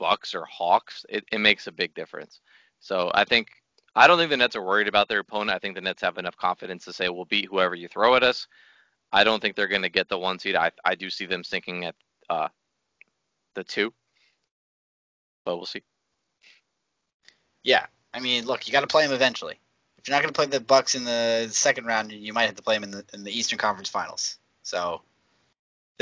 Bucks 0.02 0.34
or 0.34 0.45
Hawks, 0.45 1.06
it, 1.10 1.24
it 1.32 1.38
makes 1.38 1.68
a 1.68 1.72
big 1.72 1.93
difference. 1.93 2.41
So 2.80 3.12
I 3.14 3.24
think 3.24 3.49
I 3.95 4.08
don't 4.08 4.18
think 4.18 4.32
the 4.32 4.38
Nets 4.38 4.56
are 4.56 4.64
worried 4.64 4.88
about 4.88 5.08
their 5.08 5.20
opponent. 5.20 5.56
I 5.56 5.60
think 5.60 5.76
the 5.76 5.82
Nets 5.82 6.02
have 6.02 6.18
enough 6.18 6.36
confidence 6.36 6.86
to 6.86 6.93
say 6.93 7.08
we'll 7.08 7.26
beat 7.26 7.49
whoever 7.52 7.76
you 7.76 7.88
throw 7.88 8.16
at 8.16 8.24
us. 8.24 8.47
I 9.12 9.24
don't 9.24 9.39
think 9.39 9.56
they're 9.56 9.68
going 9.68 9.84
to 9.84 9.89
get 9.89 10.10
the 10.10 10.18
one 10.18 10.39
seed. 10.39 10.56
I 10.56 10.72
I 10.84 10.95
do 10.95 11.12
see 11.12 11.28
them 11.28 11.43
sinking 11.43 11.86
at 11.86 11.95
uh 12.32 12.47
the 13.54 13.64
two, 13.64 13.93
but 15.45 15.58
we'll 15.58 15.68
see. 15.68 15.84
Yeah, 17.64 17.86
I 18.12 18.22
mean, 18.22 18.45
look, 18.45 18.68
you 18.68 18.72
got 18.72 18.82
to 18.82 18.88
play 18.88 19.06
them 19.06 19.14
eventually. 19.14 19.60
If 19.99 20.08
you're 20.08 20.16
not 20.16 20.24
going 20.24 20.34
to 20.34 20.38
play 20.38 20.47
the 20.47 20.66
Bucks 20.66 20.95
in 20.95 21.04
the 21.04 21.47
second 21.52 21.86
round, 21.86 22.12
you 22.12 22.34
might 22.34 22.47
have 22.47 22.56
to 22.56 22.64
play 22.64 22.76
them 22.76 22.86
in 22.86 22.91
the 22.91 23.06
in 23.14 23.24
the 23.24 23.38
Eastern 23.38 23.60
Conference 23.60 23.89
Finals. 23.89 24.39
So 24.64 25.04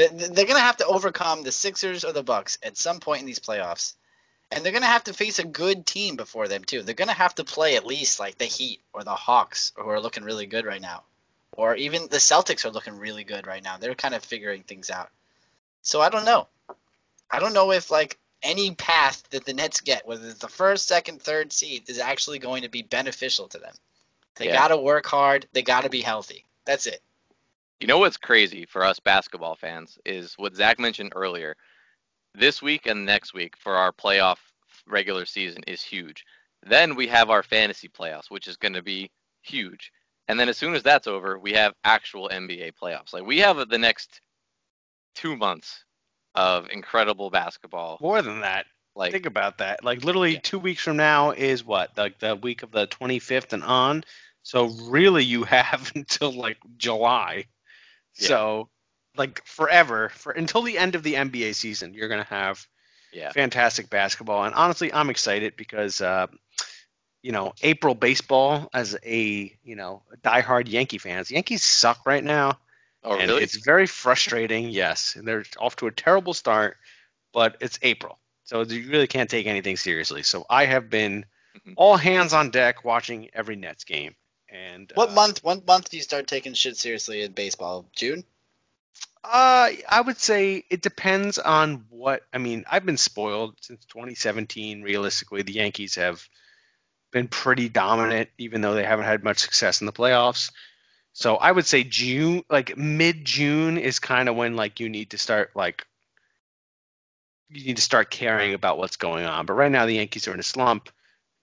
they're 0.08 0.45
going 0.45 0.56
to 0.56 0.60
have 0.60 0.78
to 0.78 0.86
overcome 0.86 1.43
the 1.43 1.52
Sixers 1.52 2.06
or 2.06 2.14
the 2.14 2.24
Bucks 2.24 2.58
at 2.64 2.78
some 2.78 3.00
point 3.00 3.22
in 3.22 3.26
these 3.26 3.39
playoffs, 3.39 3.95
and 4.52 4.64
they're 4.64 4.72
going 4.72 4.84
to 4.84 4.88
have 4.88 5.04
to 5.06 5.14
face 5.14 5.39
a 5.39 5.43
good 5.43 5.86
team 5.86 6.16
before 6.16 6.47
them 6.47 6.64
too. 6.64 6.82
They're 6.82 6.95
going 6.95 7.10
to 7.10 7.14
have 7.14 7.36
to 7.36 7.43
play 7.43 7.76
at 7.76 7.86
least 7.86 8.20
like 8.20 8.38
the 8.38 8.45
Heat 8.45 8.82
or 8.93 9.04
the 9.04 9.16
Hawks, 9.16 9.74
who 9.76 9.89
are 9.89 10.00
looking 10.00 10.24
really 10.24 10.45
good 10.45 10.66
right 10.66 10.82
now, 10.82 11.04
or 11.52 11.76
even 11.76 12.04
the 12.04 12.18
Celtics 12.18 12.66
are 12.66 12.72
looking 12.72 12.97
really 12.97 13.24
good 13.24 13.45
right 13.45 13.64
now. 13.64 13.78
They're 13.78 13.95
kind 13.95 14.16
of 14.16 14.24
figuring 14.24 14.64
things 14.64 14.89
out. 14.89 15.10
So 15.82 16.02
I 16.02 16.10
don't 16.10 16.26
know. 16.26 16.47
I 17.30 17.39
don't 17.39 17.54
know 17.54 17.72
if 17.72 17.91
like 17.91 18.18
any 18.41 18.74
path 18.74 19.24
that 19.32 19.45
the 19.45 19.54
Nets 19.54 19.82
get, 19.82 20.08
whether 20.08 20.28
it's 20.28 20.39
the 20.39 20.47
first, 20.47 20.88
second, 20.88 21.22
third 21.22 21.52
seed, 21.52 21.89
is 21.89 22.00
actually 22.00 22.39
going 22.39 22.64
to 22.64 22.70
be 22.70 22.82
beneficial 22.82 23.47
to 23.50 23.58
them. 23.58 23.74
They 24.36 24.47
Yeah. 24.47 24.54
got 24.54 24.70
to 24.70 24.78
work 24.78 25.06
hard. 25.06 25.47
They 25.52 25.62
got 25.62 25.84
to 25.84 25.89
be 25.89 26.02
healthy. 26.02 26.45
That's 26.66 26.88
it. 26.88 27.02
You 27.80 27.88
know 27.88 28.00
what's 28.00 28.18
crazy 28.18 28.66
for 28.66 28.84
us 28.84 29.00
basketball 29.00 29.56
fans 29.56 29.98
is 30.06 30.34
what 30.38 30.56
Zach 30.56 30.80
mentioned 30.80 31.14
earlier. 31.16 31.56
This 32.36 32.62
week 32.62 32.86
and 32.88 33.06
next 33.06 33.34
week 33.34 33.56
for 33.58 33.76
our 33.76 33.94
playoff 33.94 34.38
regular 34.86 35.26
season 35.26 35.64
is 35.66 35.82
huge. 35.82 36.26
Then 36.64 36.96
we 36.96 37.08
have 37.08 37.30
our 37.30 37.42
fantasy 37.42 37.88
playoffs, 37.88 38.30
which 38.30 38.48
is 38.48 38.58
going 38.58 38.74
to 38.74 38.84
be 38.84 39.10
huge. 39.44 39.92
And 40.28 40.38
then 40.38 40.50
as 40.50 40.58
soon 40.58 40.76
as 40.76 40.84
that's 40.84 41.08
over, 41.08 41.40
we 41.40 41.54
have 41.54 41.74
actual 41.86 42.30
NBA 42.30 42.74
playoffs. 42.82 43.14
Like 43.14 43.26
we 43.26 43.40
have 43.40 43.70
the 43.70 43.78
next 43.78 44.20
two 45.16 45.38
months 45.38 45.86
of 46.36 46.70
incredible 46.70 47.30
basketball. 47.30 47.98
More 48.02 48.22
than 48.22 48.42
that. 48.42 48.66
Like 48.94 49.14
Think 49.14 49.26
about 49.26 49.60
that. 49.60 49.86
Like 49.86 50.04
literally 50.04 50.34
Yeah. 50.34 50.40
two 50.44 50.60
weeks 50.60 50.84
from 50.84 50.98
now 50.98 51.32
is 51.32 51.64
what? 51.64 51.98
Like 51.98 52.20
the 52.20 52.36
week 52.36 52.62
of 52.62 52.72
the 52.72 52.88
25th 52.88 53.54
and 53.54 53.64
on. 53.64 54.04
So 54.44 54.66
really, 54.90 55.24
you 55.24 55.44
have 55.46 55.92
until 55.96 56.34
like 56.34 56.58
July. 56.78 57.46
Yeah. 58.20 58.28
So 58.28 58.70
like 59.18 59.46
forever 59.46 60.10
for 60.10 60.32
until 60.32 60.62
the 60.62 60.78
end 60.78 60.96
of 60.96 61.04
the 61.04 61.16
NBA 61.16 61.56
season, 61.56 61.94
you're 61.94 62.10
gonna 62.10 62.24
have 62.26 62.66
yeah, 63.12 63.32
fantastic 63.32 63.90
basketball. 63.90 64.44
And 64.44 64.54
honestly, 64.54 64.94
I'm 64.94 65.10
excited 65.10 65.56
because 65.58 66.00
uh, 66.02 66.28
you 67.22 67.32
know 67.32 67.54
April 67.62 67.96
baseball 67.96 68.70
as 68.74 68.98
a 69.04 69.58
you 69.64 69.76
know 69.76 70.04
diehard 70.24 70.70
Yankee 70.70 71.00
fans. 71.00 71.32
Yankees 71.32 71.64
suck 71.64 72.06
right 72.06 72.24
now. 72.24 72.60
oh 73.04 73.18
and 73.18 73.30
really? 73.30 73.44
it's 73.44 73.58
very 73.66 73.88
frustrating. 73.88 74.70
Yes, 74.70 75.16
and 75.16 75.28
they're 75.28 75.44
off 75.58 75.76
to 75.78 75.88
a 75.88 75.92
terrible 75.92 76.34
start, 76.34 76.78
but 77.34 77.58
it's 77.62 77.80
April, 77.82 78.20
so 78.44 78.62
you 78.62 78.90
really 78.90 79.08
can't 79.08 79.30
take 79.30 79.48
anything 79.48 79.78
seriously. 79.78 80.24
So 80.24 80.46
I 80.50 80.66
have 80.66 80.90
been 80.90 81.26
Mhm. 81.66 81.74
all 81.78 81.98
hands 81.98 82.32
on 82.34 82.52
deck 82.52 82.86
watching 82.86 83.30
every 83.34 83.56
Nets 83.56 83.84
game. 83.84 84.16
And 84.52 84.91
What 84.95 85.10
uh, 85.10 85.14
month? 85.14 85.43
What 85.43 85.66
month 85.66 85.89
do 85.89 85.97
you 85.97 86.04
start 86.04 86.28
taking 86.28 86.54
shit 86.54 86.78
seriously 86.78 87.22
in 87.22 87.34
baseball? 87.34 87.86
June. 87.95 88.24
Uh, 89.24 89.70
I 89.88 90.02
would 90.02 90.18
say 90.18 90.64
it 90.70 90.82
depends 90.82 91.38
on 91.38 91.86
what. 91.89 92.24
I 92.34 92.38
mean, 92.38 92.66
I've 92.70 92.86
been 92.86 92.97
spoiled 92.97 93.56
since 93.62 93.86
2017. 93.86 94.82
Realistically, 94.82 95.43
the 95.43 95.54
Yankees 95.54 95.95
have 95.95 96.28
been 97.12 97.28
pretty 97.28 97.70
dominant, 97.70 98.30
even 98.38 98.62
though 98.62 98.74
they 98.74 98.84
haven't 98.84 99.06
had 99.06 99.24
much 99.24 99.39
success 99.39 99.82
in 99.82 99.86
the 99.86 99.93
playoffs. 99.93 100.52
So 101.14 101.36
I 101.36 101.52
would 101.52 101.66
say 101.66 101.84
June, 101.84 102.43
like 102.50 102.78
mid 102.78 103.26
June, 103.26 103.78
is 103.78 104.00
kind 104.00 104.30
of 104.30 104.36
when 104.36 104.56
like 104.56 104.80
you 104.80 104.89
need 104.89 105.12
to 105.12 105.18
start 105.18 105.52
like 105.56 105.86
you 107.50 107.66
need 107.66 107.78
to 107.78 107.82
start 107.82 108.10
caring 108.12 108.54
about 108.54 108.78
what's 108.78 108.97
going 108.97 109.26
on. 109.26 109.45
But 109.45 109.54
right 109.54 109.72
now, 109.72 109.86
the 109.86 109.93
Yankees 109.93 110.28
are 110.28 110.34
in 110.34 110.39
a 110.39 110.43
slump. 110.43 110.89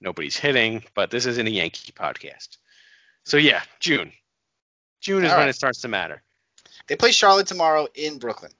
Nobody's 0.00 0.36
hitting, 0.36 0.84
but 0.94 1.10
this 1.10 1.26
isn't 1.26 1.46
a 1.46 1.50
Yankee 1.50 1.92
podcast. 1.92 2.58
So 3.26 3.36
yeah, 3.38 3.60
June. 3.80 4.12
June 5.00 5.24
is 5.24 5.30
All 5.30 5.36
when 5.36 5.46
right. 5.46 5.50
it 5.50 5.56
starts 5.56 5.80
to 5.80 5.88
matter. 5.88 6.22
They 6.86 6.94
play 6.94 7.10
Charlotte 7.10 7.48
tomorrow 7.48 7.88
in 7.94 8.18
Brooklyn. 8.18 8.52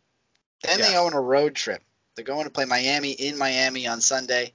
Then 0.62 0.80
they 0.80 0.96
own 0.96 1.12
a 1.12 1.20
road 1.20 1.54
trip. 1.54 1.82
They're 2.14 2.24
going 2.24 2.44
to 2.44 2.50
play 2.50 2.64
Miami 2.64 3.12
in 3.12 3.38
Miami 3.38 3.86
on 3.86 4.00
Sunday 4.00 4.52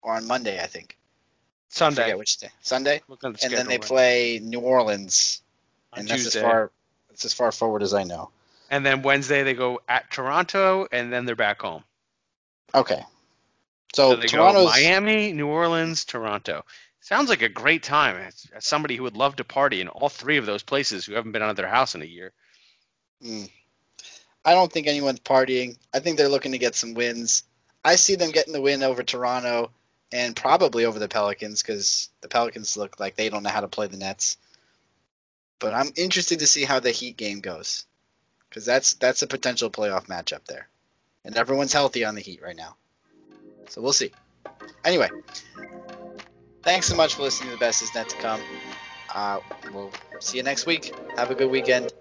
or 0.00 0.14
on 0.14 0.26
Monday, 0.26 0.62
I 0.62 0.66
think. 0.66 0.96
I 0.98 1.74
Sunday. 1.74 2.02
forget 2.02 2.18
which 2.18 2.38
day. 2.38 2.48
Sunday. 2.62 3.02
The 3.06 3.26
And 3.26 3.52
then 3.52 3.66
they 3.66 3.78
right 3.78 3.82
play 3.82 4.40
New 4.42 4.60
Orleans, 4.60 5.42
on 5.92 6.00
and 6.00 6.08
that's 6.08 6.26
as 6.26 6.40
far 6.40 6.70
that's 7.10 7.24
as 7.26 7.34
far 7.34 7.52
forward 7.52 7.82
as 7.82 7.92
I 7.92 8.04
know. 8.04 8.30
And 8.70 8.86
then 8.86 9.02
Wednesday 9.02 9.42
they 9.42 9.54
go 9.54 9.82
at 9.88 10.10
Toronto, 10.10 10.86
and 10.90 11.12
then 11.12 11.26
they're 11.26 11.36
back 11.36 11.60
home. 11.60 11.84
Okay. 12.74 13.02
So, 13.94 14.12
So 14.12 14.16
they 14.16 14.26
Toronto's 14.26 14.64
go 14.64 14.70
Miami, 14.70 15.32
New 15.32 15.48
Orleans, 15.48 16.04
Toronto. 16.04 16.64
Sounds 17.04 17.28
like 17.28 17.42
a 17.42 17.50
great 17.50 17.82
time. 17.82 18.16
As, 18.16 18.46
as 18.54 18.64
somebody 18.64 18.96
who 18.96 19.02
would 19.02 19.16
love 19.16 19.36
to 19.36 19.44
party 19.44 19.82
in 19.82 19.88
all 19.88 20.08
three 20.08 20.38
of 20.38 20.46
those 20.46 20.62
places 20.62 21.04
who 21.04 21.12
haven't 21.12 21.32
been 21.32 21.42
out 21.42 21.50
of 21.50 21.56
their 21.56 21.68
house 21.68 21.94
in 21.94 22.00
a 22.00 22.06
year. 22.06 22.32
Mm. 23.22 23.50
I 24.42 24.54
don't 24.54 24.72
think 24.72 24.86
anyone's 24.86 25.20
partying. 25.20 25.76
I 25.92 25.98
think 25.98 26.16
they're 26.16 26.30
looking 26.30 26.52
to 26.52 26.58
get 26.58 26.74
some 26.74 26.94
wins. 26.94 27.42
I 27.84 27.96
see 27.96 28.14
them 28.14 28.30
getting 28.30 28.54
the 28.54 28.62
win 28.62 28.82
over 28.82 29.02
Toronto 29.02 29.70
and 30.12 30.34
probably 30.34 30.86
over 30.86 30.98
the 30.98 31.06
Pelicans 31.06 31.60
because 31.60 32.08
the 32.22 32.28
Pelicans 32.28 32.74
look 32.74 32.98
like 32.98 33.16
they 33.16 33.28
don't 33.28 33.42
know 33.42 33.50
how 33.50 33.60
to 33.60 33.68
play 33.68 33.86
the 33.86 33.98
Nets. 33.98 34.38
But 35.58 35.74
I'm 35.74 35.92
interested 35.96 36.38
to 36.38 36.46
see 36.46 36.64
how 36.64 36.80
the 36.80 36.90
Heat 36.90 37.18
game 37.18 37.40
goes 37.40 37.84
because 38.48 38.64
that's 38.64 38.94
that's 38.94 39.20
a 39.20 39.26
potential 39.26 39.68
playoff 39.68 40.06
matchup 40.06 40.46
there, 40.46 40.68
and 41.22 41.36
everyone's 41.36 41.74
healthy 41.74 42.06
on 42.06 42.14
the 42.14 42.22
Heat 42.22 42.40
right 42.42 42.56
now. 42.56 42.76
So 43.68 43.82
we'll 43.82 43.92
see. 43.92 44.10
Anyway, 44.84 45.10
thanks 46.64 46.86
so 46.86 46.96
much 46.96 47.14
for 47.14 47.22
listening 47.22 47.50
to 47.50 47.56
the 47.56 47.60
Best 47.60 47.82
Is 47.82 47.94
Net 47.94 48.08
to 48.08 48.16
Come. 48.16 48.40
Uh, 49.14 49.38
we'll 49.72 49.92
see 50.18 50.38
you 50.38 50.42
next 50.42 50.66
week. 50.66 50.94
Have 51.16 51.30
a 51.30 51.34
good 51.34 51.50
weekend. 51.50 51.92